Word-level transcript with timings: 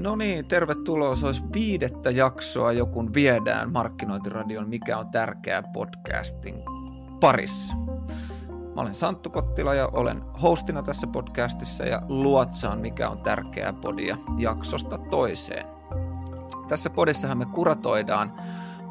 No 0.00 0.16
niin, 0.16 0.44
tervetuloa. 0.44 1.16
Se 1.16 1.26
olisi 1.26 1.42
viidettä 1.54 2.10
jaksoa, 2.10 2.72
jokun 2.72 3.14
viedään 3.14 3.72
Markkinointiradion 3.72 4.68
Mikä 4.68 4.98
on 4.98 5.08
tärkeää 5.08 5.62
podcastin 5.62 6.54
parissa. 7.20 7.76
Mä 8.74 8.80
olen 8.80 8.94
Santtu 8.94 9.30
Kottila 9.30 9.74
ja 9.74 9.88
olen 9.92 10.22
hostina 10.42 10.82
tässä 10.82 11.06
podcastissa 11.06 11.84
ja 11.84 12.02
luotsaan 12.08 12.78
Mikä 12.78 13.08
on 13.08 13.22
tärkeää 13.22 13.72
podia 13.72 14.16
jaksosta 14.38 14.98
toiseen. 14.98 15.66
Tässä 16.68 16.90
podissahan 16.90 17.38
me 17.38 17.46
kuratoidaan 17.46 18.32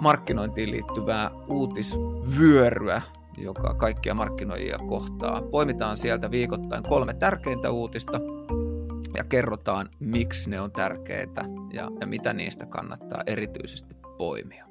markkinointiin 0.02 0.72
liittyvää 0.72 1.32
uutisvyöryä, 1.48 3.02
joka 3.38 3.74
kaikkia 3.74 4.14
markkinoijia 4.14 4.78
kohtaa. 4.78 5.42
Poimitaan 5.42 5.98
sieltä 5.98 6.32
viikoittain 6.32 6.84
kolme 6.84 7.14
tärkeintä 7.14 7.72
uutista 7.72 8.20
ja 9.18 9.24
kerrotaan, 9.24 9.90
miksi 10.00 10.50
ne 10.50 10.62
on 10.62 10.72
tärkeitä 10.72 11.42
ja, 11.74 11.90
ja 12.02 12.08
mitä 12.08 12.34
niistä 12.34 12.66
kannattaa 12.66 13.24
erityisesti 13.26 13.96
poimia. 14.18 14.66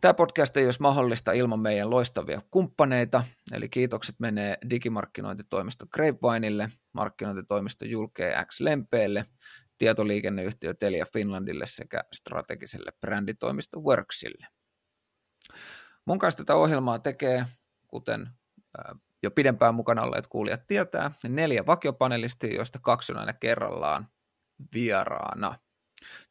Tämä 0.00 0.14
podcast 0.14 0.56
ei 0.56 0.64
olisi 0.64 0.80
mahdollista 0.80 1.32
ilman 1.32 1.60
meidän 1.60 1.90
loistavia 1.90 2.42
kumppaneita, 2.50 3.24
eli 3.52 3.68
kiitokset 3.68 4.14
menee 4.18 4.58
digimarkkinointitoimisto 4.70 5.86
Grapevineille, 5.86 6.68
markkinointitoimisto 6.92 7.84
Julkee 7.84 8.44
X 8.44 8.60
Lempeelle, 8.60 9.24
tietoliikenneyhtiö 9.78 10.74
Telia 10.74 11.06
Finlandille 11.12 11.66
sekä 11.66 12.04
strategiselle 12.14 12.92
bränditoimisto 13.00 13.80
Worksille. 13.80 14.46
Mun 16.06 16.18
kanssa 16.18 16.38
tätä 16.38 16.54
ohjelmaa 16.54 16.98
tekee, 16.98 17.44
kuten 17.88 18.28
jo 19.22 19.30
pidempään 19.30 19.74
mukana 19.74 20.02
olleet 20.02 20.26
kuulijat 20.26 20.66
tietää, 20.66 21.10
neljä 21.28 21.66
vakiopanelistia, 21.66 22.54
joista 22.54 22.78
kaksi 22.78 23.12
on 23.12 23.18
aina 23.18 23.32
kerrallaan 23.32 24.08
vieraana. 24.74 25.54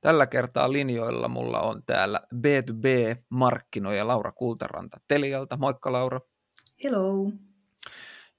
Tällä 0.02 0.28
kertaa 0.28 0.72
linjoilla 0.72 1.28
mulla 1.28 1.60
on 1.60 1.84
täällä 1.86 2.22
B2B-markkinoja 2.36 4.08
Laura 4.08 4.32
Kultaranta 4.32 5.00
Telialta. 5.08 5.58
Moikka 5.58 5.92
Laura. 5.92 6.22
Hello. 6.84 7.32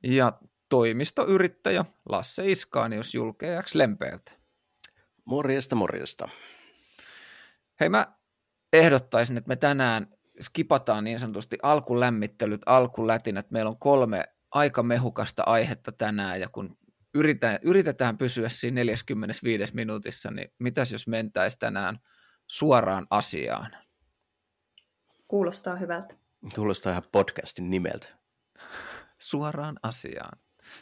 Ja 0.05 0.33
toimistoyrittäjä 0.69 1.85
Lasse 2.09 2.51
Iskaanius 2.51 3.15
julkeaksi 3.15 3.79
Lempeeltä. 3.79 4.33
Morjesta, 5.25 5.77
morjesta. 5.77 6.29
Hei, 7.81 7.89
mä 7.89 8.07
ehdottaisin, 8.73 9.37
että 9.37 9.49
me 9.49 9.57
tänään 9.57 10.07
skipataan 10.41 11.05
niin 11.05 11.19
sanotusti 11.19 11.59
alkulämmittelyt, 11.63 12.63
alkulätinät. 12.67 13.51
Meillä 13.51 13.69
on 13.69 13.79
kolme 13.79 14.25
aika 14.51 14.83
mehukasta 14.83 15.43
aihetta 15.47 15.93
tänään, 15.93 16.41
ja 16.41 16.49
kun 16.49 16.79
yritetään, 17.15 17.59
yritetään 17.63 18.19
pysyä 18.19 18.49
siinä 18.49 18.75
45 18.75 19.75
minuutissa, 19.75 20.31
niin 20.31 20.49
mitäs 20.59 20.93
jos 20.93 21.07
mentäisi 21.07 21.59
tänään 21.59 21.99
suoraan 22.47 23.07
asiaan? 23.11 23.77
Kuulostaa 25.29 25.77
hyvältä. 25.77 26.15
Kuulostaa 26.55 26.93
ihan 26.93 27.03
podcastin 27.13 27.71
nimeltä. 27.71 28.09
Suoraan 29.19 29.77
asiaan. 29.83 30.39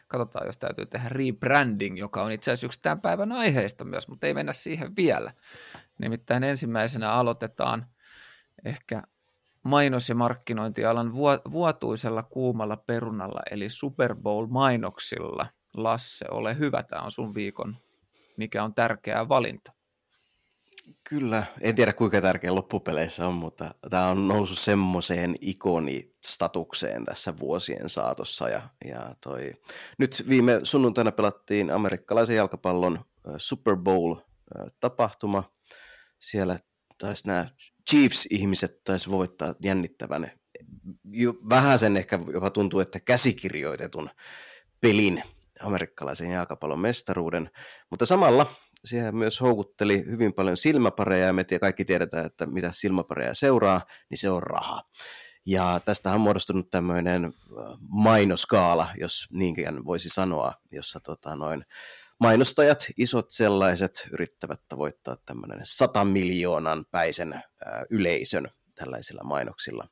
Katsotaan, 0.08 0.46
jos 0.46 0.56
täytyy 0.56 0.86
tehdä 0.86 1.08
rebranding, 1.08 1.98
joka 1.98 2.22
on 2.22 2.32
itse 2.32 2.50
asiassa 2.50 2.66
yksi 2.66 2.82
tämän 2.82 3.00
päivän 3.00 3.32
aiheista 3.32 3.84
myös, 3.84 4.08
mutta 4.08 4.26
ei 4.26 4.34
mennä 4.34 4.52
siihen 4.52 4.96
vielä. 4.96 5.32
Nimittäin 5.98 6.44
ensimmäisenä 6.44 7.10
aloitetaan 7.10 7.86
ehkä 8.64 9.02
mainos- 9.68 10.08
ja 10.08 10.14
markkinointialan 10.14 11.14
vuotuisella 11.50 12.22
kuumalla 12.22 12.76
perunalla, 12.76 13.40
eli 13.50 13.70
Super 13.70 14.14
Bowl-mainoksilla. 14.14 15.46
Lasse, 15.74 16.26
ole 16.30 16.58
hyvä, 16.58 16.82
tämä 16.82 17.02
on 17.02 17.12
sun 17.12 17.34
viikon, 17.34 17.76
mikä 18.36 18.64
on 18.64 18.74
tärkeä 18.74 19.28
valinta. 19.28 19.72
Kyllä, 21.08 21.44
en 21.60 21.74
tiedä 21.74 21.92
kuinka 21.92 22.20
tärkeä 22.20 22.54
loppupeleissä 22.54 23.26
on, 23.26 23.34
mutta 23.34 23.74
tämä 23.90 24.08
on 24.08 24.28
noussut 24.28 24.58
semmoiseen 24.58 25.34
ikonistatukseen 25.40 27.04
tässä 27.04 27.34
vuosien 27.40 27.88
saatossa. 27.88 28.48
Ja, 28.48 28.62
ja 28.84 29.14
toi, 29.20 29.52
nyt 29.98 30.24
viime 30.28 30.60
sunnuntaina 30.62 31.12
pelattiin 31.12 31.70
amerikkalaisen 31.70 32.36
jalkapallon 32.36 33.04
Super 33.36 33.76
Bowl-tapahtuma. 33.76 35.52
Siellä 36.18 36.58
taisi 36.98 37.26
nämä 37.26 37.46
Chiefs-ihmiset 37.90 38.84
taisi 38.84 39.10
voittaa 39.10 39.54
jännittävän, 39.64 40.32
vähän 41.48 41.78
sen 41.78 41.96
ehkä 41.96 42.18
jopa 42.32 42.50
tuntuu, 42.50 42.80
että 42.80 43.00
käsikirjoitetun 43.00 44.10
pelin 44.80 45.22
amerikkalaisen 45.60 46.30
jalkapallon 46.30 46.80
mestaruuden, 46.80 47.50
mutta 47.90 48.06
samalla 48.06 48.46
siellä 48.84 49.12
myös 49.12 49.40
houkutteli 49.40 50.04
hyvin 50.06 50.32
paljon 50.32 50.56
silmäpareja, 50.56 51.26
ja 51.26 51.32
me 51.32 51.44
kaikki 51.60 51.84
tiedetään, 51.84 52.26
että 52.26 52.46
mitä 52.46 52.72
silmäpareja 52.72 53.34
seuraa, 53.34 53.80
niin 54.10 54.18
se 54.18 54.30
on 54.30 54.42
raha. 54.42 54.82
Ja 55.46 55.80
tästä 55.84 56.12
on 56.12 56.20
muodostunut 56.20 56.70
tämmöinen 56.70 57.32
mainoskaala, 57.80 58.88
jos 59.00 59.26
niinkään 59.32 59.84
voisi 59.84 60.08
sanoa, 60.08 60.52
jossa 60.72 61.00
tota, 61.00 61.36
noin 61.36 61.64
mainostajat, 62.20 62.86
isot 62.96 63.26
sellaiset, 63.30 64.08
yrittävät 64.12 64.60
tavoittaa 64.68 65.16
tämmöinen 65.26 65.60
100 65.62 66.04
miljoonan 66.04 66.84
päisen 66.90 67.42
yleisön 67.90 68.48
tällaisilla 68.78 69.24
mainoksilla. 69.24 69.88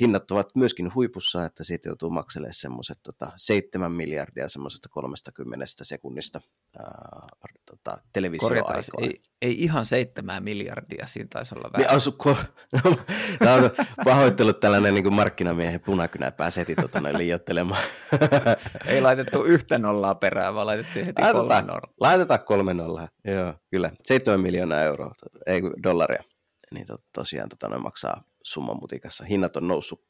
Hinnat 0.00 0.30
ovat 0.30 0.48
myöskin 0.54 0.94
huipussa, 0.94 1.44
että 1.44 1.64
siitä 1.64 1.88
joutuu 1.88 2.10
makselemaan 2.10 2.54
semmoiset 2.54 2.98
tota, 3.02 3.32
7 3.36 3.92
miljardia 3.92 4.48
semmoisesta 4.48 4.88
30 4.88 5.66
sekunnista 5.82 6.40
ää, 6.78 7.28
tota, 7.70 7.98
televisioaikaa. 8.12 8.74
Ei, 9.00 9.22
ei 9.42 9.62
ihan 9.62 9.86
7 9.86 10.44
miljardia, 10.44 11.06
siinä 11.06 11.28
taisi 11.32 11.54
olla 11.54 11.70
vähän. 11.72 11.96
Asu, 11.96 12.12
Tämä 13.38 13.54
on 13.54 13.70
pahoittelut 14.04 14.60
tällainen 14.60 14.94
niin 14.94 15.04
kuin 15.04 15.14
markkinamiehen 15.14 15.80
punakynäpää 15.80 16.50
seti 16.50 16.74
tota, 16.74 17.00
noin 17.00 17.18
liioittelemaan. 17.18 17.82
ei 18.86 19.00
laitettu 19.00 19.44
yhtä 19.44 19.78
nollaa 19.78 20.14
perään, 20.14 20.54
vaan 20.54 20.66
laitettiin 20.66 21.06
heti 21.06 21.22
laitetaan, 21.22 21.48
kolme 21.48 21.60
nollaa. 21.60 21.94
Laitetaan 22.00 22.44
kolme 22.44 22.74
nollaa, 22.74 23.08
joo, 23.24 23.54
kyllä. 23.70 23.90
7 24.04 24.40
miljoonaa 24.40 24.82
euroa, 24.82 25.12
ei 25.46 25.62
dollaria 25.82 26.22
niin 26.70 26.86
to, 26.86 26.98
tosiaan 27.14 27.48
tota, 27.48 27.68
ne 27.68 27.78
maksaa 27.78 28.22
summan 28.42 28.76
mutikassa. 28.80 29.24
Hinnat 29.24 29.56
on 29.56 29.68
noussut, 29.68 30.08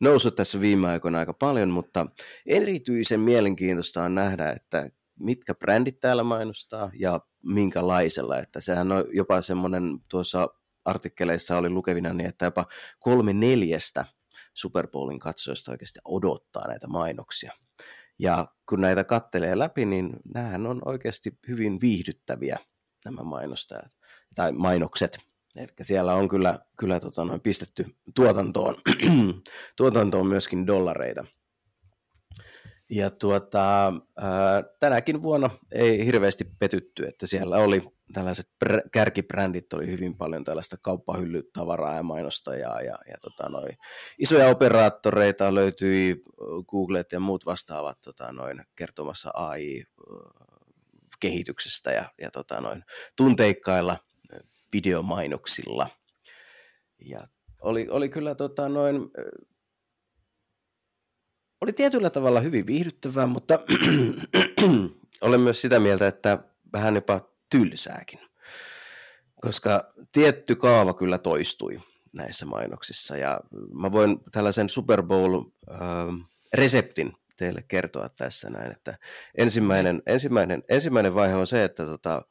noussut 0.00 0.36
tässä 0.36 0.60
viime 0.60 0.88
aikoina 0.88 1.18
aika 1.18 1.34
paljon, 1.34 1.70
mutta 1.70 2.06
erityisen 2.46 3.20
mielenkiintoista 3.20 4.02
on 4.02 4.14
nähdä, 4.14 4.50
että 4.50 4.90
mitkä 5.20 5.54
brändit 5.54 6.00
täällä 6.00 6.24
mainostaa 6.24 6.90
ja 6.98 7.20
minkälaisella. 7.44 8.38
Että 8.38 8.60
sehän 8.60 8.92
on 8.92 9.04
jopa 9.12 9.40
semmoinen 9.40 9.98
tuossa 10.10 10.48
artikkeleissa 10.84 11.58
oli 11.58 11.70
lukevina 11.70 12.12
niin, 12.12 12.28
että 12.28 12.44
jopa 12.44 12.66
kolme 12.98 13.32
neljästä 13.32 14.04
Super 14.54 14.88
Bowlin 14.88 15.18
katsojasta 15.18 15.70
oikeasti 15.70 15.98
odottaa 16.04 16.68
näitä 16.68 16.86
mainoksia. 16.86 17.52
Ja 18.18 18.46
kun 18.68 18.80
näitä 18.80 19.04
kattelee 19.04 19.58
läpi, 19.58 19.84
niin 19.84 20.16
nämähän 20.34 20.66
on 20.66 20.82
oikeasti 20.84 21.38
hyvin 21.48 21.80
viihdyttäviä 21.80 22.58
nämä 23.04 23.22
mainostajat 23.22 23.96
tai 24.34 24.52
mainokset. 24.52 25.18
Eli 25.58 25.68
siellä 25.82 26.14
on 26.14 26.28
kyllä, 26.28 26.58
kyllä 26.78 27.00
tota, 27.00 27.24
noin 27.24 27.40
pistetty 27.40 27.86
tuotantoon, 28.14 28.76
tuotantoon 29.76 30.26
myöskin 30.26 30.66
dollareita. 30.66 31.24
Ja 32.90 33.10
tuota, 33.10 33.92
ää, 34.16 34.62
tänäkin 34.80 35.22
vuonna 35.22 35.50
ei 35.72 36.06
hirveästi 36.06 36.44
petytty, 36.58 37.06
että 37.06 37.26
siellä 37.26 37.56
oli 37.56 37.82
tällaiset 38.12 38.48
pr- 38.64 38.88
kärkibrändit, 38.92 39.72
oli 39.72 39.86
hyvin 39.86 40.16
paljon 40.16 40.44
tällaista 40.44 40.76
kauppahyllytavaraa 40.82 41.94
ja 41.94 42.02
mainostajaa 42.02 42.80
ja, 42.80 42.98
ja 43.08 43.16
tota, 43.20 43.48
noi, 43.48 43.68
isoja 44.18 44.48
operaattoreita 44.48 45.54
löytyi 45.54 46.22
Googlet 46.68 47.12
ja 47.12 47.20
muut 47.20 47.46
vastaavat 47.46 47.98
tota, 48.00 48.32
noin, 48.32 48.64
kertomassa 48.76 49.30
AI-kehityksestä 49.34 51.90
ja, 51.90 52.04
ja 52.20 52.30
tota, 52.30 52.60
noin, 52.60 52.84
tunteikkailla 53.16 53.96
videomainoksilla. 54.72 55.88
Ja 56.98 57.28
oli, 57.62 57.86
oli 57.90 58.08
kyllä 58.08 58.34
tota 58.34 58.68
noin, 58.68 59.10
oli 61.60 61.72
tietyllä 61.72 62.10
tavalla 62.10 62.40
hyvin 62.40 62.66
viihdyttävää, 62.66 63.26
mutta 63.26 63.58
olen 65.20 65.40
myös 65.40 65.60
sitä 65.60 65.80
mieltä, 65.80 66.06
että 66.06 66.38
vähän 66.72 66.94
jopa 66.94 67.20
tylsääkin. 67.50 68.20
Koska 69.40 69.92
tietty 70.12 70.54
kaava 70.54 70.94
kyllä 70.94 71.18
toistui 71.18 71.80
näissä 72.12 72.46
mainoksissa. 72.46 73.16
Ja 73.16 73.40
mä 73.74 73.92
voin 73.92 74.20
tällaisen 74.32 74.68
Super 74.68 75.02
Bowl-reseptin 75.02 77.12
teille 77.36 77.64
kertoa 77.68 78.08
tässä 78.08 78.50
näin, 78.50 78.72
että 78.72 78.98
ensimmäinen, 79.34 80.02
ensimmäinen, 80.06 80.62
ensimmäinen 80.68 81.14
vaihe 81.14 81.34
on 81.34 81.46
se, 81.46 81.64
että 81.64 81.86
tota, 81.86 82.22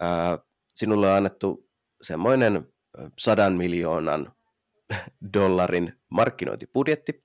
ää, 0.00 0.38
sinulle 0.74 1.10
on 1.10 1.16
annettu 1.16 1.71
semmoinen 2.02 2.72
sadan 3.18 3.52
miljoonan 3.52 4.32
dollarin 5.34 5.92
markkinointibudjetti, 6.10 7.24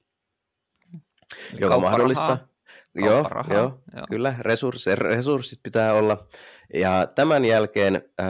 Eli 1.52 1.62
joka 1.62 1.80
mahdollistaa, 1.80 2.48
Joo, 2.96 3.30
joo, 3.50 3.84
joo, 3.94 4.06
kyllä, 4.10 4.36
resurssit, 4.40 4.94
resurssit 4.94 5.60
pitää 5.64 5.94
olla. 5.94 6.28
Ja 6.74 7.08
tämän 7.16 7.46
jälkeen 7.46 8.02
ää, 8.20 8.28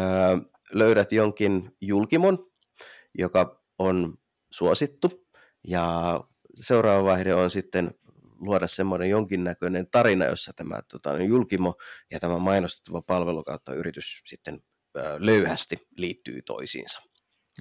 löydät 0.74 1.12
jonkin 1.12 1.72
julkimon, 1.82 2.52
joka 3.18 3.64
on 3.80 4.18
suosittu, 4.52 5.28
ja 5.68 6.20
seuraava 6.56 7.04
vaihde 7.04 7.34
on 7.36 7.50
sitten 7.50 7.92
luoda 8.40 8.68
semmoinen 8.68 9.10
jonkinnäköinen 9.10 9.88
tarina, 9.92 10.26
jossa 10.26 10.52
tämä 10.56 10.82
tota, 10.92 11.24
julkimo 11.24 11.76
ja 12.12 12.20
tämä 12.20 12.38
mainostettava 12.38 13.02
palvelu 13.02 13.44
kautta 13.44 13.74
yritys 13.74 14.22
sitten 14.26 14.60
löyhästi 15.18 15.88
liittyy 15.98 16.42
toisiinsa. 16.42 17.02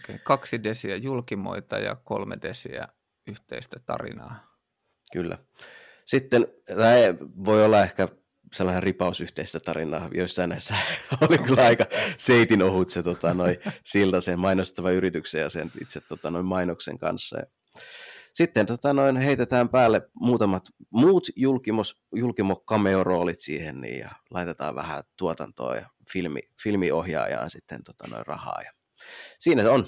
Okay. 0.05 0.19
Kaksi 0.25 0.62
desiä 0.62 0.97
julkimoita 0.97 1.79
ja 1.79 1.97
kolme 2.05 2.38
desiä 2.43 2.88
yhteistä 3.27 3.81
tarinaa. 3.87 4.59
Kyllä. 5.12 5.38
Sitten 6.06 6.47
tämä 6.67 6.93
voi 7.44 7.65
olla 7.65 7.83
ehkä 7.83 8.09
sellainen 8.53 8.83
ripaus 8.83 9.21
yhteistä 9.21 9.61
tarinaa. 9.61 10.11
Joissain 10.15 10.50
näissä 10.50 10.75
oli 11.29 11.38
kyllä 11.38 11.65
aika 11.65 11.85
seitin 12.19 12.62
ohut 12.62 12.91
se 12.91 13.03
tota, 13.03 13.35
noi, 13.35 13.59
silta 13.85 14.21
sen 14.21 14.38
mainostava 14.38 14.91
yrityksen 14.91 15.41
ja 15.41 15.50
sen 15.50 15.71
itse 15.81 16.00
tota, 16.00 16.31
noin 16.31 16.47
mainoksen 16.47 16.99
kanssa. 16.99 17.38
Ja 17.38 17.47
sitten 18.37 18.67
tota, 18.67 18.93
noin, 18.93 19.17
heitetään 19.17 19.69
päälle 19.69 20.11
muutamat 20.15 20.65
muut 20.91 21.27
julkimos, 21.37 22.03
julkimo 22.15 22.65
cameo-roolit 22.71 23.41
siihen 23.41 23.81
niin, 23.81 23.99
ja 23.99 24.11
laitetaan 24.31 24.75
vähän 24.75 25.05
tuotantoa 25.19 25.77
ja 25.77 25.91
filmi, 26.12 26.41
filmiohjaajaan 26.62 27.50
sitten 27.50 27.85
tota, 27.85 28.06
noin, 28.09 28.27
rahaa. 28.27 28.62
Ja 28.62 28.73
siinä 29.41 29.71
on 29.71 29.87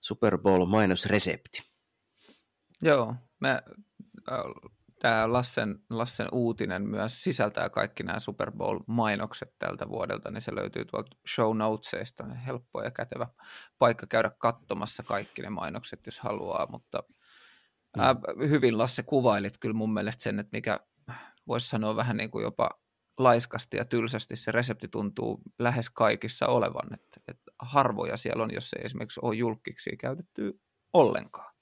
Super 0.00 0.38
Bowl 0.38 0.66
mainosresepti. 0.66 1.62
Joo, 2.82 3.14
me, 3.40 3.50
äh, 4.32 4.38
tämä 4.98 5.32
Lassen, 5.32 5.78
Lassen 5.90 6.28
uutinen 6.32 6.82
myös 6.82 7.24
sisältää 7.24 7.68
kaikki 7.68 8.02
nämä 8.02 8.20
Super 8.20 8.52
Bowl-mainokset 8.52 9.54
tältä 9.58 9.88
vuodelta, 9.88 10.30
niin 10.30 10.40
se 10.40 10.54
löytyy 10.54 10.84
tuolta 10.84 11.16
show 11.34 11.56
notesista. 11.56 12.24
Helppo 12.24 12.82
ja 12.82 12.90
kätevä 12.90 13.26
paikka 13.78 14.06
käydä 14.06 14.30
katsomassa 14.38 15.02
kaikki 15.02 15.42
ne 15.42 15.50
mainokset, 15.50 16.06
jos 16.06 16.20
haluaa, 16.20 16.66
mutta 16.70 17.02
mm. 17.96 18.48
hyvin 18.48 18.78
Lasse 18.78 19.02
kuvailit 19.02 19.58
kyllä 19.58 19.74
mun 19.74 19.92
mielestä 19.92 20.22
sen, 20.22 20.38
että 20.38 20.56
mikä 20.56 20.80
voisi 21.46 21.68
sanoa 21.68 21.96
vähän 21.96 22.16
niin 22.16 22.30
kuin 22.30 22.42
jopa 22.42 22.70
laiskasti 23.18 23.76
ja 23.76 23.84
tylsästi 23.84 24.36
se 24.36 24.52
resepti 24.52 24.88
tuntuu 24.88 25.40
lähes 25.58 25.90
kaikissa 25.90 26.46
olevan, 26.46 26.94
että, 26.94 27.20
että 27.28 27.50
harvoja 27.58 28.16
siellä 28.16 28.42
on, 28.42 28.54
jos 28.54 28.72
ei 28.72 28.84
esimerkiksi 28.84 29.20
ole 29.22 29.34
julkiksi 29.34 29.96
käytetty 29.96 30.60
ollenkaan. 30.92 31.54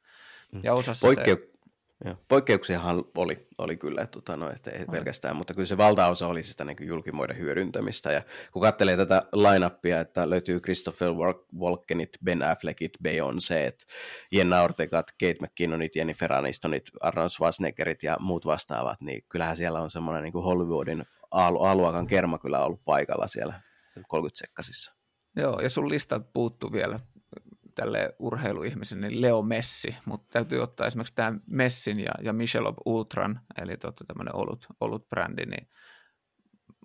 Ja 0.63 0.75
osassa 0.75 1.07
Poikkeu- 1.07 1.39
se... 1.39 1.58
Joo. 2.05 2.15
Poikkeuksiahan 2.29 3.05
oli, 3.17 3.49
oli 3.59 3.77
kyllä, 3.77 4.07
tota, 4.07 4.37
no, 4.37 4.51
että 4.51 4.71
ei 4.71 4.85
pelkästään, 4.87 5.37
mutta 5.37 5.55
kyllä 5.55 5.67
se 5.67 5.77
valtaosa 5.77 6.27
oli 6.27 6.43
sitä 6.43 6.65
niin 6.65 6.77
julkimoiden 6.81 7.39
hyödyntämistä. 7.39 8.13
Ja 8.13 8.23
kun 8.53 8.63
katselee 8.63 8.97
tätä 8.97 9.23
lineappia, 9.33 10.01
että 10.01 10.31
löytyy 10.31 10.61
Christopher 10.61 11.09
Walkenit, 11.59 12.11
Ben 12.25 12.43
Affleckit, 12.43 12.93
Beyoncé, 13.09 13.87
Jenna 14.33 14.63
Ortegat, 14.63 15.11
Kate 15.13 15.37
McKinnonit, 15.41 15.97
Jennifer 15.97 16.33
Anistonit, 16.33 16.91
Arnold 17.01 17.29
Schwarzeneggerit 17.29 18.03
ja 18.03 18.17
muut 18.21 18.47
vastaavat, 18.47 19.01
niin 19.01 19.25
kyllähän 19.29 19.57
siellä 19.57 19.81
on 19.81 19.91
semmoinen 19.91 20.23
niin 20.23 20.45
Hollywoodin 20.45 21.05
aluakan 21.31 22.07
kerma 22.07 22.39
kyllä 22.39 22.61
ollut 22.65 22.85
paikalla 22.85 23.27
siellä 23.27 23.61
30 24.09 24.39
sekkasissa. 24.39 24.95
Joo, 25.37 25.61
ja 25.61 25.71
sun 25.71 25.89
listat 25.89 26.33
puuttu 26.33 26.73
vielä 26.73 27.01
tälle 27.79 28.15
urheiluihmisen, 28.19 29.01
niin 29.01 29.21
Leo 29.21 29.43
Messi, 29.43 29.97
mutta 30.05 30.29
täytyy 30.33 30.61
ottaa 30.61 30.87
esimerkiksi 30.87 31.15
tämä 31.15 31.39
Messin 31.47 32.01
ja, 32.01 32.13
ja 32.23 32.33
Michelob 32.33 32.77
Ultran, 32.85 33.41
eli 33.63 33.77
totta 33.77 34.05
tämmöinen 34.05 34.35
olut, 34.35 34.67
olut 34.81 35.09
brändi, 35.09 35.47
niin 35.47 35.69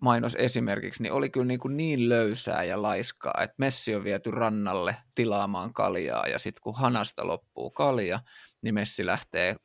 mainos 0.01 0.36
esimerkiksi, 0.36 1.04
niin 1.04 1.13
oli 1.13 1.30
kyllä 1.30 1.45
niin, 1.45 1.60
kuin 1.60 1.78
niin 1.78 2.10
löysää 2.10 2.63
ja 2.63 2.81
laiskaa, 2.81 3.34
että 3.44 3.56
Messi 3.57 3.95
on 3.95 4.04
viety 4.04 4.31
rannalle 4.31 4.95
tilaamaan 5.16 5.74
kaljaa, 5.74 6.28
ja 6.28 6.40
sitten 6.40 6.62
kun 6.62 6.75
hanasta 6.75 7.28
loppuu 7.28 7.72
kalja, 7.72 8.19
niin 8.62 8.74
Messi 8.74 9.06
lähtee 9.06 9.56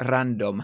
random 0.00 0.62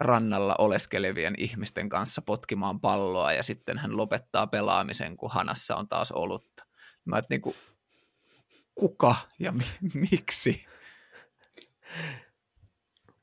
rannalla 0.00 0.56
oleskelevien 0.58 1.34
ihmisten 1.38 1.88
kanssa 1.88 2.22
potkimaan 2.22 2.80
palloa, 2.80 3.32
ja 3.32 3.42
sitten 3.42 3.78
hän 3.78 3.96
lopettaa 3.96 4.46
pelaamisen, 4.46 5.16
kun 5.16 5.30
hanassa 5.30 5.76
on 5.76 5.88
taas 5.88 6.12
olutta. 6.12 6.66
Mä 7.04 7.18
et 7.18 7.30
niin 7.30 7.42
kuin, 7.42 7.56
kuka 8.74 9.14
ja 9.38 9.52
mi- 9.52 10.00
miksi? 10.10 10.66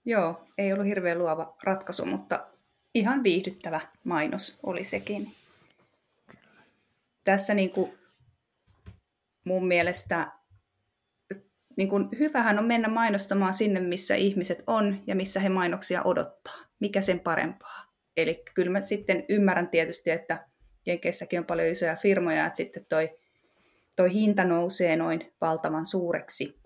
Joo, 0.06 0.48
ei 0.57 0.74
ollut 0.74 0.88
hirveän 0.88 1.19
luova 1.19 1.57
ratkaisu, 1.63 2.06
mutta 2.06 2.48
ihan 2.96 3.24
viihdyttävä 3.24 3.81
mainos 4.04 4.60
oli 4.63 4.84
sekin. 4.84 5.31
Tässä 7.24 7.54
niin 7.54 7.72
kuin 7.72 8.00
mun 9.44 9.68
mielestä 9.68 10.31
niin 11.78 11.90
kuin 11.90 12.10
hyvähän 12.19 12.60
on 12.60 12.66
mennä 12.66 12.88
mainostamaan 12.88 13.54
sinne, 13.54 13.80
missä 13.80 14.16
ihmiset 14.16 14.63
on 14.68 15.04
ja 15.07 15.16
missä 15.16 15.40
he 15.40 15.50
mainoksia 15.50 16.04
odottaa. 16.04 16.57
Mikä 16.80 17.02
sen 17.02 17.19
parempaa? 17.19 17.84
Eli 18.18 18.44
kyllä 18.54 18.72
mä 18.72 18.81
sitten 18.81 19.25
ymmärrän 19.30 19.69
tietysti, 19.69 20.12
että 20.12 20.48
Jenkeissäkin 20.86 21.40
on 21.40 21.45
paljon 21.45 21.68
isoja 21.68 21.95
firmoja, 21.95 22.45
että 22.45 22.57
sitten 22.57 22.86
toi 22.90 23.19
toi 24.00 24.13
hinta 24.13 24.44
nousee 24.44 24.96
noin 24.96 25.34
valtavan 25.42 25.86
suureksi. 25.86 26.60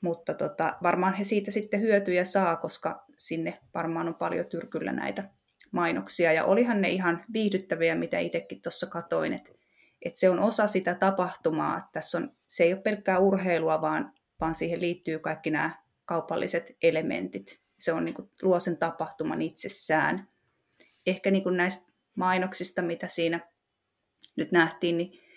Mutta 0.00 0.34
tota, 0.34 0.76
varmaan 0.82 1.14
he 1.14 1.24
siitä 1.24 1.50
sitten 1.50 1.80
hyötyjä 1.80 2.24
saa, 2.24 2.56
koska 2.56 3.04
sinne 3.16 3.58
varmaan 3.74 4.08
on 4.08 4.14
paljon 4.14 4.46
tyrkyllä 4.46 4.92
näitä 4.92 5.30
mainoksia. 5.72 6.32
Ja 6.32 6.44
olihan 6.44 6.80
ne 6.80 6.88
ihan 6.88 7.24
viihdyttäviä, 7.32 7.94
mitä 7.94 8.18
itsekin 8.18 8.62
tuossa 8.62 8.86
katoin, 8.86 9.32
että 9.32 9.50
et 10.02 10.16
se 10.16 10.30
on 10.30 10.38
osa 10.38 10.66
sitä 10.66 10.94
tapahtumaa. 10.94 11.78
Että 11.78 11.90
tässä 11.92 12.18
on, 12.18 12.32
se 12.46 12.64
ei 12.64 12.72
ole 12.72 12.82
pelkkää 12.82 13.18
urheilua, 13.18 13.80
vaan, 13.80 14.12
vaan 14.40 14.54
siihen 14.54 14.80
liittyy 14.80 15.18
kaikki 15.18 15.50
nämä 15.50 15.70
kaupalliset 16.04 16.76
elementit. 16.82 17.60
Se 17.78 17.92
on 17.92 18.04
niin 18.04 18.14
kuin, 18.14 18.30
luo 18.42 18.60
sen 18.60 18.76
tapahtuman 18.76 19.42
itsessään. 19.42 20.28
Ehkä 21.06 21.30
niin 21.30 21.42
kuin 21.42 21.56
näistä 21.56 21.92
mainoksista, 22.14 22.82
mitä 22.82 23.08
siinä 23.08 23.40
nyt 24.36 24.52
nähtiin, 24.52 24.98
niin 24.98 25.29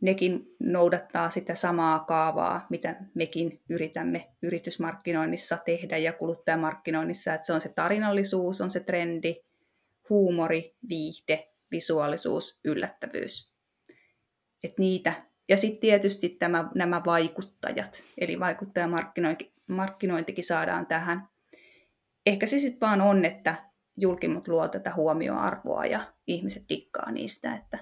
nekin 0.00 0.56
noudattaa 0.60 1.30
sitä 1.30 1.54
samaa 1.54 1.98
kaavaa, 1.98 2.66
mitä 2.70 2.96
mekin 3.14 3.60
yritämme 3.68 4.30
yritysmarkkinoinnissa 4.42 5.56
tehdä 5.56 5.96
ja 5.96 6.12
kuluttajamarkkinoinnissa, 6.12 7.34
että 7.34 7.46
se 7.46 7.52
on 7.52 7.60
se 7.60 7.68
tarinallisuus, 7.68 8.60
on 8.60 8.70
se 8.70 8.80
trendi, 8.80 9.36
huumori, 10.10 10.76
viihde, 10.88 11.52
visuaalisuus, 11.70 12.60
yllättävyys. 12.64 13.52
Et 14.64 14.78
niitä. 14.78 15.12
Ja 15.48 15.56
sitten 15.56 15.80
tietysti 15.80 16.28
tämä, 16.28 16.70
nämä 16.74 17.02
vaikuttajat, 17.06 18.04
eli 18.18 18.40
vaikuttajamarkkinointikin 18.40 20.44
saadaan 20.44 20.86
tähän. 20.86 21.28
Ehkä 22.26 22.46
se 22.46 22.58
sitten 22.58 22.88
vaan 22.88 23.00
on, 23.00 23.24
että 23.24 23.54
julkimut 23.96 24.48
luo 24.48 24.68
tätä 24.68 24.94
huomioarvoa 24.94 25.84
ja 25.84 26.00
ihmiset 26.26 26.64
dikkaa 26.68 27.10
niistä, 27.10 27.54
että 27.54 27.78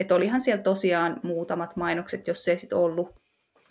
että 0.00 0.14
olihan 0.14 0.40
siellä 0.40 0.62
tosiaan 0.62 1.20
muutamat 1.22 1.76
mainokset, 1.76 2.26
jos 2.26 2.48
ei 2.48 2.58
sitten 2.58 2.78
ollut 2.78 3.20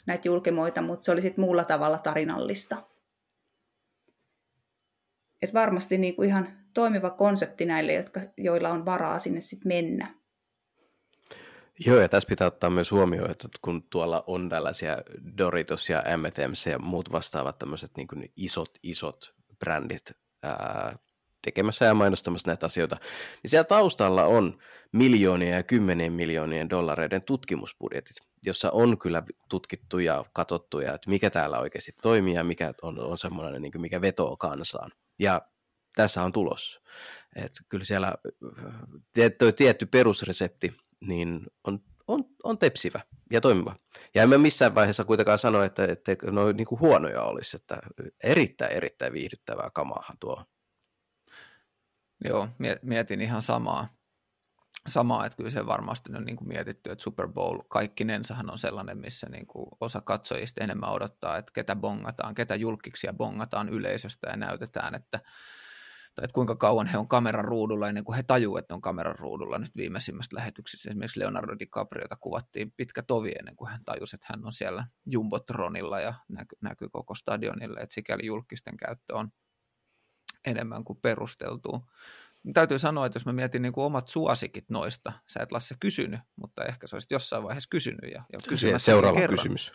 näitä 0.05 0.27
julkimoita, 0.27 0.81
mutta 0.81 1.05
se 1.05 1.11
oli 1.11 1.21
sitten 1.21 1.45
muulla 1.45 1.63
tavalla 1.63 1.99
tarinallista. 1.99 2.83
Et 5.41 5.53
varmasti 5.53 5.97
niinku 5.97 6.23
ihan 6.23 6.47
toimiva 6.73 7.09
konsepti 7.09 7.65
näille, 7.65 7.93
jotka, 7.93 8.21
joilla 8.37 8.69
on 8.69 8.85
varaa 8.85 9.19
sinne 9.19 9.39
sitten 9.39 9.67
mennä. 9.67 10.15
Joo, 11.85 11.99
ja 11.99 12.09
tässä 12.09 12.29
pitää 12.29 12.47
ottaa 12.47 12.69
myös 12.69 12.91
huomioon, 12.91 13.31
että 13.31 13.47
kun 13.61 13.83
tuolla 13.89 14.23
on 14.27 14.49
tällaisia 14.49 14.97
Doritos 15.37 15.89
ja 15.89 16.03
M&M's 16.17 16.69
ja 16.69 16.79
muut 16.79 17.11
vastaavat 17.11 17.59
tämmöiset 17.59 17.91
niin 17.97 18.07
isot, 18.35 18.69
isot 18.83 19.35
brändit 19.59 20.11
ää, 20.43 20.97
tekemässä 21.45 21.85
ja 21.85 21.93
mainostamassa 21.93 22.49
näitä 22.49 22.65
asioita, 22.65 22.97
niin 23.43 23.49
siellä 23.49 23.63
taustalla 23.63 24.25
on 24.25 24.57
miljoonia 24.91 25.55
ja 25.55 25.63
kymmenien 25.63 26.13
miljoonien 26.13 26.69
dollareiden 26.69 27.21
tutkimusbudjetit, 27.25 28.17
jossa 28.45 28.71
on 28.71 28.97
kyllä 28.97 29.23
tutkittu 29.49 29.99
ja 29.99 30.25
katsottu, 30.33 30.79
ja 30.79 30.93
että 30.93 31.09
mikä 31.09 31.29
täällä 31.29 31.59
oikeasti 31.59 31.91
toimii 32.01 32.33
ja 32.33 32.43
mikä 32.43 32.73
on, 32.81 32.99
on 32.99 33.17
semmoinen, 33.17 33.61
niin 33.61 33.81
mikä 33.81 34.01
vetoo 34.01 34.37
kansaan. 34.37 34.91
Ja 35.19 35.41
tässä 35.95 36.23
on 36.23 36.31
tulos. 36.31 36.81
Että 37.35 37.59
kyllä 37.69 37.83
siellä 37.83 38.13
tuo 39.37 39.51
tietty 39.51 39.85
perusresepti 39.85 40.77
niin 41.01 41.47
on, 41.63 41.79
on, 42.07 42.23
on 42.43 42.57
tepsivä 42.57 43.01
ja 43.31 43.41
toimiva. 43.41 43.75
Ja 44.15 44.23
en 44.23 44.29
mä 44.29 44.37
missään 44.37 44.75
vaiheessa 44.75 45.05
kuitenkaan 45.05 45.39
sano, 45.39 45.63
että, 45.63 45.85
että 45.85 46.11
ne 46.11 46.53
niin 46.53 46.67
kuin 46.67 46.79
huonoja 46.79 47.21
olisi, 47.21 47.57
että 47.57 47.77
erittäin, 48.23 48.71
erittäin 48.71 49.13
viihdyttävää 49.13 49.69
kamaahan 49.73 50.17
tuo 50.19 50.43
Joo, 52.27 52.47
mietin 52.81 53.21
ihan 53.21 53.41
samaa. 53.41 53.87
Samaa, 54.87 55.25
että 55.25 55.37
kyllä 55.37 55.49
se 55.49 55.65
varmasti 55.65 56.11
on 56.15 56.25
niin 56.25 56.35
kuin 56.35 56.47
mietitty, 56.47 56.91
että 56.91 57.03
Super 57.03 57.27
Bowl 57.27 57.59
kaikkinensahan 57.69 58.51
on 58.51 58.57
sellainen, 58.57 58.97
missä 58.97 59.29
niin 59.29 59.47
kuin 59.47 59.67
osa 59.81 60.01
katsojista 60.01 60.63
enemmän 60.63 60.89
odottaa, 60.89 61.37
että 61.37 61.51
ketä 61.55 61.75
bongataan, 61.75 62.35
ketä 62.35 62.55
julkiksia 62.55 63.13
bongataan 63.13 63.69
yleisöstä 63.69 64.29
ja 64.29 64.37
näytetään, 64.37 64.95
että 64.95 65.19
tai 66.15 66.25
että 66.25 66.33
kuinka 66.33 66.55
kauan 66.55 66.87
he 66.87 66.97
on 66.97 67.07
kameran 67.07 67.45
ruudulla 67.45 67.89
ennen 67.89 68.03
kuin 68.03 68.15
he 68.15 68.23
tajuu, 68.23 68.57
että 68.57 68.75
on 68.75 68.81
kameran 68.81 69.19
ruudulla. 69.19 69.57
Nyt 69.57 69.77
viimeisimmästä 69.77 70.35
lähetyksessä 70.35 70.89
esimerkiksi 70.89 71.19
Leonardo 71.19 71.55
DiCapriota 71.59 72.15
kuvattiin 72.15 72.73
pitkä 72.77 73.03
tovi 73.03 73.31
ennen 73.39 73.55
kuin 73.55 73.71
hän 73.71 73.85
tajusi, 73.85 74.15
että 74.15 74.27
hän 74.29 74.45
on 74.45 74.53
siellä 74.53 74.85
Jumbotronilla 75.05 75.99
ja 75.99 76.13
näkyy 76.29 76.57
näky 76.61 76.89
koko 76.89 77.15
stadionille, 77.15 77.79
että 77.79 77.93
sikäli 77.93 78.25
julkisten 78.25 78.77
käyttö 78.77 79.15
on 79.15 79.31
enemmän 80.45 80.83
kuin 80.83 80.99
perusteltua. 81.01 81.87
Täytyy 82.53 82.79
sanoa, 82.79 83.05
että 83.05 83.15
jos 83.15 83.25
mä 83.25 83.33
mietin 83.33 83.61
niin 83.61 83.73
kuin 83.73 83.85
omat 83.85 84.07
suosikit 84.07 84.69
noista, 84.69 85.13
sä 85.27 85.39
et 85.43 85.51
Lasse 85.51 85.75
kysynyt, 85.79 86.19
mutta 86.35 86.65
ehkä 86.65 86.87
sä 86.87 86.95
olisit 86.95 87.11
jossain 87.11 87.43
vaiheessa 87.43 87.69
kysynyt. 87.69 88.11
Ja, 88.11 88.23
ja 88.33 88.79
Seuraava 88.79 89.19
kerran, 89.19 89.37
kysymys. 89.37 89.73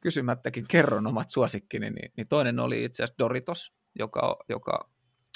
Kysymättäkin 0.00 0.68
kerron 0.68 1.06
omat 1.06 1.30
suosikkini, 1.30 1.90
niin, 1.90 2.12
niin 2.16 2.26
toinen 2.28 2.60
oli 2.60 2.84
itse 2.84 3.02
asiassa 3.02 3.18
Doritos, 3.18 3.72
joka, 3.98 4.36
joka 4.48 4.90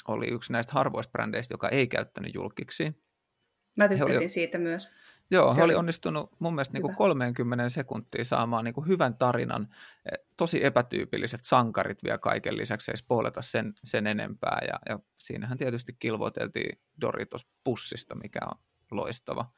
oli 0.07 0.27
yksi 0.27 0.51
näistä 0.51 0.73
harvoista 0.73 1.11
brändeistä, 1.11 1.53
joka 1.53 1.69
ei 1.69 1.87
käyttänyt 1.87 2.35
julkiksi. 2.35 3.03
Mä 3.75 3.87
tykkäsin 3.87 4.17
oli, 4.17 4.29
siitä 4.29 4.57
myös. 4.57 4.89
Joo, 5.31 5.49
se 5.53 5.57
he 5.57 5.63
oli 5.63 5.75
onnistunut 5.75 6.31
mun 6.39 6.55
mielestä 6.55 6.73
niin 6.73 6.81
kuin 6.81 6.95
30 6.95 7.69
sekuntia 7.69 8.25
saamaan 8.25 8.65
niin 8.65 8.73
kuin 8.73 8.87
hyvän 8.87 9.17
tarinan. 9.17 9.67
E, 10.05 10.15
tosi 10.37 10.65
epätyypilliset 10.65 11.43
sankarit 11.43 12.03
vielä 12.03 12.17
kaiken 12.17 12.57
lisäksi, 12.57 12.91
ei 12.91 12.97
spoilata 12.97 13.41
sen, 13.41 13.73
sen 13.83 14.07
enempää. 14.07 14.59
Ja, 14.67 14.79
ja 14.89 14.99
siinähän 15.17 15.57
tietysti 15.57 15.93
kilvoiteltiin 15.99 16.81
Doritos 17.01 17.47
pussista, 17.63 18.15
mikä 18.15 18.39
on 18.51 18.59
loistava. 18.91 19.51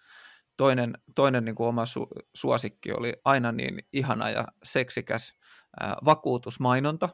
Toinen, 0.58 0.98
toinen 1.16 1.46
niin 1.46 1.56
kuin 1.56 1.68
oma 1.68 1.86
su, 1.86 2.08
suosikki 2.34 2.92
oli 2.94 3.14
aina 3.26 3.52
niin 3.52 3.78
ihana 3.94 4.30
ja 4.30 4.48
seksikäs 4.64 5.34
ää, 5.80 5.96
vakuutusmainonta, 6.06 7.10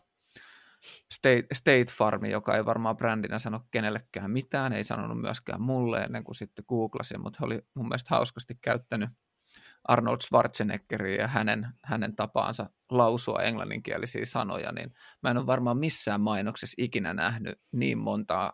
State, 1.13 1.45
State 1.53 1.85
Farm, 1.97 2.25
joka 2.25 2.55
ei 2.55 2.65
varmaan 2.65 2.97
brändinä 2.97 3.39
sano 3.39 3.59
kenellekään 3.71 4.31
mitään, 4.31 4.73
ei 4.73 4.83
sanonut 4.83 5.21
myöskään 5.21 5.61
mulle 5.61 5.97
ennen 5.99 6.23
kuin 6.23 6.35
sitten 6.35 6.65
googlasin, 6.69 7.21
mutta 7.21 7.37
he 7.41 7.45
oli 7.45 7.61
mun 7.75 7.87
mielestä 7.87 8.15
hauskasti 8.15 8.55
käyttänyt 8.61 9.09
Arnold 9.83 10.21
Schwarzeneggeria 10.21 11.21
ja 11.21 11.27
hänen, 11.27 11.67
hänen 11.83 12.15
tapaansa 12.15 12.69
lausua 12.91 13.41
englanninkielisiä 13.41 14.25
sanoja, 14.25 14.71
niin 14.71 14.93
mä 15.23 15.29
en 15.29 15.37
ole 15.37 15.47
varmaan 15.47 15.77
missään 15.77 16.21
mainoksessa 16.21 16.75
ikinä 16.77 17.13
nähnyt 17.13 17.61
niin 17.71 17.97
montaa 17.97 18.53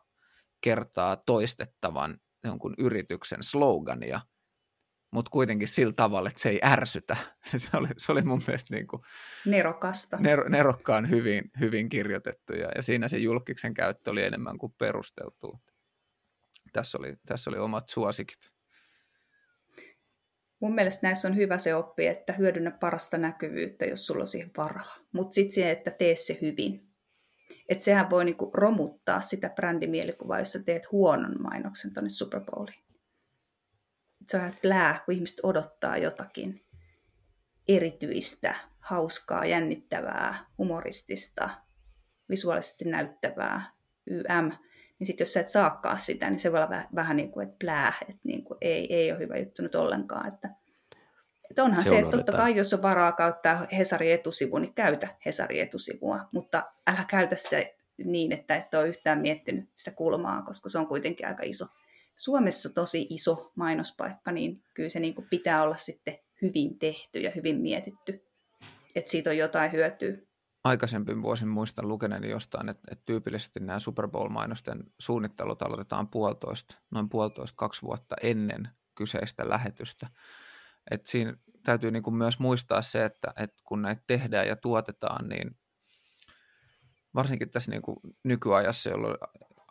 kertaa 0.61 1.15
toistettavan 1.15 2.17
jonkun 2.43 2.73
yrityksen 2.77 3.43
slogania, 3.43 4.21
mutta 5.11 5.29
kuitenkin 5.29 5.67
sillä 5.67 5.93
tavalla, 5.93 6.29
että 6.29 6.41
se 6.41 6.49
ei 6.49 6.59
ärsytä. 6.63 7.17
se, 7.57 7.69
oli, 7.77 7.87
se 7.97 8.11
oli 8.11 8.21
mun 8.21 8.41
mielestä 8.47 8.75
niin 8.75 8.87
kuin 8.87 9.01
nerokasta. 9.45 10.17
Ner, 10.17 10.49
nerokkaan 10.49 11.09
hyvin, 11.09 11.51
hyvin 11.59 11.89
kirjoitettu 11.89 12.53
ja, 12.53 12.69
ja 12.75 12.81
siinä 12.81 13.07
se 13.07 13.17
julkiksen 13.17 13.73
käyttö 13.73 14.11
oli 14.11 14.23
enemmän 14.23 14.57
kuin 14.57 14.73
perusteltu. 14.77 15.59
Tässä 16.73 16.97
oli, 16.97 17.15
tässä 17.25 17.49
oli 17.49 17.57
omat 17.57 17.89
suosikit. 17.89 18.51
Mun 20.59 20.75
mielestä 20.75 21.07
näissä 21.07 21.27
on 21.27 21.35
hyvä 21.35 21.57
se 21.57 21.75
oppi, 21.75 22.07
että 22.07 22.33
hyödynnä 22.33 22.71
parasta 22.71 23.17
näkyvyyttä, 23.17 23.85
jos 23.85 24.05
sulla 24.05 24.21
on 24.21 24.27
siihen 24.27 24.51
varaa. 24.57 24.95
Mutta 25.11 25.33
sitten 25.33 25.55
se, 25.55 25.71
että 25.71 25.91
tee 25.91 26.15
se 26.15 26.37
hyvin. 26.41 26.87
Että 27.69 27.83
sehän 27.83 28.09
voi 28.09 28.25
niinku 28.25 28.51
romuttaa 28.53 29.21
sitä 29.21 29.49
brändimielikuvaa, 29.49 30.39
jos 30.39 30.51
sä 30.51 30.63
teet 30.63 30.91
huonon 30.91 31.41
mainoksen 31.41 31.93
tuonne 31.93 32.09
Super 32.09 32.41
Bowliin 32.41 32.90
se 34.31 34.37
on 34.37 34.53
plää, 34.61 35.01
kun 35.05 35.13
ihmiset 35.13 35.39
odottaa 35.43 35.97
jotakin 35.97 36.65
erityistä, 37.67 38.55
hauskaa, 38.79 39.45
jännittävää, 39.45 40.45
humoristista, 40.57 41.49
visuaalisesti 42.29 42.85
näyttävää, 42.85 43.71
YM, 44.07 44.51
niin 44.99 45.07
sitten 45.07 45.25
jos 45.25 45.33
sä 45.33 45.39
et 45.39 45.47
saakaan 45.47 45.99
sitä, 45.99 46.29
niin 46.29 46.39
se 46.39 46.51
voi 46.51 46.57
olla 46.59 46.69
vähän, 46.69 46.87
vähän 46.95 47.17
niin 47.17 47.31
kuin, 47.31 47.47
että 47.47 47.57
plää, 47.59 47.93
että 48.01 48.21
niin 48.23 48.43
kuin 48.43 48.57
ei, 48.61 48.95
ei 48.95 49.11
ole 49.11 49.19
hyvä 49.19 49.37
juttu 49.37 49.61
nyt 49.61 49.75
ollenkaan. 49.75 50.33
Että, 50.33 50.49
että 51.49 51.63
onhan 51.63 51.83
se, 51.83 51.89
se 51.89 51.99
että 51.99 52.17
totta 52.17 52.31
kai 52.31 52.55
jos 52.55 52.73
on 52.73 52.81
varaa 52.81 53.11
käyttää 53.11 53.67
Hesari 53.77 54.11
etusivu, 54.11 54.57
niin 54.57 54.73
käytä 54.73 55.07
Hesari 55.25 55.59
etusivua, 55.59 56.19
mutta 56.31 56.63
älä 56.87 57.05
käytä 57.07 57.35
sitä 57.35 57.63
niin, 57.97 58.31
että 58.31 58.55
et 58.55 58.73
ole 58.73 58.87
yhtään 58.87 59.19
miettinyt 59.19 59.69
sitä 59.75 59.91
kulmaa, 59.91 60.41
koska 60.41 60.69
se 60.69 60.77
on 60.77 60.87
kuitenkin 60.87 61.27
aika 61.27 61.43
iso 61.43 61.65
Suomessa 62.21 62.69
tosi 62.69 63.07
iso 63.09 63.51
mainospaikka, 63.55 64.31
niin 64.31 64.63
kyllä 64.73 64.89
se 64.89 64.99
niin 64.99 65.15
kuin 65.15 65.27
pitää 65.29 65.63
olla 65.63 65.77
sitten 65.77 66.19
hyvin 66.41 66.79
tehty 66.79 67.19
ja 67.19 67.31
hyvin 67.35 67.61
mietitty, 67.61 68.25
että 68.95 69.11
siitä 69.11 69.29
on 69.29 69.37
jotain 69.37 69.71
hyötyä. 69.71 70.17
Aikaisempi 70.63 71.21
vuosin 71.21 71.47
muistan 71.47 71.87
lukeneeni 71.87 72.29
jostain, 72.29 72.69
että, 72.69 72.87
että 72.91 73.03
tyypillisesti 73.05 73.59
nämä 73.59 73.79
Super 73.79 74.07
Bowl-mainosten 74.07 74.83
suunnittelut 74.99 75.61
aloitetaan 75.61 76.07
puolitoista, 76.07 76.75
noin 76.91 77.09
puolitoista 77.09 77.55
kaksi 77.55 77.81
vuotta 77.81 78.15
ennen 78.23 78.69
kyseistä 78.95 79.49
lähetystä. 79.49 80.07
Et 80.91 81.07
siinä 81.07 81.33
täytyy 81.63 81.91
niin 81.91 82.03
kuin 82.03 82.15
myös 82.15 82.39
muistaa 82.39 82.81
se, 82.81 83.05
että, 83.05 83.33
että 83.37 83.61
kun 83.65 83.81
näitä 83.81 84.03
tehdään 84.07 84.47
ja 84.47 84.55
tuotetaan, 84.55 85.29
niin 85.29 85.57
varsinkin 87.15 87.51
tässä 87.51 87.71
niin 87.71 87.81
kuin 87.81 87.97
nykyajassa, 88.23 88.89
jolloin 88.89 89.17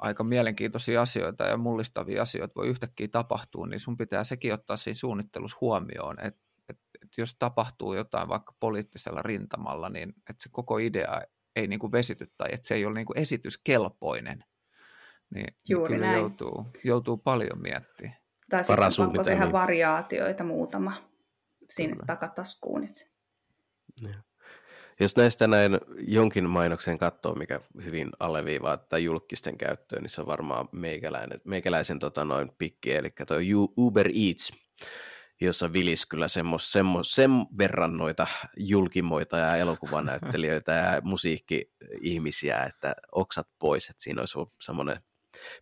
aika 0.00 0.24
mielenkiintoisia 0.24 1.02
asioita 1.02 1.44
ja 1.44 1.56
mullistavia 1.56 2.22
asioita 2.22 2.54
voi 2.56 2.68
yhtäkkiä 2.68 3.08
tapahtua, 3.08 3.66
niin 3.66 3.80
sun 3.80 3.96
pitää 3.96 4.24
sekin 4.24 4.54
ottaa 4.54 4.76
siinä 4.76 4.94
suunnittelussa 4.94 5.58
huomioon, 5.60 6.20
että 6.20 6.40
et, 6.68 6.78
et 7.02 7.08
jos 7.18 7.36
tapahtuu 7.38 7.94
jotain 7.94 8.28
vaikka 8.28 8.54
poliittisella 8.60 9.22
rintamalla, 9.22 9.88
niin 9.88 10.08
että 10.08 10.42
se 10.42 10.48
koko 10.52 10.78
idea 10.78 11.22
ei 11.56 11.66
niin 11.66 11.78
kuin 11.80 11.92
vesity 11.92 12.32
tai 12.36 12.48
että 12.52 12.68
se 12.68 12.74
ei 12.74 12.86
ole 12.86 12.94
niin 12.94 13.06
kuin 13.06 13.18
esityskelpoinen, 13.18 14.38
niin, 14.38 15.44
niin 15.44 15.54
Juuri 15.68 15.90
niin 15.94 16.00
kyllä 16.00 16.16
joutuu, 16.16 16.66
joutuu 16.84 17.16
paljon 17.16 17.62
miettimään. 17.62 18.16
Tai 18.50 18.64
sitten 18.64 19.06
pakko 19.06 19.24
tehdä 19.24 19.52
variaatioita 19.52 20.44
muutama 20.44 20.92
sinne 21.70 21.96
kyllä. 21.96 22.06
takataskuun. 22.06 22.88
Ja. 24.02 24.08
Jos 25.00 25.16
näistä 25.16 25.46
näin 25.46 25.78
jonkin 26.08 26.44
mainoksen 26.44 26.98
katsoo, 26.98 27.34
mikä 27.34 27.60
hyvin 27.84 28.08
alleviivaa 28.18 28.76
tätä 28.76 28.98
julkisten 28.98 29.58
käyttöön, 29.58 30.02
niin 30.02 30.10
se 30.10 30.20
on 30.20 30.26
varmaan 30.26 30.68
meikäläinen, 30.72 31.40
meikäläisen 31.44 31.98
tota 31.98 32.24
noin 32.24 32.50
pikki, 32.58 32.92
eli 32.92 33.10
toi 33.26 33.46
Uber 33.76 34.08
Eats, 34.08 34.52
jossa 35.40 35.72
vilis 35.72 36.06
kyllä 36.06 36.28
semmos, 36.28 36.72
semmos, 36.72 37.14
sen 37.14 37.30
verran 37.58 37.96
noita 37.96 38.26
julkimoita 38.56 39.38
ja 39.38 39.56
elokuvanäyttelijöitä 39.56 40.72
ja 40.72 41.00
musiikki-ihmisiä, 41.04 42.62
että 42.62 42.94
oksat 43.12 43.48
pois, 43.58 43.90
että 43.90 44.02
siinä 44.02 44.22
olisi 44.22 44.38
semmoinen 44.62 44.96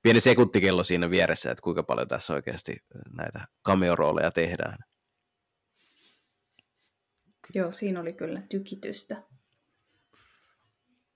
pieni 0.03 0.21
sekuntikello 0.21 0.85
siinä 0.85 1.11
vieressä, 1.11 1.51
että 1.51 1.63
kuinka 1.63 1.83
paljon 1.83 2.09
tässä 2.09 2.35
oikeasti 2.35 2.77
näitä 3.17 3.47
cameo 3.67 3.95
tehdään. 4.35 4.88
Joo, 7.55 7.71
siinä 7.71 8.01
oli 8.01 8.13
kyllä 8.13 8.43
tykitystä. 8.49 9.23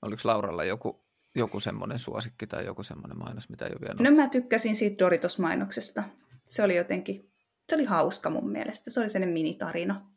Oliko 0.03 0.23
Lauralla 0.25 0.65
joku, 0.65 1.05
joku 1.35 1.61
semmoinen 1.61 1.99
suosikki 1.99 2.47
tai 2.47 2.65
joku 2.65 2.83
semmoinen 2.83 3.19
mainos, 3.19 3.49
mitä 3.49 3.67
ei 3.67 3.73
ole 3.73 3.81
vielä 3.81 4.11
No 4.11 4.23
mä 4.23 4.29
tykkäsin 4.29 4.77
siitä 4.77 5.05
Doritos-mainoksesta. 5.05 6.03
Se 6.47 6.63
oli 6.63 6.77
jotenkin, 6.77 7.33
se 7.69 7.75
oli 7.75 7.85
hauska 7.85 8.31
mun 8.31 8.51
mielestä. 8.51 8.91
Se 8.91 9.01
oli 9.01 9.09
sellainen 9.09 9.35
minitarina. 9.35 10.11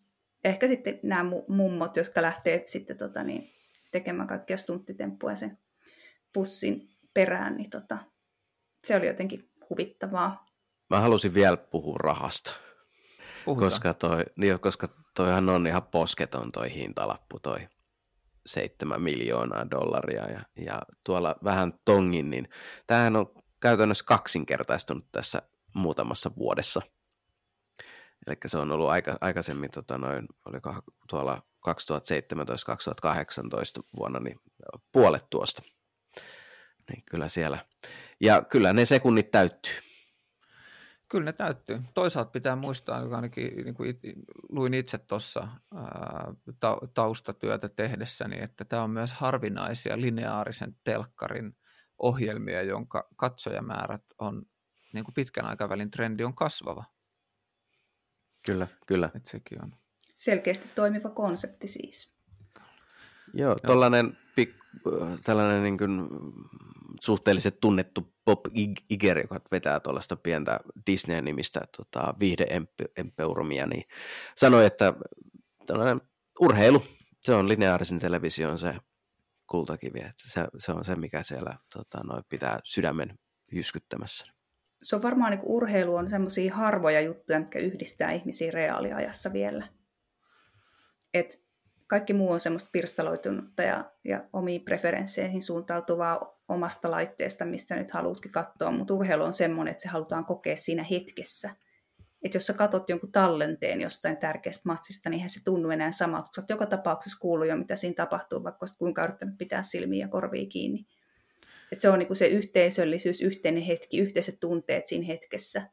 Ehkä 0.43 0.67
sitten 0.67 0.99
nämä 1.03 1.31
mummot, 1.47 1.97
jotka 1.97 2.21
lähtee 2.21 2.63
sitten 2.65 2.97
tota, 2.97 3.23
niin, 3.23 3.49
tekemään 3.91 4.27
kaikkia 4.27 4.57
stunttitemppuja 4.57 5.35
sen 5.35 5.57
pussin 6.33 6.89
perään, 7.13 7.57
niin 7.57 7.69
tota, 7.69 7.97
se 8.83 8.95
oli 8.95 9.07
jotenkin 9.07 9.51
huvittavaa. 9.69 10.45
Mä 10.89 10.99
halusin 10.99 11.33
vielä 11.33 11.57
puhua 11.57 11.97
rahasta. 11.97 12.53
Koska, 13.45 13.93
toi, 13.93 14.23
niin, 14.35 14.59
koska 14.59 15.04
toihan 15.15 15.49
on 15.49 15.67
ihan 15.67 15.83
posketon 15.83 16.51
toi 16.51 16.73
hintalappu, 16.73 17.39
toi 17.39 17.67
7 18.45 19.01
miljoonaa 19.01 19.69
dollaria. 19.71 20.31
Ja, 20.31 20.41
ja 20.55 20.81
tuolla 21.03 21.35
vähän 21.43 21.73
tongin, 21.85 22.29
niin 22.29 22.49
tämähän 22.87 23.15
on 23.15 23.33
käytännössä 23.61 24.05
kaksinkertaistunut 24.05 25.11
tässä 25.11 25.41
muutamassa 25.73 26.31
vuodessa. 26.37 26.81
Eli 28.27 28.35
se 28.45 28.57
on 28.57 28.71
ollut 28.71 28.89
aika, 28.89 29.17
aikaisemmin 29.21 29.71
tota 29.71 29.97
noin, 29.97 30.27
oliko 30.45 30.81
tuolla 31.09 31.41
2017-2018 31.69 31.71
vuonna 33.97 34.19
niin 34.19 34.39
puolet 34.91 35.25
tuosta. 35.29 35.61
Niin 36.89 37.03
kyllä 37.05 37.29
siellä. 37.29 37.57
Ja 38.19 38.41
kyllä 38.41 38.73
ne 38.73 38.85
sekunnit 38.85 39.31
täyttyy. 39.31 39.84
Kyllä 41.09 41.25
ne 41.25 41.33
täyttyy. 41.33 41.81
Toisaalta 41.93 42.31
pitää 42.31 42.55
muistaa, 42.55 43.01
joka 43.01 43.15
ainakin 43.15 43.55
niin 43.55 43.75
kuin 43.75 43.99
luin 44.49 44.73
itse 44.73 44.97
tuossa 44.97 45.47
taustatyötä 46.93 47.69
tehdessäni, 47.69 48.41
että 48.41 48.65
tämä 48.65 48.83
on 48.83 48.89
myös 48.89 49.11
harvinaisia 49.11 50.01
lineaarisen 50.01 50.75
telkkarin 50.83 51.57
ohjelmia, 51.97 52.61
jonka 52.61 53.07
katsojamäärät 53.15 54.03
on 54.19 54.45
niin 54.93 55.05
kuin 55.05 55.13
pitkän 55.13 55.45
aikavälin 55.45 55.91
trendi 55.91 56.23
on 56.23 56.35
kasvava. 56.35 56.83
Kyllä, 58.45 58.67
kyllä. 58.87 59.09
Et 59.15 59.25
sekin 59.25 59.63
on. 59.63 59.75
Selkeästi 60.15 60.69
toimiva 60.75 61.09
konsepti 61.09 61.67
siis. 61.67 62.15
Joo, 63.33 63.55
tuollainen 63.65 64.17
tällainen 65.23 65.63
niin 65.63 65.77
kuin 65.77 66.09
suhteellisesti 67.05 67.57
tunnettu 67.61 68.13
Bob 68.25 68.45
Iger, 68.89 69.19
joka 69.19 69.41
vetää 69.51 69.79
tuollaista 69.79 70.15
pientä 70.15 70.59
Disney-nimistä 70.87 71.61
tota, 71.77 72.13
viihdeempeurumia, 72.19 73.65
niin 73.65 73.83
sanoi, 74.35 74.65
että 74.65 74.93
urheilu, 76.39 76.83
se 77.21 77.33
on 77.33 77.49
lineaarisen 77.49 77.99
television 77.99 78.59
se 78.59 78.75
kultakivi, 79.47 79.99
että 79.99 80.23
se, 80.29 80.47
se 80.57 80.71
on 80.71 80.85
se, 80.85 80.95
mikä 80.95 81.23
siellä 81.23 81.57
tota, 81.73 81.99
noi, 82.03 82.21
pitää 82.29 82.59
sydämen 82.63 83.19
jyskyttämässä. 83.51 84.25
Se 84.81 84.95
on 84.95 85.03
varmaan 85.03 85.31
niin 85.31 85.41
urheilu 85.43 85.95
on 85.95 86.09
semmoisia 86.09 86.55
harvoja 86.55 87.01
juttuja, 87.01 87.39
mitkä 87.39 87.59
yhdistää 87.59 88.11
ihmisiä 88.11 88.51
reaaliajassa 88.51 89.33
vielä. 89.33 89.67
Et 91.13 91.44
kaikki 91.87 92.13
muu 92.13 92.31
on 92.31 92.39
semmoista 92.39 92.69
pirstaloitunutta 92.71 93.63
ja, 93.63 93.91
ja 94.03 94.23
omiin 94.33 94.61
preferensseihin 94.61 95.41
suuntautuvaa 95.41 96.41
omasta 96.47 96.91
laitteesta, 96.91 97.45
mistä 97.45 97.75
nyt 97.75 97.91
haluatkin 97.91 98.31
katsoa, 98.31 98.71
mutta 98.71 98.93
urheilu 98.93 99.23
on 99.23 99.33
semmoinen, 99.33 99.71
että 99.71 99.81
se 99.81 99.89
halutaan 99.89 100.25
kokea 100.25 100.57
siinä 100.57 100.83
hetkessä. 100.83 101.49
Että 102.23 102.35
jos 102.35 102.47
sä 102.47 102.53
katot 102.53 102.89
jonkun 102.89 103.11
tallenteen 103.11 103.81
jostain 103.81 104.17
tärkeästä 104.17 104.61
matsista, 104.65 105.09
niin 105.09 105.17
eihän 105.17 105.29
se 105.29 105.43
tunnu 105.43 105.69
enää 105.69 105.91
samalta, 105.91 106.29
kun 106.35 106.43
joka 106.49 106.65
tapauksessa 106.65 107.19
kuuluu 107.19 107.45
jo, 107.45 107.55
mitä 107.55 107.75
siinä 107.75 107.93
tapahtuu, 107.93 108.43
vaikka 108.43 108.65
kuinka 108.77 109.03
yrittänyt 109.03 109.37
pitää 109.37 109.63
silmiä 109.63 110.05
ja 110.05 110.07
korvia 110.09 110.45
kiinni. 110.45 110.85
Et 111.71 111.81
se 111.81 111.89
on 111.89 111.99
niinku 111.99 112.15
se 112.15 112.27
yhteisöllisyys, 112.27 113.21
yhteinen 113.21 113.63
hetki, 113.63 113.99
yhteiset 113.99 114.39
tunteet 114.39 114.87
siinä 114.87 115.05
hetkessä. 115.05 115.69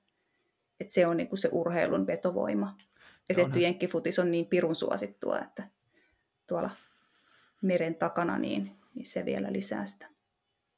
Et 0.80 0.90
se 0.90 1.06
on 1.06 1.16
niinku 1.16 1.36
se 1.36 1.48
urheilun 1.52 2.06
vetovoima. 2.06 2.76
Ja 3.28 3.34
tietty 3.34 3.58
jenkkifutis 3.58 4.18
on 4.18 4.30
niin 4.30 4.46
pirun 4.46 4.76
suosittua, 4.76 5.38
että 5.38 5.68
tuolla 6.46 6.70
meren 7.62 7.94
takana, 7.94 8.38
niin, 8.38 8.80
niin 8.94 9.06
se 9.06 9.24
vielä 9.24 9.52
lisää 9.52 9.84
sitä. 9.84 10.08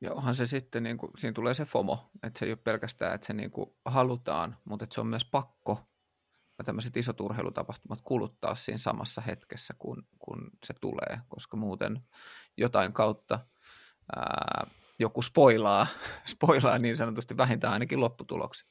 Ja 0.00 0.12
onhan 0.12 0.35
se 0.35 0.47
sitten, 0.47 0.83
niin 0.83 0.99
kuin, 0.99 1.12
siinä 1.18 1.33
tulee 1.33 1.54
se 1.54 1.64
FOMO, 1.64 2.11
että 2.23 2.38
se 2.38 2.44
ei 2.44 2.52
ole 2.52 2.59
pelkästään, 2.64 3.14
että 3.14 3.26
se 3.26 3.33
niin 3.33 3.50
kuin 3.50 3.71
halutaan, 3.85 4.56
mutta 4.64 4.85
että 4.85 4.94
se 4.94 5.00
on 5.00 5.06
myös 5.06 5.25
pakko 5.25 5.80
tämmöiset 6.64 6.97
isot 6.97 7.21
urheilutapahtumat 7.21 8.00
kuluttaa 8.02 8.54
siinä 8.54 8.78
samassa 8.78 9.21
hetkessä, 9.21 9.75
kun, 9.78 10.06
kun 10.18 10.50
se 10.66 10.75
tulee, 10.80 11.21
koska 11.28 11.56
muuten 11.56 12.00
jotain 12.56 12.92
kautta 12.92 13.38
ää, 14.16 14.66
joku 14.99 15.23
spoilaa, 15.23 15.87
spoilaa 16.35 16.78
niin 16.78 16.97
sanotusti 16.97 17.37
vähintään 17.37 17.73
ainakin 17.73 18.00
lopputuloksen. 18.00 18.68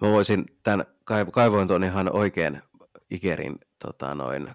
Mä 0.00 0.10
voisin 0.10 0.44
tämän, 0.62 0.86
kaivoin 1.32 1.68
tuon 1.68 1.84
ihan 1.84 2.12
oikein 2.12 2.62
Ikerin 3.10 3.58
tota, 3.84 4.14
noin, 4.14 4.54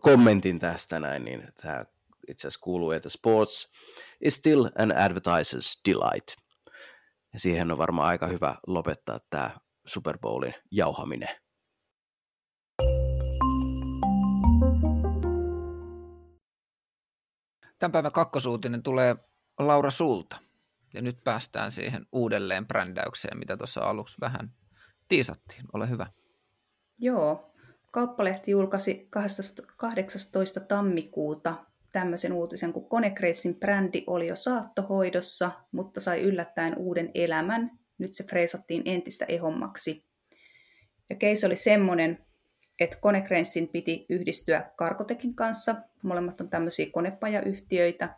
kommentin 0.00 0.58
tästä 0.58 1.00
näin, 1.00 1.24
niin 1.24 1.48
tämä 1.62 1.84
itse 2.28 2.48
asiassa 2.48 2.64
kuuluu, 2.64 2.90
että 2.90 3.08
sports 3.08 3.72
is 4.20 4.34
still 4.34 4.64
an 4.64 4.90
advertiser's 4.90 5.80
delight. 5.88 6.28
Ja 7.32 7.38
siihen 7.40 7.72
on 7.72 7.78
varmaan 7.78 8.08
aika 8.08 8.26
hyvä 8.26 8.54
lopettaa 8.66 9.18
tämä 9.30 9.50
Super 9.86 10.18
Bowlin 10.18 10.54
jauhaminen. 10.70 11.28
Tämän 17.78 17.92
päivän 17.92 18.12
kakkosuutinen 18.12 18.82
tulee 18.82 19.16
Laura 19.58 19.90
sulta. 19.90 20.36
Ja 20.94 21.02
nyt 21.02 21.24
päästään 21.24 21.72
siihen 21.72 22.06
uudelleen 22.12 22.66
brändäykseen, 22.66 23.38
mitä 23.38 23.56
tuossa 23.56 23.80
aluksi 23.80 24.16
vähän 24.20 24.54
tiisattiin. 25.08 25.64
Ole 25.72 25.88
hyvä. 25.88 26.06
Joo. 26.98 27.54
Kauppalehti 27.90 28.50
julkaisi 28.50 29.08
18. 29.10 30.60
tammikuuta 30.60 31.54
tämmöisen 31.92 32.32
uutisen, 32.32 32.72
kun 32.72 32.88
Konecracein 32.88 33.54
brändi 33.54 34.04
oli 34.06 34.26
jo 34.26 34.34
saattohoidossa, 34.34 35.50
mutta 35.72 36.00
sai 36.00 36.20
yllättäen 36.20 36.78
uuden 36.78 37.10
elämän. 37.14 37.70
Nyt 37.98 38.12
se 38.12 38.24
freesattiin 38.24 38.82
entistä 38.84 39.24
ehommaksi. 39.28 40.06
Ja 41.10 41.16
case 41.16 41.46
oli 41.46 41.56
semmoinen, 41.56 42.26
että 42.80 42.98
Konecracein 43.00 43.68
piti 43.68 44.06
yhdistyä 44.08 44.70
Karkotekin 44.76 45.34
kanssa. 45.34 45.74
Molemmat 46.02 46.40
on 46.40 46.50
tämmöisiä 46.50 46.86
konepajayhtiöitä. 46.92 48.16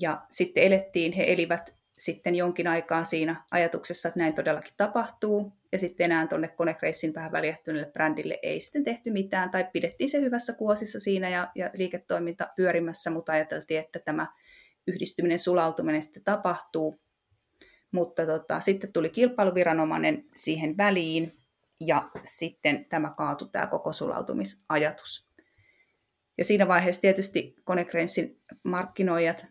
Ja 0.00 0.26
sitten 0.30 0.62
elettiin, 0.62 1.12
he 1.12 1.24
elivät 1.32 1.76
sitten 1.98 2.34
jonkin 2.34 2.66
aikaa 2.66 3.04
siinä 3.04 3.44
ajatuksessa, 3.50 4.08
että 4.08 4.20
näin 4.20 4.34
todellakin 4.34 4.74
tapahtuu, 4.76 5.52
ja 5.76 5.80
sitten 5.80 6.04
enää 6.04 6.26
tuonne 6.26 6.48
Konecracein 6.48 7.14
vähän 7.14 7.32
väljähtyneelle 7.32 7.92
brändille 7.92 8.38
ei 8.42 8.60
sitten 8.60 8.84
tehty 8.84 9.10
mitään, 9.10 9.50
tai 9.50 9.68
pidettiin 9.72 10.10
se 10.10 10.20
hyvässä 10.20 10.52
kuosissa 10.52 11.00
siinä 11.00 11.28
ja, 11.28 11.50
ja 11.54 11.70
liiketoiminta 11.74 12.48
pyörimässä, 12.56 13.10
mutta 13.10 13.32
ajateltiin, 13.32 13.80
että 13.80 13.98
tämä 13.98 14.26
yhdistyminen, 14.86 15.38
sulautuminen 15.38 16.02
sitten 16.02 16.24
tapahtuu. 16.24 17.00
Mutta 17.92 18.26
tota, 18.26 18.60
sitten 18.60 18.92
tuli 18.92 19.10
kilpailuviranomainen 19.10 20.22
siihen 20.36 20.76
väliin, 20.76 21.36
ja 21.80 22.10
sitten 22.24 22.84
tämä 22.84 23.14
kaatui, 23.16 23.48
tämä 23.52 23.66
koko 23.66 23.92
sulautumisajatus. 23.92 25.28
Ja 26.38 26.44
siinä 26.44 26.68
vaiheessa 26.68 27.02
tietysti 27.02 27.56
Konecracein 27.64 28.40
markkinoijat 28.62 29.46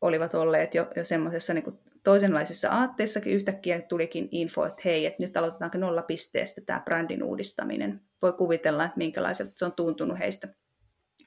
olivat 0.00 0.34
olleet 0.34 0.74
jo, 0.74 0.90
jo 0.96 1.04
semmoisessa 1.04 1.54
niin 1.54 1.78
toisenlaisissa 2.04 2.68
aatteissakin 2.68 3.32
yhtäkkiä 3.32 3.80
tulikin 3.80 4.28
info, 4.30 4.66
että 4.66 4.82
hei, 4.84 5.06
että 5.06 5.22
nyt 5.22 5.36
aloitetaanko 5.36 5.78
nolla 5.78 6.02
pisteestä 6.02 6.60
tämä 6.66 6.80
brändin 6.84 7.22
uudistaminen. 7.22 8.00
Voi 8.22 8.32
kuvitella, 8.32 8.84
että 8.84 8.98
minkälaiselta 8.98 9.52
se 9.56 9.64
on 9.64 9.72
tuntunut 9.72 10.18
heistä 10.18 10.48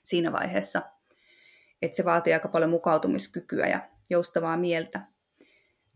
siinä 0.03 0.31
vaiheessa. 0.31 0.81
Että 1.81 1.95
se 1.95 2.05
vaatii 2.05 2.33
aika 2.33 2.47
paljon 2.47 2.69
mukautumiskykyä 2.69 3.67
ja 3.67 3.79
joustavaa 4.09 4.57
mieltä. 4.57 5.01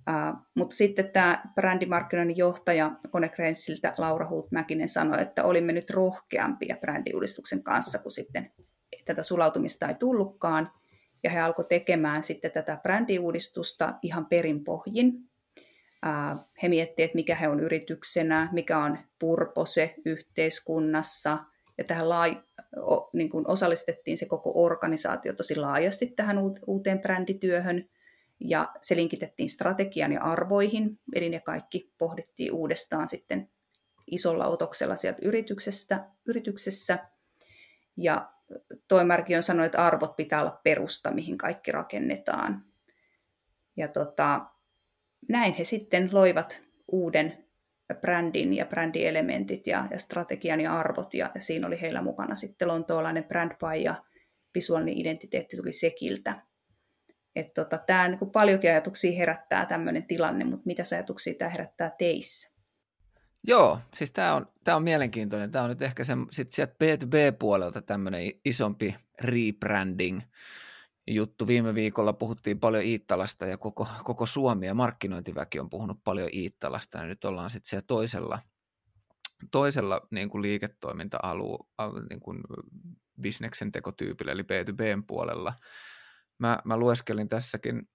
Uh, 0.09 0.41
mutta 0.55 0.75
sitten 0.75 1.09
tämä 1.09 1.43
brändimarkkinoinnin 1.55 2.37
johtaja 2.37 2.91
Konecrensiltä 3.09 3.93
Laura 3.97 4.29
Hultmäkinen 4.29 4.89
sanoi, 4.89 5.21
että 5.21 5.43
olimme 5.43 5.73
nyt 5.73 5.89
rohkeampia 5.89 6.77
brändiuudistuksen 6.81 7.63
kanssa, 7.63 7.99
kun 7.99 8.11
sitten 8.11 8.51
tätä 9.05 9.23
sulautumista 9.23 9.87
ei 9.87 9.95
tullutkaan– 9.95 10.71
ja 11.27 11.31
he 11.31 11.39
alkoi 11.39 11.65
tekemään 11.69 12.23
sitten 12.23 12.51
tätä 12.51 12.79
brändiuudistusta 12.83 13.93
ihan 14.01 14.25
perinpohjin. 14.25 15.29
He 16.63 16.69
miettivät, 16.69 17.05
että 17.05 17.15
mikä 17.15 17.35
he 17.35 17.47
on 17.47 17.59
yrityksenä, 17.59 18.49
mikä 18.51 18.77
on 18.77 18.97
purpose 19.19 19.95
yhteiskunnassa, 20.05 21.37
ja 21.77 21.83
tähän 21.83 22.09
lai, 22.09 22.41
niin 23.13 23.29
kuin 23.29 23.47
osallistettiin 23.47 24.17
se 24.17 24.25
koko 24.25 24.51
organisaatio 24.55 25.33
tosi 25.33 25.55
laajasti 25.55 26.07
tähän 26.07 26.37
uuteen 26.67 26.99
brändityöhön, 26.99 27.89
ja 28.39 28.67
se 28.81 28.95
linkitettiin 28.95 29.49
strategian 29.49 30.11
ja 30.11 30.21
arvoihin, 30.21 30.99
eli 31.15 31.29
ne 31.29 31.39
kaikki 31.39 31.91
pohdittiin 31.97 32.53
uudestaan 32.53 33.07
sitten 33.07 33.49
isolla 34.11 34.47
otoksella 34.47 34.95
sieltä 34.95 35.19
yrityksestä, 35.21 36.09
yrityksessä, 36.25 36.99
ja 37.97 38.31
Toimarki 38.87 39.35
on 39.35 39.43
sanonut, 39.43 39.65
että 39.65 39.85
arvot 39.85 40.15
pitää 40.15 40.41
olla 40.41 40.59
perusta, 40.63 41.11
mihin 41.11 41.37
kaikki 41.37 41.71
rakennetaan. 41.71 42.65
Ja 43.77 43.87
tota, 43.87 44.45
näin 45.29 45.53
he 45.53 45.63
sitten 45.63 46.09
loivat 46.11 46.61
uuden 46.91 47.47
brändin 48.01 48.53
ja 48.53 48.65
brändielementit 48.65 49.67
ja, 49.67 49.87
ja 49.91 49.99
strategian 49.99 50.61
ja 50.61 50.79
arvot. 50.79 51.13
Ja, 51.13 51.31
ja 51.35 51.41
siinä 51.41 51.67
oli 51.67 51.81
heillä 51.81 52.01
mukana 52.01 52.35
sitten 52.35 52.67
lontoolainen 52.67 53.23
brand 53.23 53.51
ja 53.83 54.03
visuaalinen 54.55 54.97
identiteetti 54.97 55.57
tuli 55.57 55.71
Sekiltä. 55.71 56.35
Että 57.35 57.63
tota, 57.63 57.77
tämä 57.77 58.07
niin 58.07 58.31
paljonkin 58.33 58.69
ajatuksia 58.69 59.17
herättää 59.17 59.65
tämmöinen 59.65 60.07
tilanne, 60.07 60.45
mutta 60.45 60.65
mitä 60.65 60.83
ajatuksia 60.93 61.33
tämä 61.33 61.51
herättää 61.51 61.95
teissä? 61.97 62.56
Joo, 63.43 63.79
siis 63.93 64.11
tämä 64.11 64.35
on, 64.35 64.45
tää 64.63 64.75
on 64.75 64.83
mielenkiintoinen. 64.83 65.51
Tämä 65.51 65.63
on 65.63 65.69
nyt 65.69 65.81
ehkä 65.81 66.03
se, 66.03 66.13
sit 66.31 66.53
sieltä 66.53 66.73
B2B-puolelta 66.83 67.81
tämmöinen 67.81 68.31
isompi 68.45 68.95
rebranding 69.21 70.21
juttu. 71.07 71.47
Viime 71.47 71.75
viikolla 71.75 72.13
puhuttiin 72.13 72.59
paljon 72.59 72.83
Iittalasta 72.83 73.45
ja 73.45 73.57
koko, 73.57 73.87
koko 74.03 74.25
Suomi 74.25 74.65
ja 74.65 74.73
markkinointiväki 74.73 75.59
on 75.59 75.69
puhunut 75.69 76.03
paljon 76.03 76.29
Iittalasta 76.33 76.97
ja 76.97 77.05
nyt 77.05 77.25
ollaan 77.25 77.49
sitten 77.49 77.69
siellä 77.69 77.85
toisella, 77.87 78.39
toisella 79.51 80.07
niin 80.11 80.29
kuin 80.29 80.41
liiketoiminta-alueella, 80.41 82.05
niin 82.09 82.19
kuin 82.19 82.39
bisneksen 83.21 83.71
tekotyypillä 83.71 84.31
eli 84.31 84.41
B2Bn 84.41 85.03
puolella. 85.07 85.53
Mä, 86.39 86.59
mä 86.65 86.77
lueskelin 86.77 87.29
tässäkin 87.29 87.89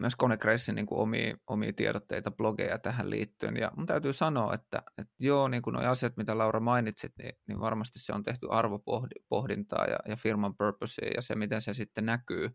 myös 0.00 0.16
Konecracein 0.16 0.76
niin 0.76 0.86
omia, 0.90 1.36
omia 1.46 1.72
tiedotteita, 1.72 2.30
blogeja 2.30 2.78
tähän 2.78 3.10
liittyen. 3.10 3.56
Ja 3.56 3.72
mun 3.76 3.86
täytyy 3.86 4.12
sanoa, 4.12 4.54
että, 4.54 4.82
että 4.98 5.14
joo, 5.18 5.48
niin 5.48 5.62
kuin 5.62 5.74
nuo 5.74 5.82
asiat, 5.82 6.16
mitä 6.16 6.38
Laura 6.38 6.60
mainitsit, 6.60 7.12
niin, 7.18 7.34
niin 7.48 7.60
varmasti 7.60 7.98
se 7.98 8.12
on 8.12 8.22
tehty 8.22 8.46
arvopohdintaa 8.50 9.84
ja, 9.84 9.98
ja 10.08 10.16
firman 10.16 10.56
purpose 10.56 11.06
ja 11.16 11.22
se, 11.22 11.34
miten 11.34 11.60
se 11.60 11.74
sitten 11.74 12.06
näkyy. 12.06 12.50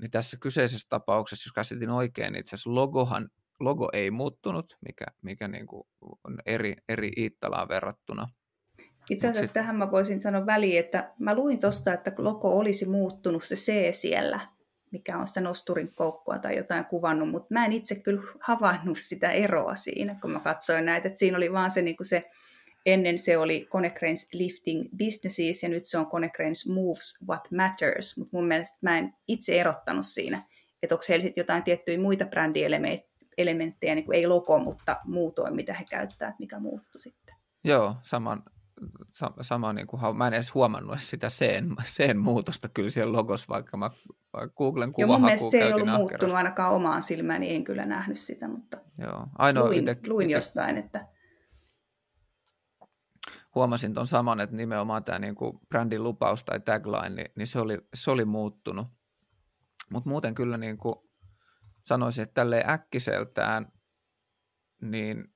Niin 0.00 0.10
tässä 0.10 0.36
kyseisessä 0.40 0.86
tapauksessa, 0.90 1.48
jos 1.48 1.52
käsitin 1.52 1.90
oikein, 1.90 2.32
niin 2.32 2.40
itse 2.40 2.54
asiassa 2.56 2.74
logohan, 2.74 3.28
logo 3.60 3.88
ei 3.92 4.10
muuttunut, 4.10 4.76
mikä, 4.86 5.04
mikä 5.22 5.48
niin 5.48 5.66
kuin 5.66 5.82
on 6.24 6.38
eri, 6.46 6.74
eri 6.88 7.12
Iittalaan 7.16 7.68
verrattuna. 7.68 8.28
Itse 9.10 9.28
asiassa 9.28 9.46
sit... 9.46 9.52
tähän 9.52 9.76
mä 9.76 9.90
voisin 9.90 10.20
sanoa 10.20 10.46
väliin, 10.46 10.78
että 10.78 11.14
mä 11.18 11.34
luin 11.34 11.60
tuosta, 11.60 11.92
että 11.92 12.12
logo 12.18 12.58
olisi 12.58 12.88
muuttunut 12.88 13.44
se 13.44 13.54
C 13.54 13.94
siellä, 13.94 14.40
mikä 14.92 15.18
on 15.18 15.26
sitä 15.26 15.40
nosturin 15.40 15.92
koukkua 15.94 16.38
tai 16.38 16.56
jotain 16.56 16.84
kuvannut, 16.84 17.30
mutta 17.30 17.46
mä 17.50 17.64
en 17.64 17.72
itse 17.72 17.94
kyllä 17.94 18.22
havainnut 18.40 18.98
sitä 18.98 19.30
eroa 19.30 19.74
siinä, 19.74 20.16
kun 20.20 20.30
mä 20.30 20.40
katsoin 20.40 20.84
näitä, 20.84 21.08
että 21.08 21.18
siinä 21.18 21.36
oli 21.36 21.52
vaan 21.52 21.70
se, 21.70 21.82
niin 21.82 21.96
se 22.02 22.30
ennen 22.86 23.18
se 23.18 23.38
oli 23.38 23.66
Konecranes 23.70 24.28
Lifting 24.32 24.84
Businesses 24.98 25.62
ja 25.62 25.68
nyt 25.68 25.84
se 25.84 25.98
on 25.98 26.06
Konecranes 26.06 26.68
Moves 26.68 27.18
What 27.28 27.50
Matters, 27.50 28.18
mutta 28.18 28.36
mun 28.36 28.46
mielestä 28.46 28.78
mä 28.80 28.98
en 28.98 29.14
itse 29.28 29.60
erottanut 29.60 30.06
siinä, 30.06 30.44
että 30.82 30.94
onko 30.94 31.02
siellä 31.02 31.30
jotain 31.36 31.62
tiettyjä 31.62 32.00
muita 32.00 32.24
brändielementtejä, 32.24 33.94
niin 33.94 34.04
kuin 34.04 34.16
ei 34.16 34.26
logo, 34.26 34.58
mutta 34.58 34.96
muutoin, 35.04 35.56
mitä 35.56 35.74
he 35.74 35.84
käyttävät, 35.90 36.38
mikä 36.38 36.60
muuttui 36.60 37.00
sitten. 37.00 37.34
Joo, 37.64 37.94
saman, 38.02 38.42
sama 39.40 39.72
niin 39.72 39.86
kuin, 39.86 40.16
mä 40.16 40.26
en 40.26 40.34
edes 40.34 40.54
huomannut 40.54 41.00
sitä 41.00 41.28
sen, 41.28 41.68
sen 41.84 42.18
muutosta 42.18 42.68
kyllä 42.68 42.90
siellä 42.90 43.12
logossa, 43.12 43.46
vaikka 43.48 43.76
mä 43.76 43.90
Googlen 44.56 44.92
kuvahakuun 44.92 44.98
Joo, 44.98 45.18
mun 45.18 45.20
mielestä 45.20 45.50
se 45.50 45.58
ei 45.58 45.72
ollut 45.72 45.88
muuttunut 45.88 46.34
ainakaan 46.36 46.72
omaan 46.72 47.02
silmään, 47.02 47.40
niin 47.40 47.56
en 47.56 47.64
kyllä 47.64 47.86
nähnyt 47.86 48.18
sitä, 48.18 48.48
mutta 48.48 48.78
Joo. 48.98 49.26
Ainoa 49.38 49.64
luin, 49.64 49.78
ite, 49.78 49.96
luin 50.06 50.30
ite, 50.30 50.36
jostain, 50.36 50.78
että... 50.78 51.08
Huomasin 53.54 53.94
tuon 53.94 54.06
saman, 54.06 54.40
että 54.40 54.56
nimenomaan 54.56 55.04
tämä 55.04 55.18
niin 55.18 55.34
kuin 55.34 55.58
brändin 55.68 56.02
lupaus 56.02 56.44
tai 56.44 56.60
tagline, 56.60 57.08
niin, 57.08 57.32
niin 57.36 57.46
se, 57.46 57.60
oli, 57.60 57.78
se 57.94 58.10
oli 58.10 58.24
muuttunut. 58.24 58.86
Mutta 59.92 60.08
muuten 60.08 60.34
kyllä 60.34 60.56
niin 60.56 60.78
kuin 60.78 60.94
sanoisin, 61.82 62.22
että 62.22 62.34
tälleen 62.34 62.70
äkkiseltään, 62.70 63.72
niin 64.82 65.31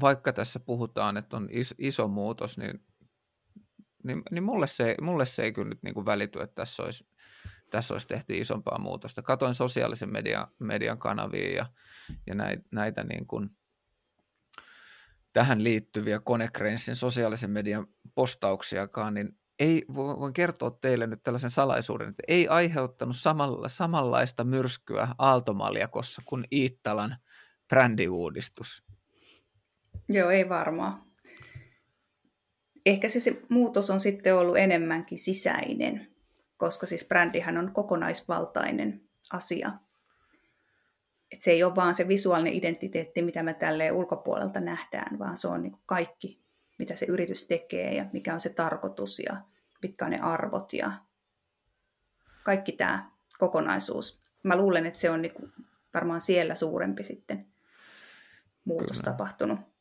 vaikka 0.00 0.32
tässä 0.32 0.60
puhutaan, 0.60 1.16
että 1.16 1.36
on 1.36 1.48
is, 1.50 1.74
iso 1.78 2.08
muutos, 2.08 2.58
niin, 2.58 2.84
niin, 4.04 4.22
niin 4.30 4.44
mulle, 4.44 4.66
se, 4.66 4.94
mulle 5.00 5.26
se 5.26 5.42
ei 5.42 5.52
kyllä 5.52 5.68
nyt 5.68 5.82
niin 5.82 5.94
kuin 5.94 6.06
välity, 6.06 6.40
että 6.40 6.54
tässä 6.54 6.82
olisi, 6.82 7.08
tässä 7.70 7.94
olisi 7.94 8.08
tehty 8.08 8.34
isompaa 8.34 8.78
muutosta. 8.78 9.22
Katoin 9.22 9.54
sosiaalisen 9.54 10.12
median, 10.12 10.46
median 10.58 10.98
kanavia 10.98 11.56
ja, 11.56 11.66
ja 12.26 12.34
näitä, 12.70 13.04
niin 13.04 13.26
kuin, 13.26 13.50
tähän 15.32 15.64
liittyviä 15.64 16.20
Konecranesin 16.20 16.96
sosiaalisen 16.96 17.50
median 17.50 17.86
postauksiakaan, 18.14 19.14
niin 19.14 19.38
ei, 19.58 19.84
voin 19.94 20.32
kertoa 20.32 20.70
teille 20.70 21.06
nyt 21.06 21.22
tällaisen 21.22 21.50
salaisuuden, 21.50 22.08
että 22.08 22.22
ei 22.28 22.48
aiheuttanut 22.48 23.16
samalla, 23.16 23.68
samanlaista 23.68 24.44
myrskyä 24.44 25.08
Aaltomaljakossa 25.18 26.22
kuin 26.24 26.44
Iittalan 26.52 27.16
brändiuudistus. 27.68 28.85
Joo, 30.08 30.30
ei 30.30 30.48
varmaan. 30.48 31.06
Ehkä 32.86 33.08
se, 33.08 33.20
se 33.20 33.42
muutos 33.48 33.90
on 33.90 34.00
sitten 34.00 34.36
ollut 34.36 34.56
enemmänkin 34.56 35.18
sisäinen, 35.18 36.06
koska 36.56 36.86
siis 36.86 37.04
brändihän 37.04 37.58
on 37.58 37.72
kokonaisvaltainen 37.72 39.00
asia. 39.32 39.72
Et 41.32 41.42
se 41.42 41.50
ei 41.50 41.64
ole 41.64 41.74
vaan 41.74 41.94
se 41.94 42.08
visuaalinen 42.08 42.52
identiteetti, 42.52 43.22
mitä 43.22 43.42
me 43.42 43.54
tälleen 43.54 43.92
ulkopuolelta 43.92 44.60
nähdään, 44.60 45.18
vaan 45.18 45.36
se 45.36 45.48
on 45.48 45.62
niin 45.62 45.76
kaikki, 45.86 46.42
mitä 46.78 46.96
se 46.96 47.06
yritys 47.06 47.46
tekee 47.46 47.94
ja 47.94 48.04
mikä 48.12 48.34
on 48.34 48.40
se 48.40 48.48
tarkoitus 48.48 49.18
ja 49.18 49.36
mitkä 49.82 50.04
on 50.04 50.10
ne 50.10 50.20
arvot 50.20 50.72
ja 50.72 50.92
kaikki 52.42 52.72
tämä 52.72 53.10
kokonaisuus. 53.38 54.20
Mä 54.42 54.56
luulen, 54.56 54.86
että 54.86 54.98
se 54.98 55.10
on 55.10 55.22
niin 55.22 55.52
varmaan 55.94 56.20
siellä 56.20 56.54
suurempi 56.54 57.02
sitten 57.02 57.46
muutos 58.64 59.00
Kyllä. 59.00 59.12
tapahtunut 59.12 59.75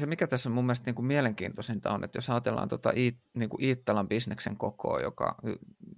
se, 0.00 0.06
mikä 0.06 0.26
tässä 0.26 0.48
on 0.48 0.54
mun 0.54 0.66
mielestä 0.66 0.86
niin 0.86 0.94
kuin 0.94 1.06
mielenkiintoisinta 1.06 1.90
on, 1.90 2.04
että 2.04 2.18
jos 2.18 2.30
ajatellaan 2.30 2.68
tuota 2.68 2.92
Iit, 2.96 3.18
niin 3.34 3.50
kuin 3.50 3.64
Iittalan 3.64 4.08
bisneksen 4.08 4.56
kokoa, 4.56 5.00
joka 5.00 5.36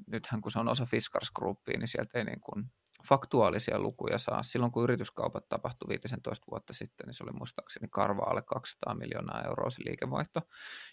nythän 0.07 0.41
kun 0.41 0.53
se 0.53 0.59
on 0.59 0.69
osa 0.69 0.87
Fiskars 0.87 1.31
Groupia, 1.31 1.79
niin 1.79 1.89
sieltä 1.89 2.19
ei 2.19 2.25
niin 2.25 2.41
kuin 2.41 2.65
faktuaalisia 3.09 3.79
lukuja 3.79 4.19
saa. 4.19 4.43
Silloin 4.43 4.73
kun 4.73 4.85
yrityskaupat 4.85 5.49
tapahtui 5.49 5.89
15 5.89 6.47
vuotta 6.51 6.73
sitten, 6.73 7.07
niin 7.07 7.15
se 7.15 7.25
oli 7.25 7.33
muistaakseni 7.33 7.89
karva 7.91 8.23
alle 8.23 8.43
200 8.43 8.95
miljoonaa 8.95 9.43
euroa 9.43 9.71
se 9.71 9.85
liikevaihto. 9.85 10.41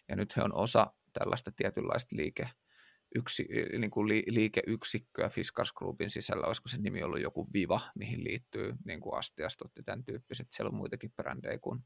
Ja 0.09 0.15
nyt 0.15 0.37
he 0.37 0.43
on 0.43 0.55
osa 0.55 0.93
tällaista 1.13 1.51
tietynlaista 1.51 2.15
liike, 2.15 2.49
yksi, 3.15 3.47
niin 3.79 3.91
kuin 3.91 4.07
li, 4.07 4.23
liikeyksikköä 4.27 5.29
Fiskars 5.29 5.73
Groupin 5.73 6.09
sisällä, 6.09 6.47
olisiko 6.47 6.67
se 6.67 6.77
nimi 6.77 7.03
ollut 7.03 7.21
joku 7.21 7.47
Viva, 7.53 7.79
mihin 7.95 8.23
liittyy 8.23 8.75
niin 8.85 8.99
kuin 8.99 9.17
Astiastot 9.17 9.71
ja 9.75 9.83
tämän 9.83 10.03
tyyppiset. 10.03 10.47
Siellä 10.51 10.69
on 10.69 10.75
muitakin 10.77 11.11
brändejä 11.11 11.59
kuin 11.59 11.79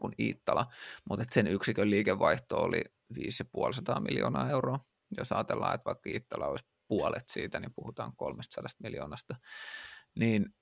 kuin 0.00 0.12
Iittala, 0.18 0.66
mutta 1.08 1.24
sen 1.30 1.46
yksikön 1.46 1.90
liikevaihto 1.90 2.56
oli 2.56 2.84
5,5 3.14 4.00
miljoonaa 4.00 4.50
euroa. 4.50 4.80
Jos 5.18 5.32
ajatellaan, 5.32 5.74
että 5.74 5.84
vaikka 5.84 6.10
Iittala 6.10 6.46
olisi 6.46 6.64
puolet 6.88 7.24
siitä, 7.28 7.60
niin 7.60 7.72
puhutaan 7.74 8.12
300 8.16 8.64
miljoonasta. 8.82 9.36
Niin 10.18 10.54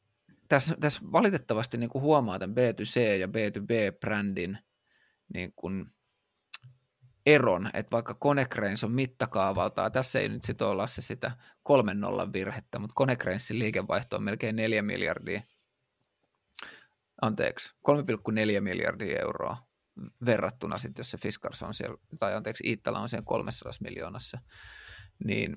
tässä, 0.49 0.77
tässä 0.81 1.03
valitettavasti 1.13 1.77
niin 1.79 1.91
kuin 1.91 2.03
huomaa 2.03 2.39
tämän 2.39 2.57
B2C 2.57 3.01
ja 3.01 3.27
B2B-brändin 3.27 4.59
niin 5.35 5.53
kuin 5.57 5.87
eron, 7.27 7.71
että 7.75 7.91
vaikka 7.91 8.15
Konecranes 8.15 8.85
on 8.85 8.93
mittakaavaltaan, 8.93 9.93
tässä 9.93 10.21
ei 10.21 10.29
nyt 10.29 10.45
sitten 10.45 10.67
olla 10.67 10.87
se 10.87 11.03
sitä 11.03 11.37
kolmen 11.63 12.01
nollan 12.01 12.33
virhettä, 12.33 12.79
mutta 12.79 12.95
Konecranesin 12.95 13.59
liikevaihto 13.59 14.17
on 14.17 14.23
melkein 14.23 14.57
4 14.57 14.83
miljardia 14.83 15.43
anteeksi, 17.23 17.75
3,4 17.89 18.61
miljardia 18.61 19.21
euroa 19.21 19.57
verrattuna 20.27 20.79
sitten, 20.79 21.01
jos 21.01 21.11
se 21.11 21.19
Fiskars 21.19 21.63
on 21.63 21.75
siellä, 21.75 21.97
tai 22.19 22.35
anteeksi, 22.35 22.65
Iittala 22.67 22.99
on 22.99 23.09
siellä 23.09 23.25
300 23.27 23.73
miljoonassa, 23.81 24.39
niin 25.25 25.57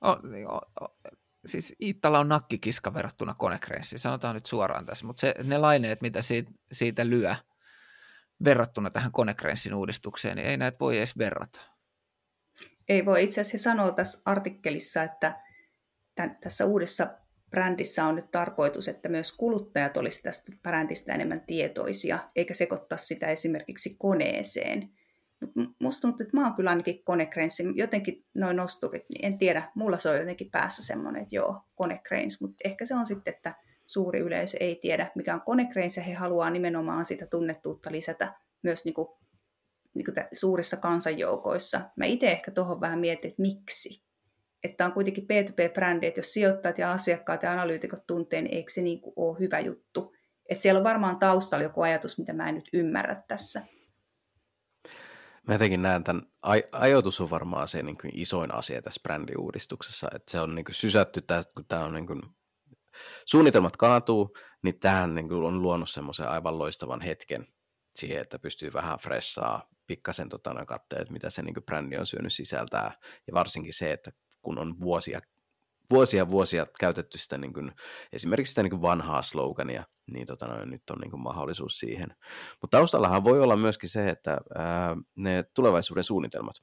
o, 0.00 0.10
o, 0.10 0.56
o, 0.56 0.96
siis 1.46 1.74
Iittala 1.82 2.18
on 2.18 2.28
nakkikiska 2.28 2.94
verrattuna 2.94 3.34
Konecrenssiin, 3.38 4.00
sanotaan 4.00 4.34
nyt 4.34 4.46
suoraan 4.46 4.86
tässä, 4.86 5.06
mutta 5.06 5.20
se, 5.20 5.34
ne 5.44 5.58
laineet, 5.58 6.02
mitä 6.02 6.22
siitä, 6.22 6.50
siitä 6.72 7.08
lyö 7.08 7.36
verrattuna 8.44 8.90
tähän 8.90 9.12
Konecrenssin 9.12 9.74
uudistukseen, 9.74 10.36
niin 10.36 10.48
ei 10.48 10.56
näitä 10.56 10.78
voi 10.80 10.98
edes 10.98 11.18
verrata. 11.18 11.60
Ei 12.88 13.04
voi. 13.04 13.24
Itse 13.24 13.40
asiassa 13.40 13.70
sanoa 13.70 13.92
tässä 13.92 14.22
artikkelissa, 14.24 15.02
että 15.02 15.42
tämän, 16.14 16.38
tässä 16.40 16.64
uudessa 16.64 17.18
brändissä 17.50 18.04
on 18.04 18.16
nyt 18.16 18.30
tarkoitus, 18.30 18.88
että 18.88 19.08
myös 19.08 19.32
kuluttajat 19.32 19.96
olisivat 19.96 20.22
tästä 20.22 20.52
brändistä 20.62 21.14
enemmän 21.14 21.40
tietoisia, 21.46 22.18
eikä 22.36 22.54
sekoittaa 22.54 22.98
sitä 22.98 23.26
esimerkiksi 23.26 23.96
koneeseen. 23.98 24.90
Musta 25.78 26.00
tuntuu, 26.00 26.24
että 26.24 26.36
mä 26.36 26.44
oon 26.44 26.54
kyllä 26.54 26.70
ainakin 26.70 27.04
konekrensi, 27.04 27.64
jotenkin 27.74 28.24
noin 28.36 28.56
nosturit, 28.56 29.04
niin 29.08 29.24
en 29.24 29.38
tiedä, 29.38 29.62
mulla 29.74 29.98
se 29.98 30.10
on 30.10 30.18
jotenkin 30.18 30.50
päässä 30.50 30.86
semmoinen, 30.86 31.22
että 31.22 31.36
joo, 31.36 31.62
konekreins, 31.74 32.40
mutta 32.40 32.56
ehkä 32.64 32.84
se 32.84 32.94
on 32.94 33.06
sitten, 33.06 33.34
että 33.34 33.54
suuri 33.86 34.20
yleisö 34.20 34.56
ei 34.60 34.78
tiedä, 34.82 35.10
mikä 35.14 35.34
on 35.34 35.40
konekreins, 35.40 35.96
ja 35.96 36.02
he 36.02 36.14
haluaa 36.14 36.50
nimenomaan 36.50 37.04
sitä 37.04 37.26
tunnettuutta 37.26 37.92
lisätä 37.92 38.34
myös 38.62 38.84
niin 38.84 38.94
kuin, 38.94 39.08
niin 39.94 40.04
kuin 40.04 40.14
suurissa 40.32 40.76
kansanjoukoissa. 40.76 41.80
Mä 41.96 42.04
itse 42.04 42.30
ehkä 42.30 42.50
tuohon 42.50 42.80
vähän 42.80 42.98
mietin, 42.98 43.30
että 43.30 43.42
miksi 43.42 44.07
että 44.64 44.86
on 44.86 44.92
kuitenkin 44.92 45.24
B2B-brändi, 45.24 46.06
että 46.06 46.18
jos 46.18 46.32
sijoittajat 46.32 46.78
ja 46.78 46.92
asiakkaat 46.92 47.42
ja 47.42 47.52
analyytikot 47.52 48.06
tuntee, 48.06 48.42
niin 48.42 48.54
eikö 48.54 48.72
se 48.72 48.82
niin 48.82 49.00
kuin 49.00 49.12
ole 49.16 49.38
hyvä 49.38 49.60
juttu. 49.60 50.14
Että 50.48 50.62
siellä 50.62 50.78
on 50.78 50.84
varmaan 50.84 51.18
taustalla 51.18 51.62
joku 51.62 51.82
ajatus, 51.82 52.18
mitä 52.18 52.32
mä 52.32 52.48
en 52.48 52.54
nyt 52.54 52.68
ymmärrä 52.72 53.22
tässä. 53.28 53.62
Mä 55.48 55.54
jotenkin 55.54 55.82
näen 55.82 56.04
tämän, 56.04 56.22
aj- 56.46 56.68
ajoitus 56.72 57.20
on 57.20 57.30
varmaan 57.30 57.68
se 57.68 57.82
niin 57.82 57.98
kuin 57.98 58.10
isoin 58.14 58.54
asia 58.54 58.82
tässä 58.82 59.00
brändiuudistuksessa, 59.02 60.08
että 60.14 60.30
se 60.30 60.40
on 60.40 60.54
niin 60.54 60.64
kuin 60.64 60.74
sysätty, 60.74 61.22
kun 61.54 61.64
tämä 61.68 61.84
on 61.84 61.92
niin 61.92 62.06
kuin, 62.06 62.22
suunnitelmat 63.26 63.76
kaatuu, 63.76 64.36
niin 64.62 64.80
tähän 64.80 65.14
niin 65.14 65.28
kuin 65.28 65.42
on 65.42 65.62
luonut 65.62 65.90
semmoisen 65.90 66.28
aivan 66.28 66.58
loistavan 66.58 67.00
hetken 67.00 67.46
siihen, 67.94 68.22
että 68.22 68.38
pystyy 68.38 68.72
vähän 68.72 68.98
fressaa 68.98 69.68
pikkasen 69.86 70.28
tota, 70.28 70.64
katteet, 70.66 71.10
mitä 71.10 71.30
se 71.30 71.42
niin 71.42 71.54
kuin 71.54 71.64
brändi 71.64 71.96
on 71.96 72.06
syönyt 72.06 72.32
sisältää, 72.32 72.92
ja 73.26 73.34
varsinkin 73.34 73.74
se, 73.74 73.92
että 73.92 74.12
kun 74.42 74.58
on 74.58 74.80
vuosia, 74.80 75.20
vuosia 75.90 76.30
vuosia 76.30 76.66
käytetty 76.80 77.18
sitä 77.18 77.38
niin 77.38 77.52
kuin, 77.52 77.72
esimerkiksi 78.12 78.50
sitä 78.50 78.62
niin 78.62 78.70
kuin 78.70 78.82
vanhaa 78.82 79.22
slogania, 79.22 79.84
niin 80.12 80.26
tota 80.26 80.46
noin, 80.46 80.70
nyt 80.70 80.90
on 80.90 80.98
niin 80.98 81.10
kuin 81.10 81.22
mahdollisuus 81.22 81.78
siihen. 81.78 82.08
Mutta 82.60 82.76
taustallahan 82.76 83.24
voi 83.24 83.40
olla 83.40 83.56
myöskin 83.56 83.88
se, 83.88 84.08
että 84.08 84.38
ää, 84.54 84.96
ne 85.16 85.44
tulevaisuuden 85.54 86.04
suunnitelmat, 86.04 86.56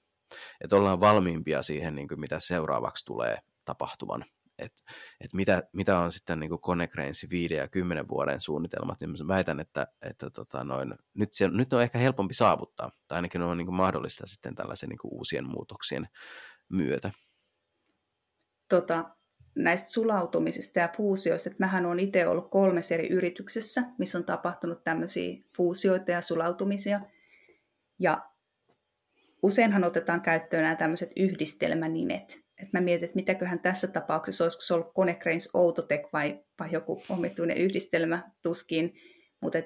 että 0.62 0.76
ollaan 0.76 1.00
valmiimpia 1.00 1.62
siihen, 1.62 1.96
niin 1.96 2.08
kuin 2.08 2.20
mitä 2.20 2.40
seuraavaksi 2.40 3.06
tulee 3.06 3.38
tapahtuvan. 3.66 4.26
Että 4.58 4.84
et 5.22 5.34
mitä, 5.34 5.64
mitä 5.74 6.00
on 6.00 6.12
sitten 6.12 6.40
niin 6.40 6.60
Konecranesin 6.62 7.30
5 7.30 7.54
ja 7.54 7.68
10 7.68 8.08
vuoden 8.08 8.40
suunnitelmat, 8.40 9.02
niin 9.02 9.10
mä 9.10 9.28
väitän, 9.28 9.60
että, 9.60 9.88
että 10.02 10.30
tota 10.30 10.64
noin, 10.64 10.96
nyt, 11.14 11.34
se, 11.34 11.48
nyt 11.48 11.74
on 11.74 11.82
ehkä 11.82 12.00
helpompi 12.00 12.34
saavuttaa, 12.34 12.92
tai 13.08 13.16
ainakin 13.16 13.42
on 13.42 13.58
niin 13.58 13.74
mahdollista 13.74 14.28
sitten 14.28 14.56
tällaisen 14.56 14.90
niin 14.90 15.00
uusien 15.04 15.48
muutoksien 15.48 16.08
myötä 16.70 17.12
tota, 18.70 19.16
näistä 19.56 19.90
sulautumisista 19.90 20.80
ja 20.80 20.90
fuusioista, 20.98 21.50
että 21.50 21.66
mähän 21.66 21.86
olen 21.86 22.00
itse 22.00 22.28
ollut 22.28 22.52
kolmessa 22.52 22.94
eri 22.94 23.08
yrityksessä, 23.08 23.84
missä 23.98 24.18
on 24.18 24.24
tapahtunut 24.24 24.84
tämmöisiä 24.84 25.38
fuusioita 25.58 26.12
ja 26.12 26.22
sulautumisia. 26.22 27.00
Ja 28.00 28.30
useinhan 29.44 29.84
otetaan 29.84 30.22
käyttöön 30.22 30.64
nämä 30.64 30.76
tämmöiset 30.76 31.12
yhdistelmänimet. 31.16 32.46
että 32.58 32.78
mä 32.78 32.82
mietin, 32.82 33.06
että 33.06 33.16
mitäköhän 33.16 33.60
tässä 33.60 33.88
tapauksessa, 33.88 34.44
olisiko 34.44 34.62
se 34.62 34.74
ollut 34.74 34.94
Konecranes 34.94 35.50
Autotech 35.54 36.10
vai, 36.14 36.44
vai 36.60 36.72
joku 36.72 37.04
omituinen 37.10 37.58
yhdistelmä 37.58 38.32
tuskin, 38.42 38.94
mutta 39.42 39.58
et 39.58 39.66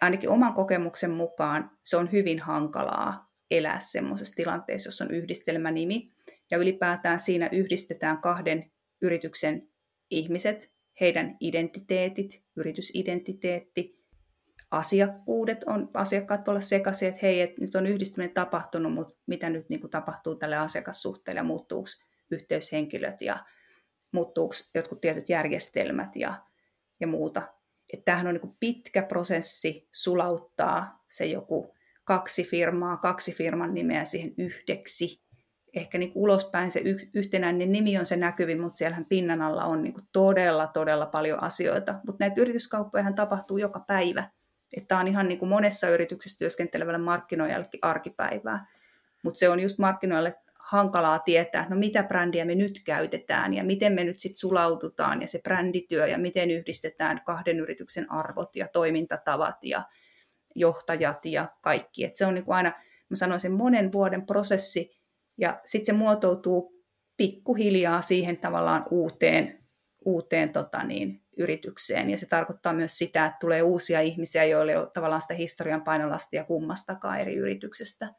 ainakin 0.00 0.30
oman 0.30 0.54
kokemuksen 0.54 1.10
mukaan 1.10 1.70
se 1.82 1.96
on 1.96 2.12
hyvin 2.12 2.40
hankalaa 2.40 3.32
elää 3.50 3.80
semmoisessa 3.80 4.34
tilanteessa, 4.34 4.88
jossa 4.88 5.04
on 5.04 5.10
yhdistelmänimi, 5.10 6.12
ja 6.50 6.58
ylipäätään 6.58 7.20
siinä 7.20 7.48
yhdistetään 7.52 8.20
kahden 8.20 8.70
yrityksen 9.02 9.68
ihmiset, 10.10 10.72
heidän 11.00 11.36
identiteetit, 11.40 12.44
yritysidentiteetti, 12.56 13.98
asiakkuudet 14.70 15.64
on, 15.64 15.88
asiakkaat 15.94 16.46
voi 16.46 16.52
olla 16.52 16.60
sekaisin, 16.60 17.08
että 17.08 17.18
hei, 17.22 17.40
että 17.40 17.60
nyt 17.60 17.74
on 17.74 17.86
yhdistyminen 17.86 18.34
tapahtunut, 18.34 18.94
mutta 18.94 19.14
mitä 19.26 19.50
nyt 19.50 19.68
niin 19.68 19.80
kuin 19.80 19.90
tapahtuu 19.90 20.34
tälle 20.34 20.56
asiakassuhteelle, 20.56 21.42
muuttuuko 21.42 21.88
yhteyshenkilöt 22.30 23.22
ja 23.22 23.38
muuttuuko 24.12 24.54
jotkut 24.74 25.00
tietyt 25.00 25.28
järjestelmät 25.28 26.16
ja, 26.16 26.34
ja 27.00 27.06
muuta. 27.06 27.42
Että 27.92 28.04
tämähän 28.04 28.26
on 28.26 28.34
niin 28.34 28.56
pitkä 28.60 29.02
prosessi 29.02 29.88
sulauttaa 29.92 31.04
se 31.08 31.26
joku 31.26 31.74
kaksi 32.04 32.44
firmaa, 32.44 32.96
kaksi 32.96 33.32
firman 33.32 33.74
nimeä 33.74 34.04
siihen 34.04 34.34
yhdeksi. 34.38 35.27
Ehkä 35.78 35.98
niin 35.98 36.12
ulospäin 36.14 36.70
se 36.70 36.80
yh- 36.80 37.10
yhtenäinen 37.14 37.72
nimi 37.72 37.98
on 37.98 38.06
se 38.06 38.16
näkyvin, 38.16 38.60
mutta 38.60 38.76
siellähän 38.76 39.04
pinnan 39.04 39.42
alla 39.42 39.64
on 39.64 39.82
niin 39.82 39.94
todella, 40.12 40.66
todella 40.66 41.06
paljon 41.06 41.42
asioita. 41.42 41.94
Mutta 42.06 42.24
näitä 42.24 42.40
yrityskauppoja 42.40 43.12
tapahtuu 43.12 43.58
joka 43.58 43.80
päivä. 43.80 44.30
Tämä 44.88 45.00
on 45.00 45.08
ihan 45.08 45.28
niin 45.28 45.38
kuin 45.38 45.48
monessa 45.48 45.88
yrityksessä 45.88 46.38
työskentelevällä 46.38 46.98
markkinoijallekin 46.98 47.80
arkipäivää. 47.82 48.66
Mutta 49.22 49.38
se 49.38 49.48
on 49.48 49.60
just 49.60 49.78
markkinoille 49.78 50.34
hankalaa 50.58 51.18
tietää, 51.18 51.66
no 51.68 51.76
mitä 51.76 52.02
brändiä 52.02 52.44
me 52.44 52.54
nyt 52.54 52.82
käytetään 52.84 53.54
ja 53.54 53.64
miten 53.64 53.92
me 53.92 54.04
nyt 54.04 54.18
sitten 54.18 54.38
sulaudutaan 54.38 55.22
ja 55.22 55.28
se 55.28 55.40
brändityö 55.42 56.06
ja 56.06 56.18
miten 56.18 56.50
yhdistetään 56.50 57.20
kahden 57.24 57.60
yrityksen 57.60 58.12
arvot 58.12 58.56
ja 58.56 58.68
toimintatavat 58.68 59.56
ja 59.62 59.82
johtajat 60.54 61.24
ja 61.24 61.48
kaikki. 61.60 62.04
Et 62.04 62.14
se 62.14 62.26
on 62.26 62.34
niinku 62.34 62.52
aina, 62.52 62.72
mä 63.08 63.16
sanoisin, 63.16 63.52
monen 63.52 63.92
vuoden 63.92 64.26
prosessi 64.26 64.97
ja 65.38 65.60
sitten 65.64 65.86
se 65.86 65.98
muotoutuu 65.98 66.84
pikkuhiljaa 67.16 68.02
siihen 68.02 68.36
tavallaan 68.36 68.84
uuteen, 68.90 69.64
uuteen 70.04 70.52
tota 70.52 70.84
niin, 70.84 71.24
yritykseen. 71.36 72.10
Ja 72.10 72.18
se 72.18 72.26
tarkoittaa 72.26 72.72
myös 72.72 72.98
sitä, 72.98 73.26
että 73.26 73.36
tulee 73.40 73.62
uusia 73.62 74.00
ihmisiä, 74.00 74.44
joille 74.44 74.78
on 74.78 74.90
tavallaan 74.94 75.22
sitä 75.22 75.34
historian 75.34 75.82
painolastia 75.82 76.44
kummastakaan 76.44 77.20
eri 77.20 77.34
yrityksestä. 77.34 78.14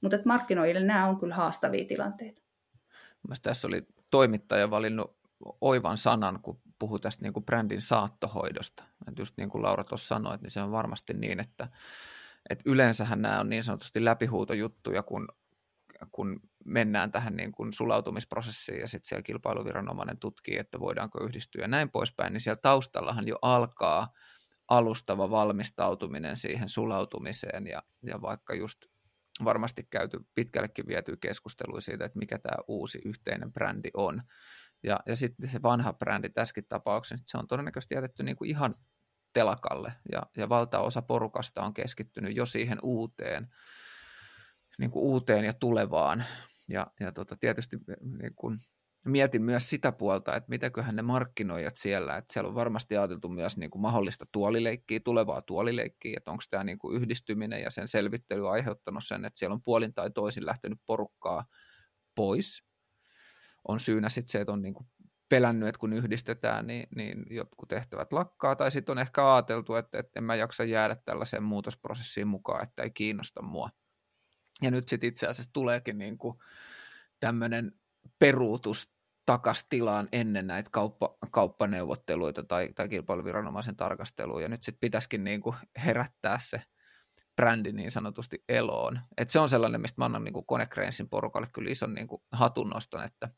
Mutta 0.00 0.18
markkinoille 0.24 0.80
nämä 0.80 1.06
on 1.06 1.18
kyllä 1.18 1.34
haastavia 1.34 1.84
tilanteita. 1.84 2.42
Mielestäni 3.22 3.50
tässä 3.50 3.68
oli 3.68 3.86
toimittaja 4.10 4.70
valinnut 4.70 5.18
oivan 5.60 5.98
sanan, 5.98 6.38
kun 6.42 6.60
puhui 6.78 7.00
tästä 7.00 7.22
niin 7.22 7.32
kuin 7.32 7.44
brändin 7.44 7.82
saattohoidosta. 7.82 8.84
Et 9.08 9.18
just 9.18 9.34
niin 9.36 9.48
kuin 9.48 9.62
Laura 9.62 9.84
tuossa 9.84 10.08
sanoi, 10.08 10.38
niin 10.42 10.50
se 10.50 10.60
on 10.62 10.72
varmasti 10.72 11.14
niin, 11.14 11.40
että, 11.40 11.68
että 12.50 12.62
yleensähän 12.66 13.22
nämä 13.22 13.40
on 13.40 13.48
niin 13.48 13.64
sanotusti 13.64 14.04
läpihuutojuttuja, 14.04 15.02
kun, 15.02 15.28
kun 16.12 16.40
mennään 16.64 17.12
tähän 17.12 17.36
niin 17.36 17.52
kuin 17.52 17.72
sulautumisprosessiin 17.72 18.80
ja 18.80 18.88
sitten 18.88 19.08
siellä 19.08 19.22
kilpailuviranomainen 19.22 20.18
tutkii, 20.18 20.58
että 20.58 20.80
voidaanko 20.80 21.24
yhdistyä 21.24 21.62
ja 21.62 21.68
näin 21.68 21.90
poispäin, 21.90 22.32
niin 22.32 22.40
siellä 22.40 22.60
taustallahan 22.62 23.28
jo 23.28 23.38
alkaa 23.42 24.12
alustava 24.68 25.30
valmistautuminen 25.30 26.36
siihen 26.36 26.68
sulautumiseen 26.68 27.66
ja, 27.66 27.82
ja 28.02 28.20
vaikka 28.20 28.54
just 28.54 28.78
varmasti 29.44 29.86
käyty 29.90 30.20
pitkällekin 30.34 30.86
viety 30.86 31.16
keskustelua 31.16 31.80
siitä, 31.80 32.04
että 32.04 32.18
mikä 32.18 32.38
tämä 32.38 32.62
uusi 32.68 32.98
yhteinen 33.04 33.52
brändi 33.52 33.90
on. 33.94 34.22
Ja, 34.82 35.00
ja 35.06 35.16
sitten 35.16 35.48
se 35.48 35.62
vanha 35.62 35.92
brändi 35.92 36.28
tässäkin 36.28 36.64
tapauksessa, 36.68 37.24
se 37.26 37.38
on 37.38 37.46
todennäköisesti 37.46 37.94
jätetty 37.94 38.22
niin 38.22 38.36
kuin 38.36 38.50
ihan 38.50 38.74
telakalle, 39.32 39.92
ja, 40.12 40.22
ja 40.36 40.48
valtaosa 40.48 41.02
porukasta 41.02 41.62
on 41.62 41.74
keskittynyt 41.74 42.36
jo 42.36 42.46
siihen 42.46 42.78
uuteen, 42.82 43.48
niin 44.78 44.90
kuin 44.90 45.02
uuteen 45.02 45.44
ja 45.44 45.52
tulevaan. 45.52 46.24
Ja, 46.68 46.86
ja 47.00 47.12
tota, 47.12 47.36
tietysti 47.36 47.76
niin 48.20 48.34
kuin, 48.36 48.58
mietin 49.04 49.42
myös 49.42 49.70
sitä 49.70 49.92
puolta, 49.92 50.36
että 50.36 50.48
mitäköhän 50.48 50.96
ne 50.96 51.02
markkinoijat 51.02 51.76
siellä, 51.76 52.16
että 52.16 52.32
siellä 52.32 52.48
on 52.48 52.54
varmasti 52.54 52.96
ajateltu 52.96 53.28
myös 53.28 53.56
niin 53.56 53.70
kuin 53.70 53.82
mahdollista 53.82 54.26
tuolileikkiä, 54.32 55.00
tulevaa 55.04 55.42
tuolileikkiä, 55.42 56.14
että 56.16 56.30
onko 56.30 56.42
tämä 56.50 56.64
niin 56.64 56.78
kuin 56.78 56.96
yhdistyminen 56.96 57.62
ja 57.62 57.70
sen 57.70 57.88
selvittely 57.88 58.50
aiheuttanut 58.50 59.04
sen, 59.04 59.24
että 59.24 59.38
siellä 59.38 59.54
on 59.54 59.62
puolin 59.62 59.94
tai 59.94 60.10
toisin 60.10 60.46
lähtenyt 60.46 60.78
porukkaa 60.86 61.44
pois. 62.14 62.62
On 63.68 63.80
syynä 63.80 64.08
sitten 64.08 64.32
se, 64.32 64.40
että 64.40 64.52
on 64.52 64.62
niin 64.62 64.74
kuin 64.74 64.86
pelännyt, 65.28 65.68
että 65.68 65.78
kun 65.78 65.92
yhdistetään, 65.92 66.66
niin, 66.66 66.86
niin 66.96 67.26
jotkut 67.30 67.68
tehtävät 67.68 68.12
lakkaa, 68.12 68.56
tai 68.56 68.70
sitten 68.70 68.92
on 68.92 68.98
ehkä 68.98 69.34
ajateltu, 69.34 69.74
että, 69.74 69.98
että 69.98 70.12
en 70.16 70.24
mä 70.24 70.34
jaksa 70.34 70.64
jäädä 70.64 70.96
tällaiseen 71.04 71.42
muutosprosessiin 71.42 72.28
mukaan, 72.28 72.62
että 72.62 72.82
ei 72.82 72.90
kiinnosta 72.90 73.42
mua. 73.42 73.70
Ja 74.62 74.70
nyt 74.70 74.88
sitten 74.88 75.08
itse 75.08 75.26
asiassa 75.26 75.52
tuleekin 75.52 75.98
niin 75.98 76.18
kuin 76.18 76.38
tämmöinen 77.20 77.72
peruutus 78.18 78.92
takas 79.26 79.66
tilaan 79.68 80.08
ennen 80.12 80.46
näitä 80.46 80.70
kauppa, 80.72 81.16
kauppaneuvotteluita 81.30 82.42
tai, 82.42 82.68
tai 82.74 82.88
kilpailuviranomaisen 82.88 83.76
tarkastelua, 83.76 84.42
ja 84.42 84.48
nyt 84.48 84.62
sitten 84.62 84.80
pitäisikin 84.80 85.24
niin 85.24 85.40
kuin 85.40 85.56
herättää 85.84 86.38
se 86.42 86.62
brändi 87.36 87.72
niin 87.72 87.90
sanotusti 87.90 88.44
eloon. 88.48 89.00
Et 89.16 89.30
se 89.30 89.38
on 89.38 89.48
sellainen, 89.48 89.80
mistä 89.80 90.00
mä 90.00 90.04
annan 90.04 90.24
niin 90.24 90.46
Konecranesin 90.46 91.08
porukalle 91.08 91.48
kyllä 91.52 91.70
ison 91.70 91.94
niin 91.94 92.08
kuin 92.08 92.22
hatunnoston, 92.32 93.04
että 93.04 93.28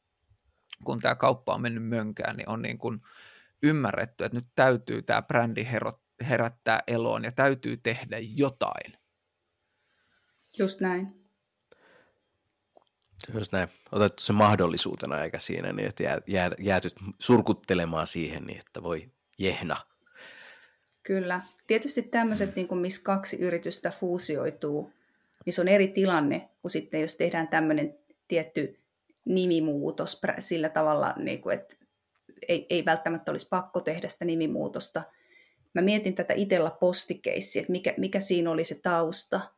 kun 0.84 1.00
tämä 1.00 1.14
kauppa 1.14 1.54
on 1.54 1.62
mennyt 1.62 1.84
mönkään, 1.84 2.36
niin 2.36 2.48
on 2.48 2.62
niin 2.62 2.78
kuin 2.78 3.00
ymmärretty, 3.62 4.24
että 4.24 4.38
nyt 4.38 4.46
täytyy 4.54 5.02
tämä 5.02 5.22
brändi 5.22 5.68
herättää 6.28 6.80
eloon 6.86 7.24
ja 7.24 7.32
täytyy 7.32 7.76
tehdä 7.76 8.16
jotain. 8.36 8.99
Just 10.58 10.80
näin. 10.80 11.20
Just 13.34 13.52
näin. 13.52 13.68
Otettu 13.92 14.22
se 14.22 14.32
mahdollisuutena 14.32 15.24
eikä 15.24 15.38
siinä, 15.38 15.72
niin 15.72 15.88
että 15.88 16.02
jää, 16.02 16.20
jää, 16.26 16.50
jäätyt 16.58 16.94
surkuttelemaan 17.18 18.06
siihen, 18.06 18.44
niin 18.44 18.60
että 18.60 18.82
voi 18.82 19.10
jehna. 19.38 19.76
Kyllä. 21.02 21.40
Tietysti 21.66 22.02
tämmöiset, 22.02 22.56
niin 22.56 22.68
kuin 22.68 22.80
missä 22.80 23.02
kaksi 23.04 23.36
yritystä 23.36 23.90
fuusioituu, 23.90 24.92
niin 25.46 25.52
se 25.54 25.60
on 25.60 25.68
eri 25.68 25.88
tilanne 25.88 26.48
kuin 26.62 26.72
sitten, 26.72 27.00
jos 27.00 27.16
tehdään 27.16 27.48
tämmöinen 27.48 27.98
tietty 28.28 28.80
nimimuutos 29.24 30.20
sillä 30.38 30.68
tavalla, 30.68 31.14
niin 31.16 31.42
kuin, 31.42 31.54
että 31.54 31.76
ei, 32.48 32.66
ei 32.70 32.84
välttämättä 32.84 33.30
olisi 33.30 33.48
pakko 33.48 33.80
tehdä 33.80 34.08
sitä 34.08 34.24
nimimuutosta. 34.24 35.02
Mä 35.74 35.82
mietin 35.82 36.14
tätä 36.14 36.34
itellä 36.34 36.70
postikeissiä, 36.70 37.60
että 37.60 37.72
mikä, 37.72 37.94
mikä 37.96 38.20
siinä 38.20 38.50
oli 38.50 38.64
se 38.64 38.80
tausta– 38.82 39.40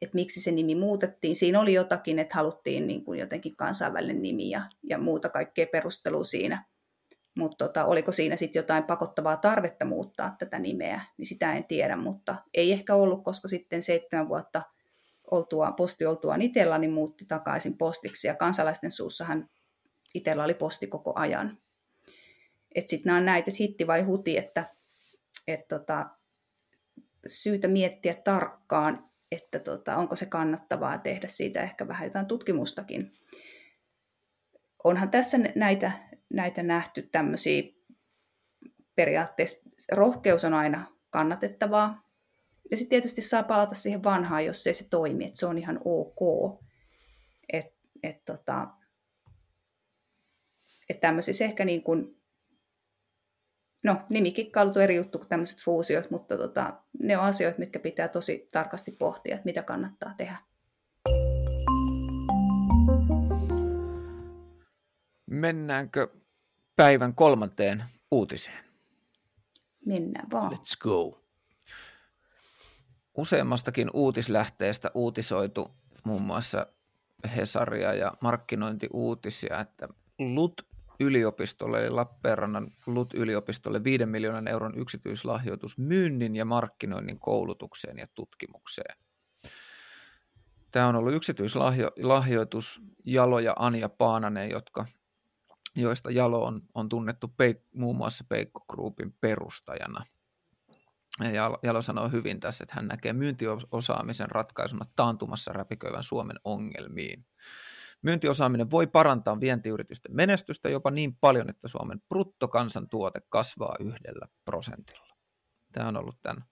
että 0.00 0.14
miksi 0.14 0.40
se 0.40 0.50
nimi 0.50 0.74
muutettiin. 0.74 1.36
Siinä 1.36 1.60
oli 1.60 1.72
jotakin, 1.72 2.18
että 2.18 2.34
haluttiin 2.34 2.86
niin 2.86 3.04
kuin 3.04 3.20
jotenkin 3.20 3.56
kansainvälinen 3.56 4.22
nimi 4.22 4.50
ja, 4.50 4.62
ja 4.82 4.98
muuta 4.98 5.28
kaikkea 5.28 5.66
perustelua 5.72 6.24
siinä. 6.24 6.64
Mutta 7.34 7.66
tota, 7.66 7.84
oliko 7.84 8.12
siinä 8.12 8.36
sitten 8.36 8.60
jotain 8.60 8.84
pakottavaa 8.84 9.36
tarvetta 9.36 9.84
muuttaa 9.84 10.36
tätä 10.38 10.58
nimeä, 10.58 11.00
niin 11.18 11.26
sitä 11.26 11.52
en 11.52 11.64
tiedä, 11.64 11.96
mutta 11.96 12.36
ei 12.54 12.72
ehkä 12.72 12.94
ollut, 12.94 13.24
koska 13.24 13.48
sitten 13.48 13.82
seitsemän 13.82 14.28
vuotta 14.28 14.62
oltuaan, 15.30 15.74
posti 15.74 16.06
oltuaan 16.06 16.42
Itella, 16.42 16.78
niin 16.78 16.92
muutti 16.92 17.24
takaisin 17.28 17.78
postiksi 17.78 18.26
ja 18.26 18.34
kansalaisten 18.34 18.90
suussahan 18.90 19.48
Itella 20.14 20.44
oli 20.44 20.54
posti 20.54 20.86
koko 20.86 21.12
ajan. 21.16 21.58
Että 22.74 22.90
sitten 22.90 23.10
nämä 23.10 23.18
on 23.18 23.24
näitä, 23.24 23.50
että 23.50 23.62
hitti 23.62 23.86
vai 23.86 24.02
huti, 24.02 24.38
että 24.38 24.64
et 25.48 25.68
tota, 25.68 26.06
syytä 27.26 27.68
miettiä 27.68 28.14
tarkkaan, 28.14 29.10
että 29.32 29.58
tota, 29.58 29.96
onko 29.96 30.16
se 30.16 30.26
kannattavaa 30.26 30.98
tehdä 30.98 31.28
siitä 31.28 31.62
ehkä 31.62 31.88
vähän 31.88 32.06
jotain 32.06 32.26
tutkimustakin. 32.26 33.12
Onhan 34.84 35.10
tässä 35.10 35.38
näitä, 35.54 35.92
näitä 36.30 36.62
nähty 36.62 37.02
tämmöisiä 37.02 37.62
periaatteessa, 38.94 39.70
rohkeus 39.92 40.44
on 40.44 40.54
aina 40.54 40.86
kannatettavaa. 41.10 42.04
Ja 42.70 42.76
sitten 42.76 42.90
tietysti 42.90 43.22
saa 43.22 43.42
palata 43.42 43.74
siihen 43.74 44.04
vanhaan, 44.04 44.44
jos 44.44 44.66
ei 44.66 44.74
se 44.74 44.88
toimi, 44.90 45.24
että 45.24 45.38
se 45.38 45.46
on 45.46 45.58
ihan 45.58 45.80
ok. 45.84 46.18
Että 47.52 47.74
et 48.02 48.24
tota, 48.24 48.68
et 50.88 51.00
tämmöisissä 51.00 51.44
ehkä 51.44 51.64
niin 51.64 51.82
kuin 51.82 52.23
no 53.84 54.02
nimikikkailut 54.10 54.76
on 54.76 54.82
eri 54.82 54.96
juttu 54.96 55.18
kuin 55.18 55.28
tämmöiset 55.28 55.58
fuusiot, 55.64 56.10
mutta 56.10 56.36
tota, 56.36 56.74
ne 57.02 57.18
on 57.18 57.24
asioita, 57.24 57.58
mitkä 57.58 57.78
pitää 57.78 58.08
tosi 58.08 58.48
tarkasti 58.52 58.92
pohtia, 58.92 59.34
että 59.34 59.46
mitä 59.46 59.62
kannattaa 59.62 60.14
tehdä. 60.16 60.36
Mennäänkö 65.30 66.08
päivän 66.76 67.14
kolmanteen 67.14 67.84
uutiseen? 68.10 68.64
Mennään 69.86 70.30
vaan. 70.32 70.52
Let's 70.52 70.78
go. 70.80 71.20
Useammastakin 73.16 73.90
uutislähteestä 73.92 74.90
uutisoitu 74.94 75.70
muun 76.04 76.22
muassa 76.22 76.66
Hesaria 77.36 77.94
ja 77.94 78.12
markkinointiuutisia, 78.20 79.60
että 79.60 79.88
LUT 80.18 80.73
yliopistolle, 81.00 81.80
eli 81.80 81.90
Lappeenrannan 81.90 82.70
LUT-yliopistolle 82.86 83.84
5 83.84 84.06
miljoonan 84.06 84.48
euron 84.48 84.78
yksityislahjoitus 84.78 85.78
myynnin 85.78 86.36
ja 86.36 86.44
markkinoinnin 86.44 87.18
koulutukseen 87.18 87.98
ja 87.98 88.06
tutkimukseen. 88.14 88.96
Tämä 90.70 90.88
on 90.88 90.96
ollut 90.96 91.14
yksityislahjoitus 91.14 92.80
Jalo 93.04 93.38
ja 93.38 93.52
Anja 93.58 93.88
Paananen, 93.88 94.50
jotka, 94.50 94.86
joista 95.76 96.10
Jalo 96.10 96.44
on, 96.44 96.62
on 96.74 96.88
tunnettu 96.88 97.28
peik, 97.28 97.58
muun 97.74 97.96
muassa 97.96 98.24
Peikko 98.28 98.64
Groupin 98.68 99.14
perustajana. 99.20 100.04
Ja 101.32 101.58
Jalo 101.62 101.82
sanoo 101.82 102.08
hyvin 102.08 102.40
tässä, 102.40 102.64
että 102.64 102.74
hän 102.74 102.88
näkee 102.88 103.12
myyntiosaamisen 103.12 104.30
ratkaisuna 104.30 104.84
taantumassa 104.96 105.52
räpiköivän 105.52 106.02
Suomen 106.02 106.36
ongelmiin. 106.44 107.26
Myyntiosaaminen 108.04 108.70
voi 108.70 108.86
parantaa 108.86 109.40
vientiyritysten 109.40 110.16
menestystä 110.16 110.68
jopa 110.68 110.90
niin 110.90 111.16
paljon, 111.16 111.50
että 111.50 111.68
Suomen 111.68 112.00
bruttokansantuote 112.08 113.20
kasvaa 113.28 113.76
yhdellä 113.80 114.26
prosentilla. 114.44 115.16
Tämä 115.72 115.88
on 115.88 115.96
ollut 115.96 116.22
tämän 116.22 116.44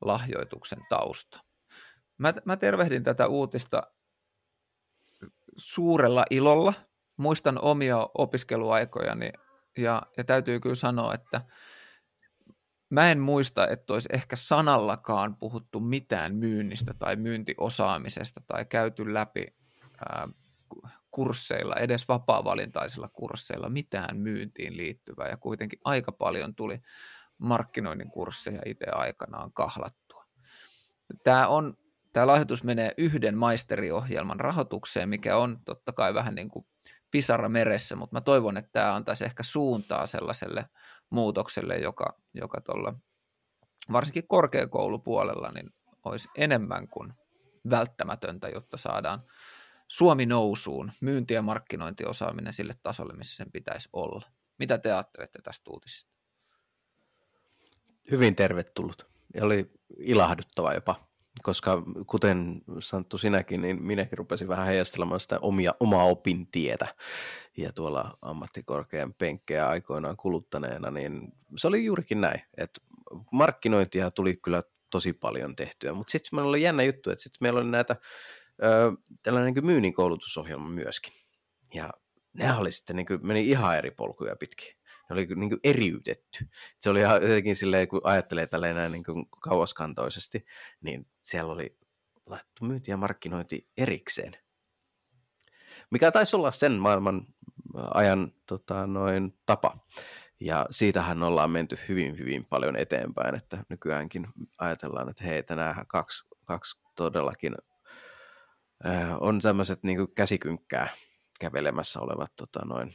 lahjoituksen 0.00 0.78
tausta. 0.88 1.40
Mä, 2.18 2.34
mä 2.44 2.56
tervehdin 2.56 3.02
tätä 3.02 3.26
uutista 3.26 3.82
suurella 5.56 6.24
ilolla. 6.30 6.74
Muistan 7.16 7.58
omia 7.62 8.08
opiskeluaikojani 8.18 9.30
ja, 9.78 10.02
ja 10.16 10.24
täytyy 10.24 10.60
kyllä 10.60 10.74
sanoa, 10.74 11.14
että 11.14 11.40
mä 12.90 13.10
en 13.10 13.20
muista, 13.20 13.68
että 13.68 13.92
olisi 13.92 14.08
ehkä 14.12 14.36
sanallakaan 14.36 15.36
puhuttu 15.36 15.80
mitään 15.80 16.34
myynnistä 16.34 16.94
tai 16.98 17.16
myyntiosaamisesta 17.16 18.40
tai 18.46 18.64
käyty 18.64 19.14
läpi 19.14 19.46
ää, 20.08 20.28
kursseilla, 21.10 21.74
edes 21.74 22.08
vapaa-valintaisilla 22.08 23.08
kursseilla 23.08 23.68
mitään 23.68 24.16
myyntiin 24.16 24.76
liittyvää 24.76 25.28
ja 25.28 25.36
kuitenkin 25.36 25.78
aika 25.84 26.12
paljon 26.12 26.54
tuli 26.54 26.80
markkinoinnin 27.38 28.10
kursseja 28.10 28.62
itse 28.66 28.86
aikanaan 28.92 29.52
kahlattua. 29.52 30.24
Tämä, 31.24 31.48
on, 31.48 31.74
tämä 32.12 32.26
lahjoitus 32.26 32.64
menee 32.64 32.94
yhden 32.98 33.36
maisteriohjelman 33.36 34.40
rahoitukseen, 34.40 35.08
mikä 35.08 35.36
on 35.36 35.58
totta 35.64 35.92
kai 35.92 36.14
vähän 36.14 36.34
niin 36.34 36.48
kuin 36.48 36.66
pisara 37.10 37.48
meressä, 37.48 37.96
mutta 37.96 38.16
mä 38.16 38.20
toivon, 38.20 38.56
että 38.56 38.70
tämä 38.72 38.94
antaisi 38.94 39.24
ehkä 39.24 39.42
suuntaa 39.42 40.06
sellaiselle 40.06 40.68
muutokselle, 41.10 41.76
joka, 41.76 42.18
joka 42.34 42.60
tuolla 42.60 42.94
varsinkin 43.92 44.28
korkeakoulupuolella 44.28 45.50
niin 45.50 45.70
olisi 46.04 46.28
enemmän 46.36 46.88
kuin 46.88 47.12
välttämätöntä, 47.70 48.48
jotta 48.48 48.76
saadaan 48.76 49.22
Suomi 49.88 50.26
nousuun, 50.26 50.92
myynti- 51.00 51.34
ja 51.34 51.42
markkinointiosaaminen 51.42 52.52
sille 52.52 52.74
tasolle, 52.82 53.12
missä 53.12 53.36
sen 53.36 53.52
pitäisi 53.52 53.88
olla. 53.92 54.26
Mitä 54.58 54.78
te 54.78 54.92
ajattelette 54.92 55.38
tästä 55.42 55.70
uutisesta? 55.70 56.10
Hyvin 58.10 58.36
tervetullut. 58.36 59.06
Ja 59.34 59.44
oli 59.44 59.70
ilahduttava 59.98 60.74
jopa, 60.74 61.08
koska 61.42 61.82
kuten 62.06 62.62
Santtu 62.78 63.18
sinäkin, 63.18 63.62
niin 63.62 63.82
minäkin 63.82 64.18
rupesin 64.18 64.48
vähän 64.48 64.66
heijastelemaan 64.66 65.20
sitä 65.20 65.38
omia, 65.38 65.74
omaa 65.80 66.04
opintietä. 66.04 66.94
Ja 67.56 67.72
tuolla 67.72 68.18
ammattikorkean 68.22 69.14
penkkejä 69.14 69.68
aikoinaan 69.68 70.16
kuluttaneena, 70.16 70.90
niin 70.90 71.32
se 71.56 71.66
oli 71.66 71.84
juurikin 71.84 72.20
näin, 72.20 72.40
että 72.56 72.80
markkinointia 73.32 74.10
tuli 74.10 74.36
kyllä 74.36 74.62
tosi 74.90 75.12
paljon 75.12 75.56
tehtyä, 75.56 75.92
mutta 75.92 76.10
sitten 76.10 76.28
meillä 76.32 76.48
oli 76.48 76.62
jännä 76.62 76.82
juttu, 76.82 77.10
että 77.10 77.22
sitten 77.22 77.38
meillä 77.40 77.60
oli 77.60 77.70
näitä 77.70 77.96
tällainen 79.22 79.54
niin 79.54 79.66
myynnin 79.66 79.94
koulutusohjelma 79.94 80.68
myöskin. 80.68 81.12
Ja 81.74 81.90
ne 82.32 82.52
oli 82.52 82.72
sitten, 82.72 82.96
niin 82.96 83.06
kuin, 83.06 83.26
meni 83.26 83.50
ihan 83.50 83.78
eri 83.78 83.90
polkuja 83.90 84.36
pitkin. 84.36 84.74
Ne 85.10 85.14
oli 85.14 85.26
niin 85.26 85.50
kuin 85.50 85.60
eriytetty. 85.64 86.48
Se 86.80 86.90
oli 86.90 87.00
ihan 87.00 87.22
jotenkin 87.22 87.56
silleen, 87.56 87.88
kun 87.88 88.00
ajattelee 88.04 88.46
tälleen 88.46 88.92
niin 88.92 89.04
kuin 89.04 89.26
kauaskantoisesti, 89.40 90.44
niin 90.80 91.06
siellä 91.22 91.52
oli 91.52 91.78
laittu 92.26 92.64
myynti 92.64 92.90
ja 92.90 92.96
markkinointi 92.96 93.68
erikseen. 93.76 94.36
Mikä 95.90 96.10
taisi 96.10 96.36
olla 96.36 96.50
sen 96.50 96.72
maailman 96.72 97.26
ajan 97.94 98.32
tota, 98.46 98.86
noin 98.86 99.38
tapa. 99.46 99.78
Ja 100.40 100.66
siitähän 100.70 101.22
ollaan 101.22 101.50
menty 101.50 101.78
hyvin, 101.88 102.18
hyvin 102.18 102.44
paljon 102.44 102.76
eteenpäin, 102.76 103.34
että 103.34 103.64
nykyäänkin 103.68 104.26
ajatellaan, 104.58 105.08
että 105.08 105.24
hei, 105.24 105.42
nämä 105.50 105.84
kaksi, 105.88 106.24
kaksi 106.44 106.80
todellakin 106.96 107.54
on 109.20 109.40
tämmöiset 109.40 109.82
niin 109.82 110.14
käsikynkkää 110.14 110.88
kävelemässä 111.40 112.00
olevat 112.00 112.32
tota, 112.36 112.64
noin, 112.64 112.94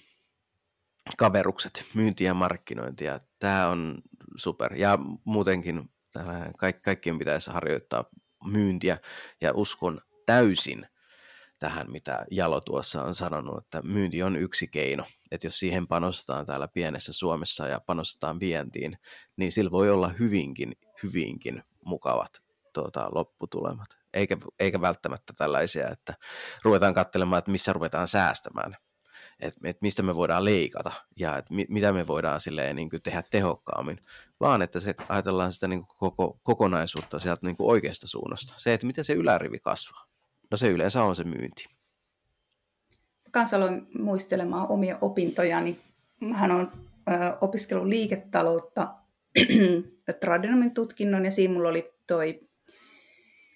kaverukset, 1.18 1.86
myynti 1.94 2.24
ja 2.24 2.34
markkinointi, 2.34 3.06
ja 3.06 3.20
tämä 3.40 3.68
on 3.68 4.02
super. 4.36 4.74
Ja 4.76 5.00
muutenkin 5.24 5.90
kaik, 6.58 6.82
kaikkien 6.82 7.20
pitäisi 7.20 7.52
harjoittaa 7.52 8.06
myyntiä, 8.46 8.98
ja 9.42 9.52
uskon 9.54 10.02
täysin 10.26 10.88
tähän, 11.60 11.92
mitä 11.92 12.26
Jalo 12.32 12.62
tuossa 12.62 13.04
on 13.04 13.16
sanonut, 13.16 13.58
että 13.58 13.82
myynti 13.82 14.24
on 14.24 14.36
yksi 14.36 14.68
keino. 14.68 15.06
Että 15.32 15.48
jos 15.48 15.60
siihen 15.60 15.88
panostetaan 15.88 16.46
täällä 16.46 16.68
pienessä 16.68 17.14
Suomessa 17.14 17.68
ja 17.68 17.80
panostetaan 17.80 18.40
vientiin, 18.40 18.98
niin 19.38 19.52
sillä 19.52 19.72
voi 19.72 19.90
olla 19.90 20.08
hyvinkin, 20.08 20.76
hyvinkin 21.04 21.64
mukavat 21.86 22.49
tuota, 22.74 23.10
lopputulemat 23.12 24.00
eikä, 24.14 24.38
eikä 24.60 24.82
välttämättä 24.82 25.34
tällaisia, 25.38 25.90
että 25.90 26.14
ruvetaan 26.64 26.94
katselemaan, 26.94 27.40
että 27.40 27.52
missä 27.52 27.74
ruvetaan 27.74 28.08
säästämään, 28.08 28.76
että 29.40 29.60
et 29.64 29.82
mistä 29.82 30.04
me 30.04 30.16
voidaan 30.16 30.46
leikata 30.46 30.92
ja 31.20 31.38
että 31.38 31.54
mit, 31.54 31.70
mitä 31.70 31.94
me 31.94 32.08
voidaan 32.08 32.42
silleen, 32.42 32.76
niin 32.76 32.90
kuin 32.90 33.02
tehdä 33.02 33.24
tehokkaammin, 33.32 34.00
vaan 34.40 34.62
että 34.62 34.80
se, 34.80 34.96
ajatellaan 35.10 35.54
sitä 35.54 35.68
niin 35.68 35.86
kuin 35.86 35.98
koko, 35.98 36.40
kokonaisuutta 36.44 37.20
sieltä 37.20 37.46
niin 37.46 37.58
kuin 37.58 37.72
oikeasta 37.72 38.08
suunnasta. 38.08 38.54
Se, 38.58 38.74
että 38.74 38.88
miten 38.88 39.04
se 39.04 39.14
ylärivi 39.14 39.60
kasvaa. 39.60 40.06
No 40.52 40.58
se 40.58 40.70
yleensä 40.70 41.04
on 41.04 41.16
se 41.16 41.24
myynti. 41.24 41.66
Kanssa 43.32 43.58
aloin 43.58 43.88
muistelemaan 44.00 44.68
omia 44.68 44.98
opintojani. 45.02 45.80
Mähän 46.20 46.52
olen 46.52 46.72
opiskellut 47.42 47.88
liiketaloutta 47.88 48.96
Tradenomin 50.20 50.74
tutkinnon 50.74 51.26
ja 51.26 51.32
siinä 51.32 51.54
mulla 51.54 51.70
oli 51.70 51.94
toi 52.08 52.49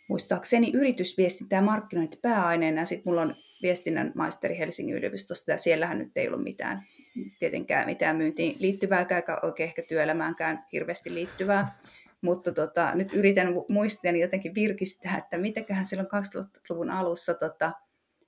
muistaakseni 0.08 0.72
yritysviestintä 0.74 1.56
ja 1.56 1.62
markkinointi 1.62 2.20
pääaineena, 2.22 2.82
ja 2.82 2.86
sitten 2.86 3.12
mulla 3.12 3.22
on 3.22 3.36
viestinnän 3.62 4.12
maisteri 4.16 4.58
Helsingin 4.58 4.96
yliopistosta, 4.96 5.52
ja 5.52 5.58
siellähän 5.58 5.98
nyt 5.98 6.18
ei 6.18 6.28
ollut 6.28 6.44
mitään, 6.44 6.88
tietenkään 7.40 7.86
mitään 7.86 8.16
myyntiin 8.16 8.56
liittyvää, 8.60 9.00
eikä 9.00 9.40
oikein 9.44 9.68
ehkä 9.68 9.82
työelämäänkään 9.82 10.66
hirveästi 10.74 11.14
liittyvää. 11.14 11.76
Mutta 12.22 12.52
tota, 12.52 12.96
nyt 12.96 13.14
yritän 13.14 13.48
muistaa 13.70 14.12
jotenkin 14.12 14.56
virkistää, 14.56 15.18
että 15.18 15.38
mitäköhän 15.38 15.86
silloin 15.86 16.08
2000-luvun 16.08 16.90
alussa 16.90 17.34
tota, 17.34 17.72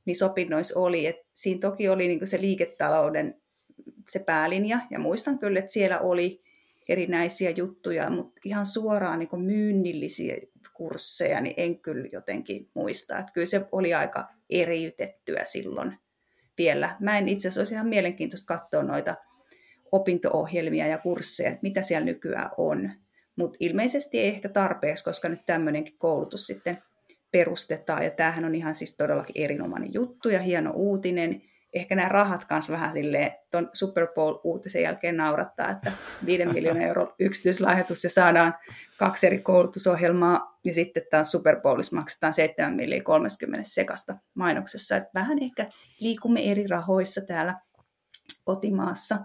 niin 0.05 0.15
sopinnois 0.15 0.73
oli. 0.73 1.07
Et 1.07 1.15
siinä 1.33 1.59
toki 1.59 1.89
oli 1.89 2.07
niin 2.07 2.27
se 2.27 2.41
liiketalouden 2.41 3.41
se 4.09 4.19
päälinja, 4.19 4.79
ja 4.89 4.99
muistan 4.99 5.39
kyllä, 5.39 5.59
että 5.59 5.71
siellä 5.71 5.99
oli 5.99 6.41
erinäisiä 6.89 7.49
juttuja, 7.49 8.09
mutta 8.09 8.41
ihan 8.45 8.65
suoraan 8.65 9.19
niin 9.19 9.41
myynnillisiä 9.41 10.35
kursseja, 10.73 11.41
niin 11.41 11.53
en 11.57 11.79
kyllä 11.79 12.07
jotenkin 12.11 12.69
muista. 12.73 13.17
Että 13.17 13.31
kyllä 13.33 13.47
se 13.47 13.65
oli 13.71 13.93
aika 13.93 14.27
eriytettyä 14.49 15.41
silloin 15.45 15.97
vielä. 16.57 16.95
Mä 16.99 17.17
en 17.17 17.29
itse 17.29 17.47
asiassa 17.47 17.61
olisi 17.61 17.73
ihan 17.73 17.87
mielenkiintoista 17.87 18.57
katsoa 18.57 18.83
noita 18.83 19.15
opinto-ohjelmia 19.91 20.87
ja 20.87 20.97
kursseja, 20.97 21.49
että 21.49 21.63
mitä 21.63 21.81
siellä 21.81 22.05
nykyään 22.05 22.49
on. 22.57 22.91
Mutta 23.35 23.57
ilmeisesti 23.59 24.19
ei 24.19 24.27
ehkä 24.27 24.49
tarpeeksi, 24.49 25.03
koska 25.03 25.29
nyt 25.29 25.45
tämmöinenkin 25.45 25.97
koulutus 25.97 26.47
sitten 26.47 26.77
perustetaan. 27.31 28.03
Ja 28.03 28.11
tämähän 28.11 28.45
on 28.45 28.55
ihan 28.55 28.75
siis 28.75 28.97
todellakin 28.97 29.43
erinomainen 29.43 29.93
juttu 29.93 30.29
ja 30.29 30.39
hieno 30.39 30.71
uutinen 30.75 31.41
ehkä 31.75 31.95
nämä 31.95 32.09
rahat 32.09 32.45
kanssa 32.45 32.73
vähän 32.73 32.93
silleen 32.93 33.31
tuon 33.51 33.69
Super 33.73 34.07
Bowl-uutisen 34.07 34.81
jälkeen 34.81 35.17
naurattaa, 35.17 35.69
että 35.69 35.91
5 36.25 36.45
miljoonan 36.45 36.83
euro 36.83 37.15
yksityislahjoitus 37.19 38.03
ja 38.03 38.09
saadaan 38.09 38.55
kaksi 38.97 39.27
eri 39.27 39.39
koulutusohjelmaa 39.39 40.59
ja 40.63 40.73
sitten 40.73 41.03
taas 41.11 41.31
Super 41.31 41.61
Bowlissa 41.61 41.95
maksetaan 41.95 42.33
7 42.33 42.73
miljoonaa 42.73 43.03
30 43.03 43.69
sekasta 43.69 44.15
mainoksessa. 44.33 44.95
Että 44.95 45.09
vähän 45.13 45.43
ehkä 45.43 45.69
liikumme 45.99 46.51
eri 46.51 46.67
rahoissa 46.67 47.21
täällä 47.21 47.55
kotimaassa, 48.43 49.19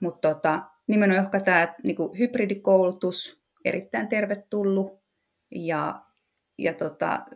mutta 0.00 0.34
tota, 0.34 0.62
nimenomaan 0.86 1.30
tämä 1.44 1.74
niin 1.82 1.96
hybridikoulutus, 2.18 3.40
erittäin 3.64 4.08
tervetullut 4.08 5.00
ja, 5.50 6.02
ja 6.58 6.74
tota, 6.74 7.26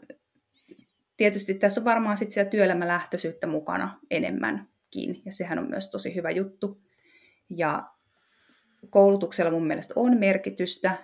tietysti 1.20 1.54
tässä 1.54 1.80
on 1.80 1.84
varmaan 1.84 2.16
sitten 2.16 2.34
siellä 2.34 2.50
työelämälähtöisyyttä 2.50 3.46
mukana 3.46 3.98
enemmänkin, 4.10 5.22
ja 5.24 5.32
sehän 5.32 5.58
on 5.58 5.70
myös 5.70 5.90
tosi 5.90 6.14
hyvä 6.14 6.30
juttu. 6.30 6.82
Ja 7.50 7.90
koulutuksella 8.90 9.50
mun 9.50 9.66
mielestä 9.66 9.94
on 9.96 10.18
merkitystä, 10.18 10.96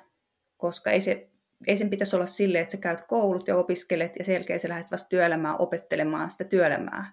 koska 0.57 0.91
ei 0.91 1.01
se 1.01 1.31
ei 1.67 1.77
sen 1.77 1.91
pitäisi 1.91 2.17
olla 2.17 2.27
silleen, 2.27 2.63
että 2.63 2.73
sä 2.73 2.77
käyt 2.77 3.07
koulut 3.07 3.49
ja 3.49 3.57
opiskelet 3.57 4.13
ja 4.19 4.25
selkeä 4.25 4.59
sä 4.59 4.69
lähdet 4.69 4.91
vasta 4.91 5.09
työelämään 5.09 5.57
opettelemaan 5.59 6.31
sitä 6.31 6.45
työelämää. 6.45 7.13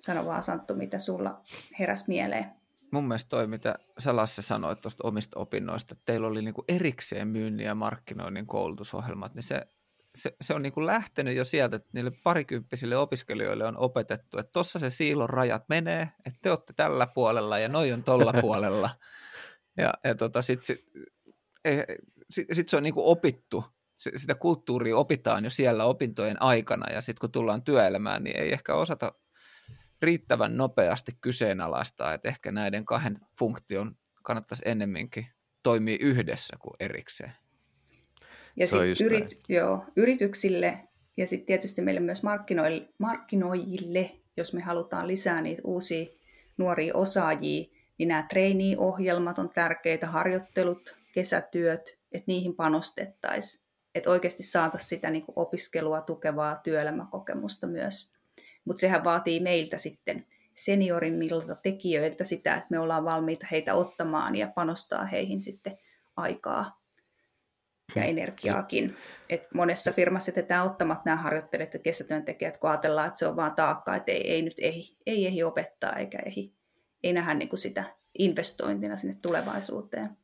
Sano 0.00 0.26
vaan 0.26 0.42
Santtu, 0.42 0.74
mitä 0.74 0.98
sulla 0.98 1.42
heräs 1.78 2.08
mieleen. 2.08 2.46
Mun 2.92 3.04
mielestä 3.04 3.28
toi, 3.28 3.46
mitä 3.46 3.74
sä 3.98 4.16
Lasse 4.16 4.42
sanoit 4.42 4.80
tuosta 4.80 5.08
omista 5.08 5.38
opinnoista, 5.38 5.94
että 5.94 6.02
teillä 6.06 6.26
oli 6.26 6.42
niinku 6.42 6.64
erikseen 6.68 7.28
myynnin 7.28 7.66
ja 7.66 7.74
markkinoinnin 7.74 8.46
koulutusohjelmat, 8.46 9.34
niin 9.34 9.42
se, 9.42 9.66
se, 10.14 10.36
se 10.40 10.54
on 10.54 10.62
niinku 10.62 10.86
lähtenyt 10.86 11.36
jo 11.36 11.44
sieltä, 11.44 11.76
että 11.76 11.88
niille 11.92 12.10
parikymppisille 12.24 12.96
opiskelijoille 12.96 13.66
on 13.66 13.76
opetettu, 13.76 14.38
että 14.38 14.52
tuossa 14.52 14.78
se 14.78 14.90
siilon 14.90 15.30
rajat 15.30 15.64
menee, 15.68 16.08
että 16.26 16.38
te 16.42 16.50
olette 16.50 16.72
tällä 16.72 17.06
puolella 17.06 17.58
ja 17.58 17.68
noi 17.68 17.92
on 17.92 18.02
tolla 18.02 18.32
puolella. 18.42 18.90
Ja, 19.76 19.94
ja 20.04 20.14
tota, 20.14 20.42
sitten 20.42 20.66
sit, 20.66 20.84
sit, 22.30 22.48
sit 22.52 22.68
se 22.68 22.76
on 22.76 22.82
niinku 22.82 23.10
opittu, 23.10 23.64
sitä 24.16 24.34
kulttuuria 24.34 24.96
opitaan 24.96 25.44
jo 25.44 25.50
siellä 25.50 25.84
opintojen 25.84 26.42
aikana 26.42 26.92
ja 26.92 27.00
sitten 27.00 27.20
kun 27.20 27.32
tullaan 27.32 27.62
työelämään, 27.62 28.24
niin 28.24 28.36
ei 28.36 28.52
ehkä 28.52 28.74
osata 28.74 29.12
riittävän 30.02 30.56
nopeasti 30.56 31.12
kyseenalaistaa, 31.20 32.14
että 32.14 32.28
ehkä 32.28 32.52
näiden 32.52 32.84
kahden 32.84 33.18
funktion 33.38 33.96
kannattaisi 34.22 34.62
ennemminkin 34.66 35.26
toimia 35.62 35.96
yhdessä 36.00 36.56
kuin 36.60 36.74
erikseen. 36.80 37.32
Ja 38.56 38.66
sitten 38.66 39.06
yrit, 39.06 39.40
joo, 39.48 39.84
yrityksille 39.96 40.80
ja 41.16 41.26
sitten 41.26 41.46
tietysti 41.46 41.82
meille 41.82 42.00
myös 42.00 42.22
markkinoille, 42.22 42.88
markkinoijille, 42.98 44.10
jos 44.36 44.52
me 44.52 44.60
halutaan 44.60 45.08
lisää 45.08 45.42
niitä 45.42 45.62
uusia 45.64 46.06
nuoria 46.56 46.94
osaajia, 46.94 47.64
niin 47.98 48.08
nämä 48.08 48.26
trainee-ohjelmat 48.28 49.38
on 49.38 49.50
tärkeitä, 49.50 50.06
harjoittelut, 50.06 50.96
kesätyöt, 51.12 51.98
että 52.12 52.24
niihin 52.26 52.56
panostettaisiin. 52.56 53.64
Että 53.94 54.10
oikeasti 54.10 54.42
saataisiin 54.42 54.88
sitä 54.88 55.10
niin 55.10 55.24
opiskelua 55.36 56.00
tukevaa 56.00 56.56
työelämäkokemusta 56.56 57.66
myös. 57.66 58.10
Mutta 58.64 58.80
sehän 58.80 59.04
vaatii 59.04 59.40
meiltä 59.40 59.78
sitten 59.78 60.26
seniorimmilta 60.54 61.54
tekijöiltä 61.54 62.24
sitä, 62.24 62.54
että 62.54 62.66
me 62.70 62.78
ollaan 62.78 63.04
valmiita 63.04 63.46
heitä 63.50 63.74
ottamaan 63.74 64.36
ja 64.36 64.52
panostaa 64.54 65.04
heihin 65.04 65.40
sitten 65.40 65.78
aikaa 66.16 66.79
ja 67.94 68.04
energiaakin. 68.04 68.96
Et 69.28 69.42
monessa 69.54 69.92
firmassa 69.92 70.30
jätetään 70.30 70.66
ottamat 70.66 71.04
nämä 71.04 71.16
harjoittelijat 71.16 71.74
ja 71.74 71.80
kesätyöntekijät, 71.80 72.56
kun 72.56 72.70
ajatellaan, 72.70 73.08
että 73.08 73.18
se 73.18 73.26
on 73.26 73.36
vaan 73.36 73.54
taakka, 73.54 73.94
että 73.94 74.12
ei, 74.12 74.32
ei 74.32 74.42
nyt 74.42 74.58
ei, 74.58 74.96
ei 75.06 75.26
ehdi 75.26 75.42
opettaa 75.42 75.96
eikä 75.96 76.18
ehdi, 76.26 76.52
ei 77.02 77.12
nähdä 77.12 77.34
niin 77.34 77.48
kuin 77.48 77.60
sitä 77.60 77.84
investointina 78.18 78.96
sinne 78.96 79.16
tulevaisuuteen 79.22 80.16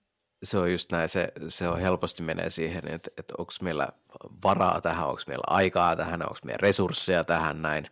se 0.42 0.58
on 0.58 0.72
just 0.72 0.92
näin, 0.92 1.08
se, 1.08 1.32
se 1.48 1.68
on 1.68 1.80
helposti 1.80 2.22
menee 2.22 2.50
siihen, 2.50 2.88
että, 2.88 3.10
että 3.18 3.34
onko 3.38 3.52
meillä 3.62 3.88
varaa 4.44 4.80
tähän, 4.80 5.08
onko 5.08 5.22
meillä 5.26 5.44
aikaa 5.46 5.96
tähän, 5.96 6.22
onko 6.22 6.38
meillä 6.44 6.58
resursseja 6.62 7.24
tähän 7.24 7.62
näin, 7.62 7.86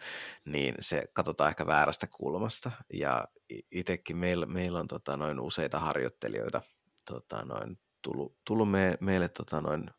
niin 0.45 0.75
se 0.81 1.03
katsotaan 1.13 1.51
ehkä 1.51 1.67
väärästä 1.67 2.07
kulmasta. 2.07 2.71
Ja 2.93 3.25
itsekin 3.71 4.17
meillä, 4.17 4.47
meillä 4.47 4.79
on 4.79 4.89
tota, 4.89 5.17
noin 5.17 5.41
useita 5.41 5.79
harjoittelijoita 5.79 6.63
tota, 7.07 7.45
noin 7.45 7.79
tullut, 8.05 8.37
tullut 8.47 8.71
me, 8.71 8.99
meille 9.01 9.29
tota, 9.29 9.61
noin 9.61 9.91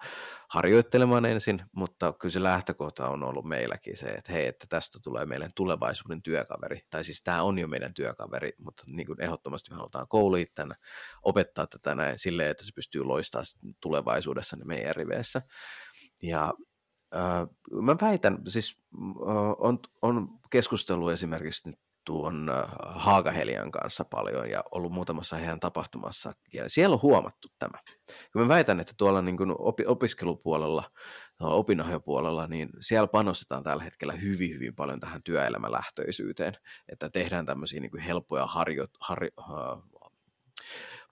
harjoittelemaan 0.50 1.26
ensin, 1.26 1.62
mutta 1.72 2.14
kyllä 2.14 2.32
se 2.32 2.44
lähtökohta 2.44 3.10
on 3.10 3.24
ollut 3.24 3.46
meilläkin 3.46 3.98
se, 3.98 4.08
että 4.08 4.32
hei, 4.32 4.48
että 4.48 4.66
tästä 4.70 5.00
tulee 5.04 5.26
meidän 5.26 5.52
tulevaisuuden 5.56 6.22
työkaveri, 6.22 6.80
tai 6.90 7.04
siis 7.04 7.24
tämä 7.24 7.44
on 7.44 7.60
jo 7.60 7.68
meidän 7.68 7.94
työkaveri, 7.94 8.54
mutta 8.58 8.84
niin 8.88 9.08
kuin 9.08 9.22
ehdottomasti 9.22 9.72
me 9.72 9.78
halutaan 9.78 10.08
kouluja 10.08 10.46
tämän, 10.56 10.76
opettaa 11.24 11.68
tätä 11.68 11.96
näin 11.96 12.20
silleen, 12.20 12.52
että 12.52 12.66
se 12.66 12.72
pystyy 12.76 13.04
loistamaan 13.04 13.46
tulevaisuudessa 13.82 14.56
ne 14.56 14.66
meidän 14.66 14.96
riveissä. 14.96 15.42
Ja 16.22 16.54
äh, 17.16 17.48
mä 17.82 17.96
väitän, 18.02 18.38
siis 18.48 18.78
äh, 18.96 19.36
on, 19.58 19.80
on 20.02 20.30
keskustelu 20.50 21.10
esimerkiksi 21.10 21.70
nyt 21.70 21.85
tuon 22.06 22.50
äh, 22.50 22.64
Haagahelian 22.80 23.72
kanssa 23.72 24.06
paljon 24.06 24.50
ja 24.50 24.64
ollut 24.72 24.92
muutamassa 24.92 25.38
heidän 25.38 25.60
tapahtumassa. 25.60 26.34
Ja 26.54 26.70
siellä 26.70 26.94
on 26.94 27.02
huomattu 27.02 27.48
tämä. 27.60 27.80
Kun 28.34 28.42
mä 28.42 28.48
väitän, 28.48 28.80
että 28.80 28.94
tuolla 28.98 29.22
niin 29.22 29.38
kuin 29.38 29.56
opiskelupuolella, 29.88 30.92
opinahjopuolella, 31.40 32.48
niin 32.48 32.70
siellä 32.80 33.08
panostetaan 33.08 33.64
tällä 33.64 33.84
hetkellä 33.84 34.14
hyvin, 34.14 34.54
hyvin 34.54 34.76
paljon 34.76 35.00
tähän 35.00 35.24
työelämälähtöisyyteen, 35.24 36.58
että 36.90 37.10
tehdään 37.10 37.46
tämmöisiä 37.46 37.80
niin 37.80 37.92
kuin 37.92 38.02
helppoja 38.02 38.46
harjo, 38.46 38.86
harjo, 39.00 39.30
uh, 39.40 40.12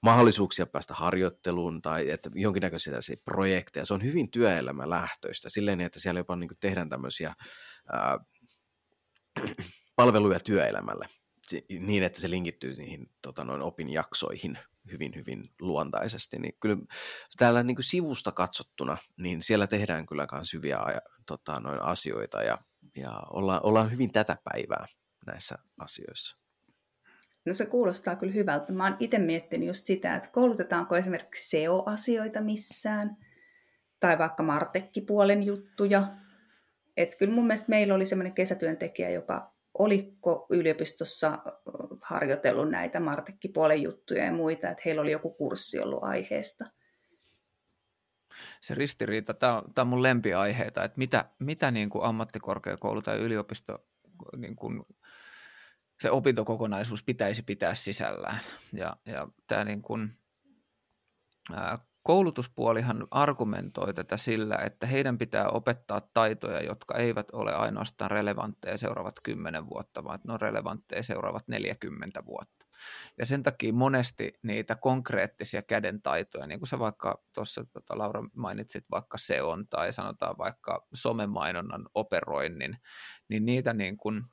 mahdollisuuksia 0.02 0.66
päästä 0.66 0.94
harjoitteluun 0.94 1.82
tai 1.82 2.10
että 2.10 2.30
jonkinnäköisiä 2.36 2.94
projekteja. 3.26 3.86
Se 3.86 3.94
on 3.94 4.04
hyvin 4.04 4.32
työelämälähtöistä, 4.32 5.50
silleen, 5.50 5.82
että 5.82 6.00
siellä 6.00 6.20
jopa 6.20 6.36
niin 6.36 6.48
kuin 6.48 6.58
tehdään 6.60 6.90
tämmöisiä 6.90 7.34
uh, 7.94 8.28
palveluja 9.96 10.40
työelämälle 10.40 11.08
niin, 11.80 12.04
että 12.04 12.22
se 12.22 12.30
linkittyy 12.30 12.74
niihin 12.74 13.10
tota, 13.22 13.44
noin 13.44 13.62
opinjaksoihin 13.62 14.58
hyvin, 14.92 15.16
hyvin 15.16 15.44
luontaisesti. 15.62 16.40
Niin 16.40 16.56
kyllä 16.60 16.78
täällä 17.38 17.64
niin 17.64 17.76
kuin 17.76 17.84
sivusta 17.84 18.32
katsottuna, 18.32 18.98
niin 19.18 19.42
siellä 19.42 19.68
tehdään 19.68 20.06
kyllä 20.06 20.28
myös 20.32 20.54
hyviä 20.54 20.78
tota, 21.26 21.60
noin 21.60 21.82
asioita 21.82 22.44
ja, 22.44 22.58
ja 22.96 23.22
ollaan, 23.30 23.60
ollaan 23.64 23.92
hyvin 23.92 24.12
tätä 24.12 24.38
päivää 24.44 24.86
näissä 25.26 25.56
asioissa. 25.78 26.38
No 27.46 27.54
se 27.54 27.66
kuulostaa 27.66 28.16
kyllä 28.16 28.34
hyvältä. 28.34 28.74
Mä 28.74 28.84
oon 28.84 28.98
itse 29.00 29.20
miettinyt 29.20 29.68
just 29.68 29.86
sitä, 29.86 30.16
että 30.16 30.30
koulutetaanko 30.30 30.96
esimerkiksi 30.96 31.50
SEO-asioita 31.50 32.42
missään, 32.42 33.18
tai 34.00 34.18
vaikka 34.18 34.44
Martekkipuolen 34.44 35.44
juttuja. 35.44 36.08
Että 36.98 37.18
kyllä 37.18 37.34
mun 37.34 37.48
mielestä 37.48 37.70
meillä 37.70 37.94
oli 37.94 38.06
semmoinen 38.06 38.34
kesätyöntekijä, 38.34 39.10
joka 39.10 39.53
oliko 39.80 40.46
yliopistossa 40.50 41.38
harjoitellut 42.02 42.70
näitä 42.70 43.00
Martekkipuolen 43.00 43.82
juttuja 43.82 44.26
ja 44.26 44.32
muita, 44.32 44.70
että 44.70 44.82
heillä 44.86 45.02
oli 45.02 45.12
joku 45.12 45.34
kurssi 45.34 45.80
ollut 45.80 46.04
aiheesta? 46.04 46.66
Se 48.62 48.76
ristiriita, 48.76 49.34
tämä 49.34 49.58
on, 49.58 49.74
tämä 49.74 49.84
on 49.84 49.88
mun 49.88 50.04
lempiaiheita, 50.04 50.84
että 50.84 50.98
mitä, 50.98 51.26
mitä 51.40 51.72
niin 51.72 51.90
kuin 51.90 52.04
ammattikorkeakoulu 52.04 53.02
tai 53.02 53.18
yliopisto, 53.18 53.88
niin 54.38 54.56
kuin, 54.56 54.84
se 56.02 56.12
opintokokonaisuus 56.12 57.04
pitäisi 57.04 57.44
pitää 57.44 57.76
sisällään. 57.76 58.40
Ja, 58.74 58.98
ja 59.06 59.28
tämä 59.48 59.64
niin 59.64 59.82
kuin, 59.82 60.18
ää, 61.54 61.78
koulutuspuolihan 62.04 63.08
argumentoi 63.12 63.94
tätä 63.94 64.18
sillä, 64.18 64.56
että 64.56 64.88
heidän 64.88 65.18
pitää 65.18 65.50
opettaa 65.50 66.02
taitoja, 66.14 66.64
jotka 66.64 66.96
eivät 66.96 67.28
ole 67.32 67.54
ainoastaan 67.54 68.12
relevantteja 68.12 68.78
seuraavat 68.78 69.20
10 69.24 69.70
vuotta, 69.70 70.04
vaan 70.04 70.20
ne 70.28 70.34
on 70.34 70.42
relevantteja 70.42 71.04
seuraavat 71.04 71.48
40 71.48 72.26
vuotta. 72.26 72.66
Ja 73.18 73.26
sen 73.26 73.44
takia 73.44 73.74
monesti 73.74 74.34
niitä 74.44 74.76
konkreettisia 74.76 75.62
kädentaitoja, 75.62 76.48
niin 76.48 76.60
kuin 76.60 76.68
sä 76.68 76.80
vaikka 76.80 77.24
tuossa 77.34 77.66
tota, 77.74 77.98
Laura 77.98 78.24
mainitsit 78.36 78.84
vaikka 78.92 79.18
seon 79.18 79.68
tai 79.68 79.94
sanotaan 79.94 80.38
vaikka 80.38 80.88
somemainonnan 80.94 81.86
operoinnin, 81.94 82.78
niin 83.30 83.46
niitä 83.46 83.74
niin 83.74 83.98
kuin 83.98 84.24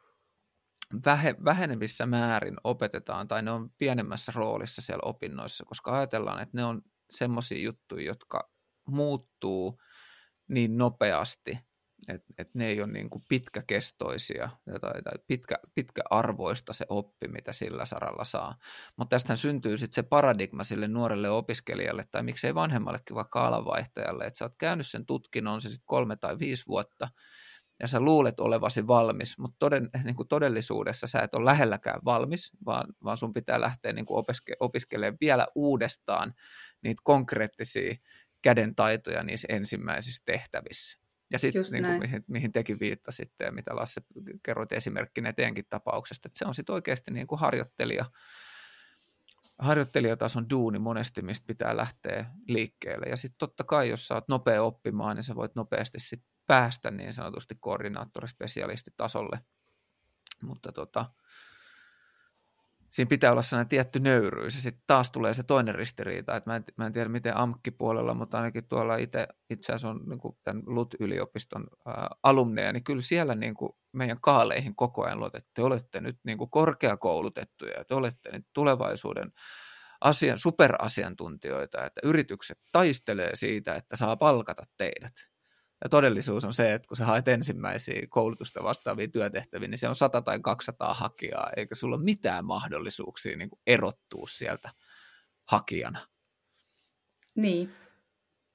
vähenevissä 1.44 2.06
määrin 2.06 2.56
opetetaan 2.64 3.28
tai 3.28 3.42
ne 3.42 3.50
on 3.50 3.70
pienemmässä 3.78 4.32
roolissa 4.34 4.82
siellä 4.82 5.02
opinnoissa, 5.04 5.64
koska 5.64 5.96
ajatellaan, 5.96 6.42
että 6.42 6.56
ne 6.56 6.64
on 6.64 6.82
semmoisia 7.10 7.58
juttuja, 7.58 8.06
jotka 8.06 8.50
muuttuu 8.88 9.80
niin 10.48 10.78
nopeasti, 10.78 11.58
että 12.08 12.34
et 12.38 12.54
ne 12.54 12.66
ei 12.66 12.82
ole 12.82 12.92
niin 12.92 13.10
kuin 13.10 13.22
pitkäkestoisia 13.28 14.50
tai, 14.80 15.02
tai 15.02 15.18
pitkä, 15.26 15.58
pitkäarvoista 15.74 16.72
se 16.72 16.86
oppi, 16.88 17.28
mitä 17.28 17.52
sillä 17.52 17.84
saralla 17.84 18.24
saa. 18.24 18.56
Mutta 18.96 19.14
tästähän 19.16 19.38
syntyy 19.38 19.78
sitten 19.78 19.94
se 19.94 20.02
paradigma 20.02 20.64
sille 20.64 20.88
nuorelle 20.88 21.30
opiskelijalle 21.30 22.04
tai 22.10 22.22
miksei 22.22 22.54
vanhemmallekin 22.54 23.16
vaikka 23.16 23.46
alanvaihtajalle, 23.46 24.24
että 24.24 24.38
sä 24.38 24.44
oot 24.44 24.54
käynyt 24.58 24.86
sen 24.86 25.06
tutkinnon, 25.06 25.54
on 25.54 25.60
se 25.60 25.68
sitten 25.68 25.86
kolme 25.86 26.16
tai 26.16 26.38
viisi 26.38 26.66
vuotta, 26.66 27.08
ja 27.80 27.88
sä 27.88 28.00
luulet 28.00 28.40
olevasi 28.40 28.86
valmis, 28.86 29.38
mutta 29.38 29.56
toden, 29.58 29.90
niin 30.04 30.16
kuin 30.16 30.28
todellisuudessa 30.28 31.06
sä 31.06 31.18
et 31.18 31.34
ole 31.34 31.44
lähelläkään 31.44 32.00
valmis, 32.04 32.50
vaan, 32.66 32.94
vaan 33.04 33.16
sun 33.16 33.32
pitää 33.32 33.60
lähteä 33.60 33.92
niin 33.92 34.06
kuin 34.06 34.18
opiske, 34.18 34.52
opiskelemaan 34.60 35.18
vielä 35.20 35.46
uudestaan 35.54 36.34
niitä 36.82 37.00
konkreettisia 37.04 37.94
kädentaitoja 38.42 39.22
niissä 39.22 39.48
ensimmäisissä 39.50 40.22
tehtävissä. 40.24 40.98
Ja 41.32 41.38
sitten 41.38 41.62
niin 41.72 41.98
mihin, 41.98 42.24
mihin 42.26 42.52
tekin 42.52 42.80
viittasitte 42.80 43.44
ja 43.44 43.52
mitä 43.52 43.76
Lasse 43.76 44.00
kerroit 44.42 44.72
esimerkkinä 44.72 45.32
teidänkin 45.32 45.64
tapauksesta, 45.70 46.28
että 46.28 46.38
se 46.38 46.44
on 46.44 46.54
sitten 46.54 46.74
oikeasti 46.74 47.10
niin 47.10 47.26
kuin 47.26 47.38
harjoittelija, 47.38 48.04
harjoittelijatason 49.58 50.50
duuni 50.50 50.78
monesti, 50.78 51.22
mistä 51.22 51.46
pitää 51.46 51.76
lähteä 51.76 52.26
liikkeelle. 52.48 53.06
Ja 53.06 53.16
sitten 53.16 53.38
totta 53.38 53.64
kai, 53.64 53.88
jos 53.88 54.08
sä 54.08 54.14
oot 54.14 54.28
nopea 54.28 54.62
oppimaan, 54.62 55.16
niin 55.16 55.24
sä 55.24 55.34
voit 55.34 55.54
nopeasti 55.54 56.00
sit 56.00 56.22
päästä 56.46 56.90
niin 56.90 57.12
sanotusti 57.12 57.54
koordinaattorispesialistitasolle. 57.60 59.40
Mutta 60.42 60.72
tota, 60.72 61.06
siinä 62.90 63.08
pitää 63.08 63.32
olla 63.32 63.42
sellainen 63.42 63.68
tietty 63.68 64.00
nöyryys. 64.00 64.54
Ja 64.54 64.60
sitten 64.60 64.84
taas 64.86 65.10
tulee 65.10 65.34
se 65.34 65.42
toinen 65.42 65.74
ristiriita, 65.74 66.36
että 66.36 66.50
mä 66.50 66.56
en, 66.56 66.64
mä 66.76 66.86
en 66.86 66.92
tiedä 66.92 67.08
miten 67.08 67.36
AMKki-puolella, 67.36 68.14
mutta 68.14 68.36
ainakin 68.36 68.68
tuolla 68.68 68.96
itse, 68.96 69.28
itse 69.50 69.72
asiassa 69.72 69.88
on 69.88 70.00
niin 70.08 70.18
kuin 70.18 70.36
tämän 70.42 70.62
LUT-yliopiston 70.66 71.66
ää, 71.86 72.08
alumneja, 72.22 72.72
niin 72.72 72.84
kyllä 72.84 73.02
siellä 73.02 73.34
niin 73.34 73.54
kuin 73.54 73.72
meidän 73.92 74.20
kaaleihin 74.20 74.76
koko 74.76 75.04
ajan 75.04 75.18
luotet, 75.18 75.38
että 75.38 75.50
te 75.54 75.62
olette 75.62 76.00
nyt 76.00 76.18
niin 76.24 76.38
kuin 76.38 76.50
korkeakoulutettuja 76.50 77.78
ja 77.78 77.84
te 77.84 77.94
olette 77.94 78.32
nyt 78.32 78.46
tulevaisuuden 78.52 79.32
asian, 80.00 80.38
superasiantuntijoita, 80.38 81.84
että 81.84 82.00
yritykset 82.04 82.58
taistelee 82.72 83.36
siitä, 83.36 83.74
että 83.74 83.96
saa 83.96 84.16
palkata 84.16 84.62
teidät. 84.76 85.12
Ja 85.82 85.88
todellisuus 85.88 86.44
on 86.44 86.54
se, 86.54 86.74
että 86.74 86.88
kun 86.88 86.96
sä 86.96 87.04
haet 87.04 87.28
ensimmäisiä 87.28 88.02
koulutusta 88.08 88.62
vastaavia 88.62 89.08
työtehtäviä, 89.08 89.68
niin 89.68 89.78
se 89.78 89.88
on 89.88 89.96
100 89.96 90.22
tai 90.22 90.40
200 90.40 90.94
hakijaa, 90.94 91.50
eikä 91.56 91.74
sulla 91.74 91.96
ole 91.96 92.04
mitään 92.04 92.44
mahdollisuuksia 92.44 93.36
niin 93.36 93.50
kuin 93.50 93.60
erottua 93.66 94.26
sieltä 94.28 94.70
hakijana. 95.46 96.06
Niin. 97.34 97.74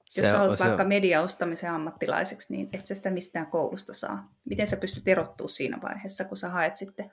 Se 0.04 0.20
Jos 0.20 0.30
sä 0.30 0.38
haluat 0.38 0.60
vaikka 0.60 0.82
on... 0.82 0.88
mediaostamisen 0.88 1.70
ammattilaiseksi, 1.70 2.52
niin 2.52 2.68
et 2.72 2.86
sä 2.86 2.94
sitä 2.94 3.10
mistään 3.10 3.46
koulusta 3.46 3.92
saa. 3.92 4.34
Miten 4.44 4.66
sä 4.66 4.76
pystyt 4.76 5.08
erottua 5.08 5.48
siinä 5.48 5.78
vaiheessa, 5.82 6.24
kun 6.24 6.36
sä 6.36 6.48
haet 6.48 6.76
sitten? 6.76 7.12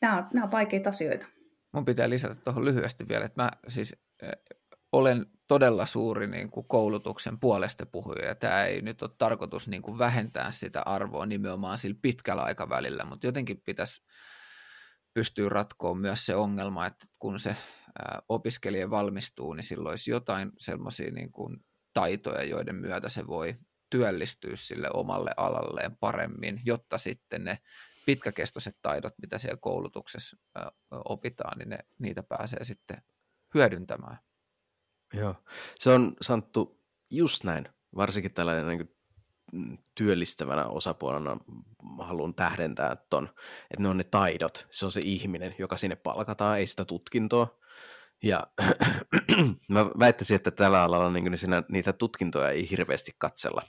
Nämä 0.00 0.16
on, 0.16 0.26
nämä 0.32 0.44
on 0.44 0.50
vaikeita 0.50 0.88
asioita. 0.88 1.26
Mun 1.72 1.84
pitää 1.84 2.10
lisätä 2.10 2.34
tuohon 2.34 2.64
lyhyesti 2.64 3.08
vielä, 3.08 3.24
että 3.24 3.42
mä 3.42 3.50
siis 3.68 3.96
olen 4.92 5.26
todella 5.48 5.86
suuri 5.86 6.26
niin 6.26 6.50
kuin 6.50 6.68
koulutuksen 6.68 7.40
puolesta 7.40 7.86
puhuja, 7.86 8.26
ja 8.26 8.34
tämä 8.34 8.64
ei 8.64 8.82
nyt 8.82 9.02
ole 9.02 9.10
tarkoitus 9.18 9.68
niin 9.68 9.82
kuin 9.82 9.98
vähentää 9.98 10.50
sitä 10.50 10.82
arvoa 10.82 11.26
nimenomaan 11.26 11.78
sillä 11.78 11.98
pitkällä 12.02 12.42
aikavälillä, 12.42 13.04
mutta 13.04 13.26
jotenkin 13.26 13.60
pitäisi 13.60 14.02
pystyä 15.14 15.48
ratkoa 15.48 15.94
myös 15.94 16.26
se 16.26 16.34
ongelma, 16.34 16.86
että 16.86 17.06
kun 17.18 17.38
se 17.38 17.56
opiskelija 18.28 18.90
valmistuu, 18.90 19.52
niin 19.54 19.64
silloin 19.64 19.92
olisi 19.92 20.10
jotain 20.10 20.52
sellaisia 20.58 21.10
niin 21.10 21.32
kuin 21.32 21.56
taitoja, 21.92 22.44
joiden 22.44 22.74
myötä 22.74 23.08
se 23.08 23.26
voi 23.26 23.54
työllistyä 23.90 24.52
sille 24.54 24.90
omalle 24.94 25.30
alalleen 25.36 25.96
paremmin, 25.96 26.60
jotta 26.64 26.98
sitten 26.98 27.44
ne 27.44 27.58
pitkäkestoiset 28.06 28.76
taidot, 28.82 29.14
mitä 29.22 29.38
siellä 29.38 29.58
koulutuksessa 29.60 30.36
opitaan, 30.90 31.58
niin 31.58 31.68
ne, 31.68 31.78
niitä 31.98 32.22
pääsee 32.22 32.64
sitten 32.64 33.02
hyödyntämään. 33.54 34.18
Joo, 35.14 35.34
se 35.78 35.90
on 35.90 36.16
Santtu 36.20 36.80
just 37.10 37.44
näin, 37.44 37.68
varsinkin 37.96 38.34
tällainen 38.34 38.68
niin 38.68 38.78
kuin, 38.78 38.98
työllistävänä 39.94 40.66
osapuolena 40.66 41.36
haluan 41.98 42.34
tähdentää 42.34 42.96
ton, 43.10 43.28
että 43.70 43.82
ne 43.82 43.88
on 43.88 43.96
ne 43.96 44.04
taidot, 44.04 44.66
se 44.70 44.84
on 44.84 44.92
se 44.92 45.00
ihminen, 45.04 45.54
joka 45.58 45.76
sinne 45.76 45.96
palkataan, 45.96 46.58
ei 46.58 46.66
sitä 46.66 46.84
tutkintoa. 46.84 47.58
Ja 48.22 48.46
mä 49.68 49.86
väittäisin, 49.98 50.34
että 50.34 50.50
tällä 50.50 50.82
alalla 50.82 51.10
niin, 51.10 51.24
niin 51.24 51.38
siinä, 51.38 51.62
niitä 51.68 51.92
tutkintoja 51.92 52.50
ei 52.50 52.70
hirveästi 52.70 53.14
katsella 53.18 53.62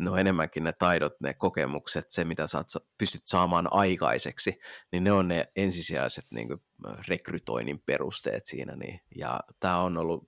ne 0.00 0.10
on 0.10 0.18
enemmänkin 0.18 0.64
ne 0.64 0.72
taidot, 0.72 1.12
ne 1.20 1.34
kokemukset, 1.34 2.10
se 2.10 2.24
mitä 2.24 2.46
sä 2.46 2.64
pystyt 2.98 3.22
saamaan 3.26 3.68
aikaiseksi, 3.70 4.58
niin 4.92 5.04
ne 5.04 5.12
on 5.12 5.28
ne 5.28 5.52
ensisijaiset 5.56 6.24
niin 6.30 6.48
kuin, 6.48 6.60
rekrytoinnin 7.08 7.82
perusteet 7.86 8.46
siinä. 8.46 8.76
Niin, 8.76 9.00
ja 9.16 9.40
tämä 9.60 9.78
on 9.78 9.98
ollut 9.98 10.24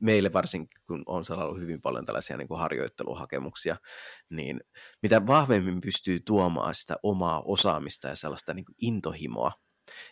meille 0.00 0.32
varsinkin, 0.32 0.80
kun 0.86 1.02
on 1.06 1.24
ollut 1.30 1.60
hyvin 1.60 1.80
paljon 1.80 2.04
tällaisia 2.04 2.36
niin 2.36 2.48
kuin 2.48 2.60
harjoitteluhakemuksia, 2.60 3.76
niin 4.30 4.60
mitä 5.02 5.26
vahvemmin 5.26 5.80
pystyy 5.80 6.20
tuomaan 6.20 6.74
sitä 6.74 6.96
omaa 7.02 7.42
osaamista 7.44 8.08
ja 8.08 8.16
sellaista 8.16 8.54
niin 8.54 8.64
kuin 8.64 8.76
intohimoa, 8.80 9.52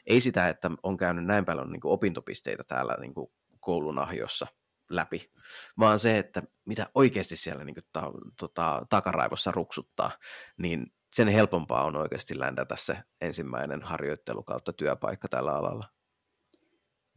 ei 0.07 0.21
sitä, 0.21 0.49
että 0.49 0.71
on 0.83 0.97
käynyt 0.97 1.25
näin 1.25 1.45
paljon 1.45 1.73
niin 1.73 1.81
kuin 1.81 1.93
opintopisteitä 1.93 2.65
täällä 2.65 2.97
niin 3.01 3.15
kuin 3.15 3.33
koulun 3.61 3.99
ahjossa– 3.99 4.47
läpi, 4.91 5.31
vaan 5.79 5.99
se, 5.99 6.19
että 6.19 6.43
mitä 6.69 6.87
oikeasti 6.95 7.37
siellä 7.37 7.65
niin 7.65 7.77
ta, 7.93 8.13
tota, 8.41 8.87
takaraivossa 8.91 9.51
ruksuttaa, 9.51 10.11
niin 10.57 10.87
sen 11.13 11.29
helpompaa 11.29 11.85
on 11.85 11.97
oikeasti 11.97 12.39
ländätä 12.39 12.77
se 12.77 12.97
ensimmäinen 13.21 13.83
harjoittelu 13.83 14.43
kautta 14.43 14.73
työpaikka 14.73 15.29
tällä 15.29 15.53
alalla. 15.53 15.87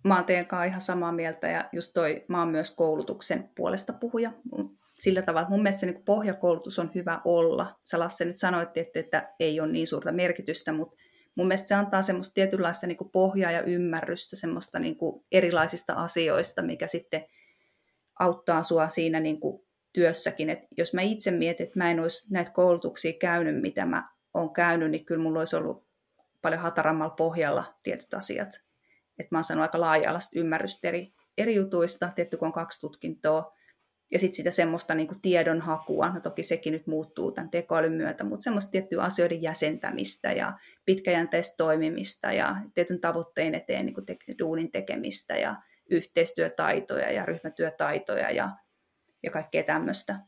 Mä 0.03 0.15
oon 0.15 0.25
teidän 0.25 0.47
kanssa 0.47 0.63
ihan 0.63 0.81
samaa 0.81 1.11
mieltä 1.11 1.47
ja 1.47 1.69
just 1.71 1.91
toi, 1.93 2.25
mä 2.27 2.39
oon 2.39 2.47
myös 2.47 2.71
koulutuksen 2.71 3.49
puolesta 3.55 3.93
puhuja. 3.93 4.31
Sillä 4.93 5.21
tavalla, 5.21 5.49
mun 5.49 5.63
mielestä 5.63 5.85
niin 5.85 6.05
pohjakoulutus 6.05 6.79
on 6.79 6.91
hyvä 6.95 7.21
olla. 7.25 7.79
Sä 7.83 7.99
Lasse 7.99 8.25
nyt 8.25 8.37
sanoit, 8.37 8.77
että, 8.77 8.99
että 8.99 9.33
ei 9.39 9.59
ole 9.59 9.71
niin 9.71 9.87
suurta 9.87 10.11
merkitystä, 10.11 10.73
mutta 10.73 11.03
mun 11.35 11.47
mielestä 11.47 11.67
se 11.67 11.75
antaa 11.75 12.01
semmoista 12.01 12.33
tietynlaista 12.33 12.87
niin 12.87 13.11
pohjaa 13.11 13.51
ja 13.51 13.61
ymmärrystä 13.61 14.35
semmoista 14.35 14.79
niin 14.79 14.97
erilaisista 15.31 15.93
asioista, 15.93 16.61
mikä 16.61 16.87
sitten– 16.87 17.25
auttaa 18.23 18.63
sua 18.63 18.89
siinä 18.89 19.19
niin 19.19 19.39
kuin 19.39 19.63
työssäkin. 19.93 20.49
Et 20.49 20.59
jos 20.77 20.93
mä 20.93 21.01
itse 21.01 21.31
mietin, 21.31 21.63
että 21.63 21.79
mä 21.79 21.91
en 21.91 21.99
olisi 21.99 22.33
näitä 22.33 22.51
koulutuksia 22.51 23.13
käynyt, 23.13 23.61
mitä 23.61 23.85
mä 23.85 24.09
oon 24.33 24.53
käynyt, 24.53 24.91
niin 24.91 25.05
kyllä 25.05 25.23
mulla 25.23 25.39
olisi 25.39 25.55
ollut 25.55 25.87
paljon 26.41 26.61
hatarammalla 26.61 27.13
pohjalla 27.15 27.63
tietyt 27.83 28.13
asiat. 28.13 28.61
Et 29.19 29.31
mä 29.31 29.37
oon 29.37 29.43
saanut 29.43 29.61
aika 29.61 29.79
laaja 29.79 30.19
ymmärrystä 30.35 30.87
eri, 30.87 31.13
eri 31.37 31.55
jutuista, 31.55 32.09
tietty 32.15 32.37
kun 32.37 32.45
on 32.45 32.53
kaksi 32.53 32.81
tutkintoa, 32.81 33.53
ja 34.11 34.19
sitten 34.19 34.35
sitä 34.35 34.51
semmoista 34.51 34.95
niin 34.95 35.21
tiedonhakua, 35.21 36.09
no 36.09 36.19
toki 36.19 36.43
sekin 36.43 36.73
nyt 36.73 36.87
muuttuu 36.87 37.31
tämän 37.31 37.49
tekoälyn 37.49 37.91
myötä, 37.91 38.23
mutta 38.23 38.43
semmoista 38.43 38.71
tiettyä 38.71 39.03
asioiden 39.03 39.41
jäsentämistä 39.41 40.31
ja 40.31 40.53
pitkäjänteistä 40.85 41.57
toimimista 41.57 42.31
ja 42.31 42.55
tietyn 42.73 43.01
tavoitteen 43.01 43.55
eteen 43.55 43.85
niin 43.85 44.05
te- 44.05 44.17
duunin 44.39 44.71
tekemistä 44.71 45.37
ja 45.37 45.55
yhteistyötaitoja 45.89 47.11
ja 47.11 47.25
ryhmätyötaitoja 47.25 48.31
ja, 48.31 48.49
ja 49.23 49.31
kaikkea 49.31 49.63
tämmöistä. 49.63 50.19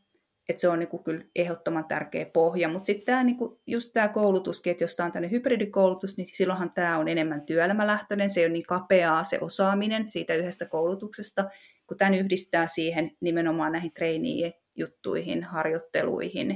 Että 0.48 0.60
se 0.60 0.68
on 0.68 0.78
niinku 0.78 0.98
kyllä 0.98 1.24
ehdottoman 1.36 1.84
tärkeä 1.84 2.26
pohja. 2.26 2.68
Mutta 2.68 2.86
sitten 2.86 3.04
tämä 3.06 3.24
niinku, 3.24 3.62
just 3.66 3.92
tämä 3.92 4.08
koulutuskin, 4.08 4.70
että 4.70 4.84
jos 4.84 4.96
tämä 4.96 5.04
on 5.04 5.12
tämmöinen 5.12 5.30
hybridikoulutus, 5.30 6.16
niin 6.16 6.28
silloinhan 6.32 6.70
tämä 6.74 6.98
on 6.98 7.08
enemmän 7.08 7.46
työelämälähtöinen. 7.46 8.30
Se 8.30 8.40
ole 8.40 8.48
niin 8.48 8.66
kapeaa 8.66 9.24
se 9.24 9.38
osaaminen 9.40 10.08
siitä 10.08 10.34
yhdestä 10.34 10.66
koulutuksesta, 10.66 11.50
kun 11.86 11.96
tämän 11.96 12.14
yhdistää 12.14 12.66
siihen 12.66 13.10
nimenomaan 13.20 13.72
näihin 13.72 13.92
treeni-juttuihin, 13.92 15.44
harjoitteluihin, 15.44 16.48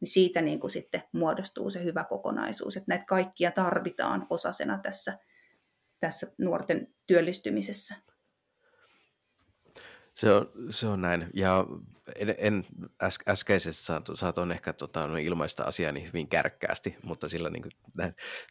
niin 0.00 0.10
siitä 0.10 0.42
niin 0.42 0.60
kuin 0.60 0.70
sitten 0.70 1.02
muodostuu 1.12 1.70
se 1.70 1.84
hyvä 1.84 2.04
kokonaisuus. 2.04 2.76
Että 2.76 2.88
näitä 2.88 3.04
kaikkia 3.04 3.50
tarvitaan 3.50 4.26
osasena 4.30 4.78
tässä, 4.78 5.18
tässä 6.00 6.26
nuorten 6.38 6.94
työllistymisessä. 7.06 7.94
Se 10.14 10.32
on, 10.32 10.50
se 10.70 10.86
on 10.86 11.00
näin. 11.00 11.30
Ja 11.34 11.66
en, 12.16 12.34
en 12.38 12.66
äs, 13.02 13.18
äskeisessä 13.28 14.00
saatoin 14.14 14.52
ehkä 14.52 14.72
tota, 14.72 15.06
no, 15.06 15.16
ilmaista 15.16 15.64
asiani 15.64 16.06
hyvin 16.06 16.28
kärkkäästi, 16.28 16.96
mutta 17.02 17.28
sillä 17.28 17.50
niin 17.50 17.62
kuin, 17.62 17.72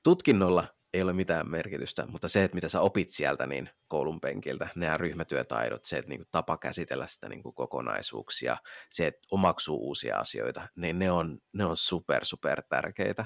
tutkinnolla 0.04 0.68
ei 0.94 1.02
ole 1.02 1.14
mitään 1.14 1.50
merkitystä, 1.50 2.06
mutta 2.08 2.28
se, 2.28 2.44
että 2.44 2.56
mitä 2.56 2.70
sä 2.70 2.82
opit 2.82 3.10
sieltä 3.10 3.48
niin 3.48 3.70
koulun 3.90 4.22
penkiltä, 4.22 4.70
nämä 4.76 4.98
ryhmätyötaidot, 4.98 5.86
se, 5.86 5.98
että 5.98 6.10
niin 6.10 6.20
kuin, 6.20 6.28
tapa 6.32 6.58
käsitellä 6.58 7.08
sitä 7.08 7.30
niin 7.30 7.44
kuin, 7.44 7.56
kokonaisuuksia, 7.56 8.58
se, 8.90 9.08
että 9.08 9.28
omaksuu 9.32 9.88
uusia 9.88 10.18
asioita, 10.18 10.68
niin 10.76 11.00
ne 11.00 11.12
on, 11.12 11.40
ne 11.54 11.66
on 11.66 11.78
super, 11.78 12.26
super 12.26 12.64
tärkeitä, 12.70 13.26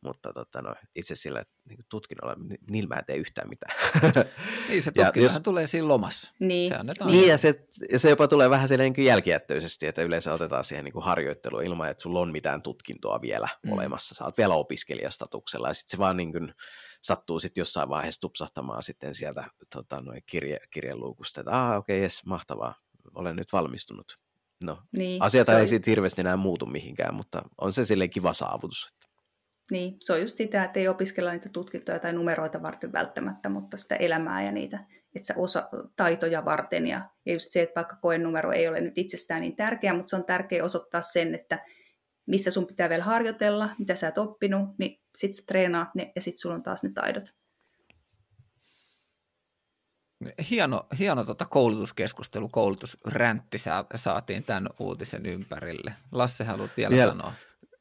mutta 0.00 0.32
tota, 0.32 0.62
no, 0.62 0.74
itse 0.94 1.14
sillä 1.14 1.44
niin 1.68 1.78
tutkinnolla, 1.90 2.36
niillä 2.70 2.88
mä 2.88 2.98
en 2.98 3.04
tee 3.06 3.16
yhtään 3.16 3.48
mitään. 3.48 3.76
Niin, 4.68 4.82
se 4.82 4.90
tutkinnohan 4.90 5.34
jos... 5.34 5.42
tulee 5.42 5.66
siinä 5.66 5.88
lomassa. 5.88 6.32
Niin, 6.38 6.72
se 6.72 7.04
niin 7.04 7.28
ja, 7.28 7.38
se, 7.38 7.66
ja 7.92 7.98
se 7.98 8.10
jopa 8.10 8.28
tulee 8.28 8.50
vähän 8.50 8.68
niin 8.78 9.04
jälkijättöisesti, 9.04 9.86
että 9.86 10.02
yleensä 10.02 10.34
otetaan 10.34 10.64
siihen 10.64 10.84
niin 10.84 10.92
kuin 10.92 11.04
harjoitteluun 11.04 11.64
ilman, 11.64 11.90
että 11.90 12.02
sulla 12.02 12.20
on 12.20 12.32
mitään 12.32 12.62
tutkintoa 12.62 13.20
vielä 13.20 13.48
mm. 13.62 13.72
olemassa. 13.72 14.14
Sä 14.14 14.24
oot 14.24 14.38
vielä 14.38 14.54
opiskelijastatuksella 14.54 15.68
ja 15.68 15.74
sitten 15.74 15.90
se 15.90 15.98
vaan 15.98 16.16
niin 16.16 16.32
kuin, 16.32 16.54
sattuu 17.02 17.40
sitten 17.40 17.60
jossain 17.60 17.88
vaiheessa 17.88 18.20
tupsahtamaan 18.20 18.82
sitten 18.82 19.14
sieltä 19.14 19.44
tota, 19.74 19.97
noin 20.00 20.22
kirje, 20.26 20.58
kirjeluukusta, 20.70 21.40
että 21.40 21.52
ah, 21.52 21.76
okei, 21.76 21.96
okay, 21.96 22.02
jes, 22.02 22.26
mahtavaa, 22.26 22.74
olen 23.14 23.36
nyt 23.36 23.52
valmistunut. 23.52 24.18
No, 24.64 24.82
niin, 24.92 25.22
asiat 25.22 25.48
ei 25.48 25.66
sitten 25.66 25.90
hirveästi 25.90 26.20
enää 26.20 26.36
muutu 26.36 26.66
mihinkään, 26.66 27.14
mutta 27.14 27.42
on 27.60 27.72
se 27.72 27.84
silleen 27.84 28.10
kiva 28.10 28.32
saavutus. 28.32 28.88
Niin, 29.70 29.94
se 29.98 30.12
on 30.12 30.20
just 30.20 30.36
sitä, 30.36 30.64
että 30.64 30.80
ei 30.80 30.88
opiskella 30.88 31.32
niitä 31.32 31.48
tutkintoja 31.48 31.98
tai 31.98 32.12
numeroita 32.12 32.62
varten 32.62 32.92
välttämättä, 32.92 33.48
mutta 33.48 33.76
sitä 33.76 33.96
elämää 33.96 34.42
ja 34.42 34.52
niitä, 34.52 34.84
että 35.14 35.26
sä 35.26 35.34
osa 35.36 35.68
taitoja 35.96 36.44
varten. 36.44 36.86
Ja, 36.86 37.10
ja 37.26 37.32
just 37.32 37.50
se, 37.50 37.62
että 37.62 37.74
vaikka 37.76 37.96
koen 37.96 38.22
numero 38.22 38.52
ei 38.52 38.68
ole 38.68 38.80
nyt 38.80 38.98
itsestään 38.98 39.40
niin 39.40 39.56
tärkeä, 39.56 39.94
mutta 39.94 40.10
se 40.10 40.16
on 40.16 40.24
tärkeä 40.24 40.64
osoittaa 40.64 41.02
sen, 41.02 41.34
että 41.34 41.64
missä 42.26 42.50
sun 42.50 42.66
pitää 42.66 42.88
vielä 42.88 43.04
harjoitella, 43.04 43.70
mitä 43.78 43.94
sä 43.94 44.08
et 44.08 44.18
oppinut, 44.18 44.78
niin 44.78 45.00
sit 45.18 45.34
sä 45.34 45.42
treenaat 45.46 45.94
ne 45.94 46.12
ja 46.16 46.22
sit 46.22 46.36
sulla 46.36 46.54
on 46.54 46.62
taas 46.62 46.82
ne 46.82 46.90
taidot. 46.94 47.24
Hieno, 50.50 50.86
hieno 50.98 51.24
tota 51.24 51.46
koulutuskeskustelu, 51.46 52.48
koulutusräntti 52.48 53.58
saatiin 53.94 54.44
tämän 54.44 54.68
uutisen 54.78 55.26
ympärille. 55.26 55.94
Lasse, 56.12 56.44
haluat 56.44 56.70
vielä, 56.76 56.94
vielä 56.94 57.10
sanoa? 57.10 57.32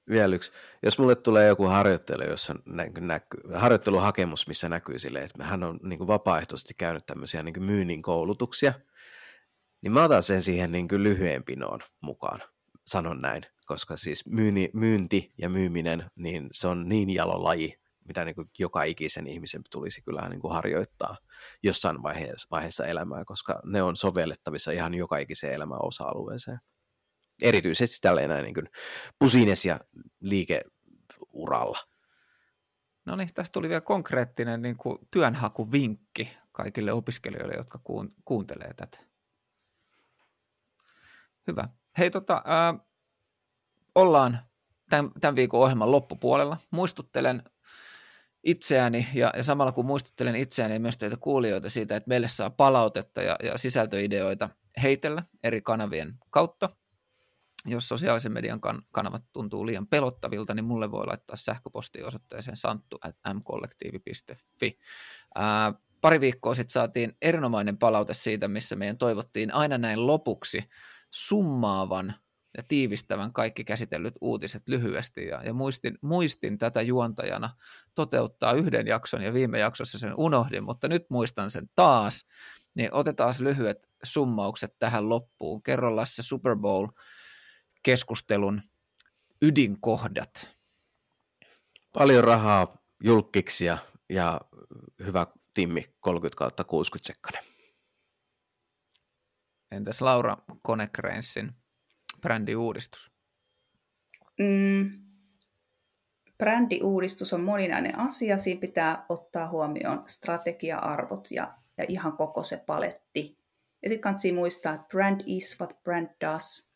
vielä 0.09 0.35
yksi. 0.35 0.51
Jos 0.83 0.99
mulle 0.99 1.15
tulee 1.15 1.47
joku 1.47 1.65
harjoittelu, 1.65 2.23
jossa 2.23 2.55
näkyy, 2.99 3.41
harjoitteluhakemus, 3.55 4.47
missä 4.47 4.69
näkyy 4.69 4.99
sille, 4.99 5.19
että 5.19 5.43
hän 5.43 5.63
on 5.63 5.79
niin 5.83 5.97
kuin 5.97 6.07
vapaaehtoisesti 6.07 6.73
käynyt 6.77 7.05
tämmöisiä 7.05 7.43
niin 7.43 7.53
kuin 7.53 7.63
myynnin 7.63 8.01
koulutuksia, 8.01 8.73
niin 9.81 9.91
mä 9.91 10.03
otan 10.03 10.23
sen 10.23 10.41
siihen 10.41 10.71
niin 10.71 10.87
kuin 10.87 11.03
lyhyen 11.03 11.43
pinoon 11.43 11.79
mukaan, 12.01 12.41
sanon 12.85 13.19
näin, 13.19 13.43
koska 13.65 13.97
siis 13.97 14.25
myynti, 14.25 14.69
myynti 14.73 15.33
ja 15.37 15.49
myyminen, 15.49 16.11
niin 16.15 16.47
se 16.51 16.67
on 16.67 16.89
niin 16.89 17.09
jalo 17.09 17.43
laji, 17.43 17.79
mitä 18.07 18.25
niin 18.25 18.35
kuin 18.35 18.49
joka 18.59 18.83
ikisen 18.83 19.27
ihmisen 19.27 19.61
tulisi 19.71 20.01
kyllä 20.01 20.29
niin 20.29 20.39
kuin 20.39 20.53
harjoittaa 20.53 21.17
jossain 21.63 22.03
vaiheessa, 22.03 22.47
vaiheessa 22.51 22.85
elämää, 22.85 23.25
koska 23.25 23.61
ne 23.65 23.81
on 23.81 23.95
sovellettavissa 23.95 24.71
ihan 24.71 24.93
joka 24.93 25.17
ikiseen 25.17 25.53
elämän 25.53 25.85
osa-alueeseen. 25.85 26.59
Erityisesti 27.41 27.97
tällä 28.01 28.41
niin 28.41 28.53
kuin 28.53 28.69
pusines 29.19 29.65
ja 29.65 29.79
liikeuralla. 30.19 31.79
No 33.05 33.15
niin, 33.15 33.33
tästä 33.33 33.53
tuli 33.53 33.69
vielä 33.69 33.81
konkreettinen 33.81 34.61
niin 34.61 34.77
kuin 34.77 34.97
työnhakuvinkki 35.11 36.37
kaikille 36.51 36.91
opiskelijoille, 36.91 37.53
jotka 37.53 37.79
kuun, 37.83 38.13
kuuntelee 38.25 38.73
tätä. 38.73 38.97
Hyvä. 41.47 41.69
Hei, 41.97 42.11
tota, 42.11 42.41
ää, 42.45 42.73
ollaan 43.95 44.39
tämän, 44.89 45.11
tämän 45.21 45.35
viikon 45.35 45.59
ohjelman 45.59 45.91
loppupuolella. 45.91 46.57
Muistuttelen 46.71 47.43
itseäni 48.47 49.07
ja, 49.13 49.33
ja 49.37 49.43
samalla 49.43 49.71
kun 49.71 49.85
muistuttelen 49.85 50.35
itseäni 50.35 50.73
ja 50.73 50.79
myös 50.79 50.97
teitä 50.97 51.17
kuulijoita 51.17 51.69
siitä, 51.69 51.95
että 51.95 52.07
meille 52.07 52.27
saa 52.27 52.49
palautetta 52.49 53.21
ja, 53.21 53.35
ja 53.43 53.57
sisältöideoita 53.57 54.49
heitellä 54.83 55.23
eri 55.43 55.61
kanavien 55.61 56.13
kautta. 56.29 56.69
Jos 57.65 57.89
sosiaalisen 57.89 58.31
median 58.31 58.61
kan- 58.61 58.81
kanavat 58.91 59.23
tuntuu 59.33 59.65
liian 59.65 59.87
pelottavilta, 59.87 60.53
niin 60.53 60.65
mulle 60.65 60.91
voi 60.91 61.05
laittaa 61.05 61.35
sähköpostia 61.35 62.07
osoitteeseen 62.07 62.57
santtu 62.57 62.99
pari 66.01 66.21
viikkoa 66.21 66.55
sitten 66.55 66.71
saatiin 66.71 67.17
erinomainen 67.21 67.77
palaute 67.77 68.13
siitä, 68.13 68.47
missä 68.47 68.75
meidän 68.75 68.97
toivottiin 68.97 69.53
aina 69.53 69.77
näin 69.77 70.07
lopuksi 70.07 70.63
summaavan– 71.11 72.13
ja 72.57 72.63
tiivistävän 72.63 73.33
kaikki 73.33 73.63
käsitellyt 73.63 74.13
uutiset 74.21 74.69
lyhyesti. 74.69 75.25
Ja, 75.25 75.43
ja 75.43 75.53
muistin, 75.53 75.97
muistin 76.01 76.57
tätä 76.57 76.81
juontajana 76.81 77.49
toteuttaa 77.95 78.53
yhden 78.53 78.87
jakson 78.87 79.21
ja 79.21 79.33
viime 79.33 79.59
jaksossa 79.59 79.99
sen 79.99 80.13
unohdin, 80.17 80.63
mutta 80.63 80.87
nyt 80.87 81.05
muistan 81.09 81.51
sen 81.51 81.69
taas. 81.75 82.25
Niin 82.75 82.93
otetaan 82.93 83.33
lyhyet 83.39 83.89
summaukset 84.03 84.75
tähän 84.79 85.09
loppuun. 85.09 85.63
Kerro 85.63 85.95
Lasse 85.95 86.23
Super 86.23 86.55
Bowl-keskustelun 86.55 88.61
ydinkohdat. 89.41 90.57
Paljon 91.93 92.23
rahaa, 92.23 92.77
julkiksia 93.03 93.77
ja 94.09 94.41
hyvä 95.05 95.27
Timmi 95.53 95.85
30 95.99 96.37
kautta 96.37 96.63
60 96.63 97.07
sekkainen. 97.07 97.43
Entäs 99.71 100.01
Laura 100.01 100.37
Konecranesin 100.61 101.55
brändiuudistus? 102.27 103.11
Mm, 104.39 104.91
brändiuudistus 106.37 107.33
on 107.33 107.41
moninainen 107.41 107.99
asia. 107.99 108.37
Siinä 108.37 108.61
pitää 108.61 109.05
ottaa 109.09 109.49
huomioon 109.49 110.03
strategia-arvot 110.07 111.31
ja, 111.31 111.53
ja 111.77 111.85
ihan 111.87 112.17
koko 112.17 112.43
se 112.43 112.57
paletti. 112.57 113.37
Ja 113.83 113.89
sitten 113.89 114.01
kannattaa 114.01 114.33
muistaa, 114.33 114.73
että 114.73 114.87
brand 114.87 115.21
is 115.25 115.59
what 115.59 115.83
brand 115.83 116.09
does. 116.21 116.69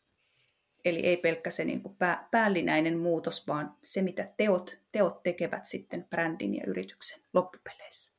Eli 0.84 0.98
ei 0.98 1.16
pelkkä 1.16 1.50
se 1.50 1.64
niin 1.64 1.82
kuin 1.82 1.96
pää, 1.96 2.28
päällinäinen 2.30 2.98
muutos, 2.98 3.46
vaan 3.46 3.76
se, 3.82 4.02
mitä 4.02 4.26
teot, 4.36 4.78
teot 4.92 5.22
tekevät 5.22 5.66
sitten 5.66 6.04
brändin 6.04 6.54
ja 6.54 6.62
yrityksen 6.66 7.20
loppupeleissä. 7.32 8.12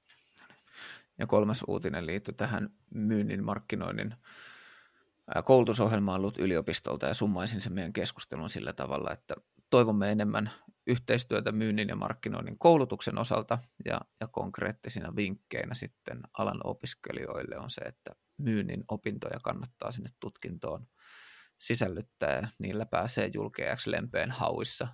Ja 1.20 1.28
kolmas 1.28 1.64
uutinen 1.68 2.06
liittyy 2.06 2.34
tähän 2.34 2.70
myynnin 2.94 3.44
markkinoinnin 3.44 4.16
koulutusohjelma 5.42 6.16
ollut 6.16 6.38
yliopistolta 6.38 7.06
ja 7.06 7.14
summaisin 7.14 7.62
sen 7.62 7.74
meidän 7.74 7.94
keskustelun 7.94 8.50
sillä 8.50 8.74
tavalla, 8.74 9.12
että 9.12 9.36
toivomme 9.70 10.12
enemmän 10.12 10.52
yhteistyötä 10.88 11.52
myynnin 11.52 11.90
ja 11.90 11.96
markkinoinnin 11.96 12.60
koulutuksen 12.60 13.18
osalta 13.18 13.60
ja, 13.86 14.02
ja 14.22 14.28
konkreettisina 14.28 15.16
vinkkeinä 15.16 15.74
sitten 15.74 16.20
alan 16.38 16.60
opiskelijoille 16.64 17.58
on 17.58 17.70
se, 17.70 17.82
että 17.82 18.16
myynnin 18.38 18.84
opintoja 18.88 19.40
kannattaa 19.44 19.92
sinne 19.92 20.10
tutkintoon 20.20 20.88
sisällyttää 21.60 22.36
ja 22.36 22.48
niillä 22.60 22.86
pääsee 22.86 23.32
julkeaksi 23.34 23.92
lempeen 23.92 24.32
hauissa 24.32 24.88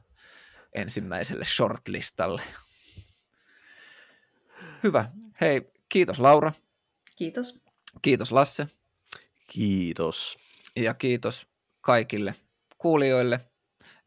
ensimmäiselle 0.76 1.46
shortlistalle. 1.46 2.42
Hyvä. 4.84 5.06
Hei, 5.42 5.72
kiitos 5.90 6.20
Laura. 6.20 6.52
Kiitos. 7.16 7.62
Kiitos 8.02 8.32
Lasse. 8.32 8.68
Kiitos. 9.50 10.38
Ja 10.76 10.94
kiitos 10.94 11.48
kaikille 11.82 12.36
kuulijoille. 12.78 13.40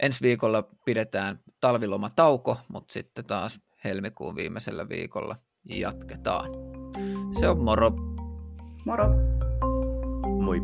Ensi 0.00 0.20
viikolla 0.22 0.62
pidetään 0.84 1.40
talvilomatauko, 1.60 2.58
mutta 2.68 2.92
sitten 2.92 3.24
taas 3.24 3.60
helmikuun 3.84 4.36
viimeisellä 4.36 4.88
viikolla 4.88 5.36
jatketaan. 5.64 6.50
Se 7.40 7.48
on 7.48 7.62
moro. 7.62 7.90
Moro. 8.84 9.04
Moi. 10.40 10.60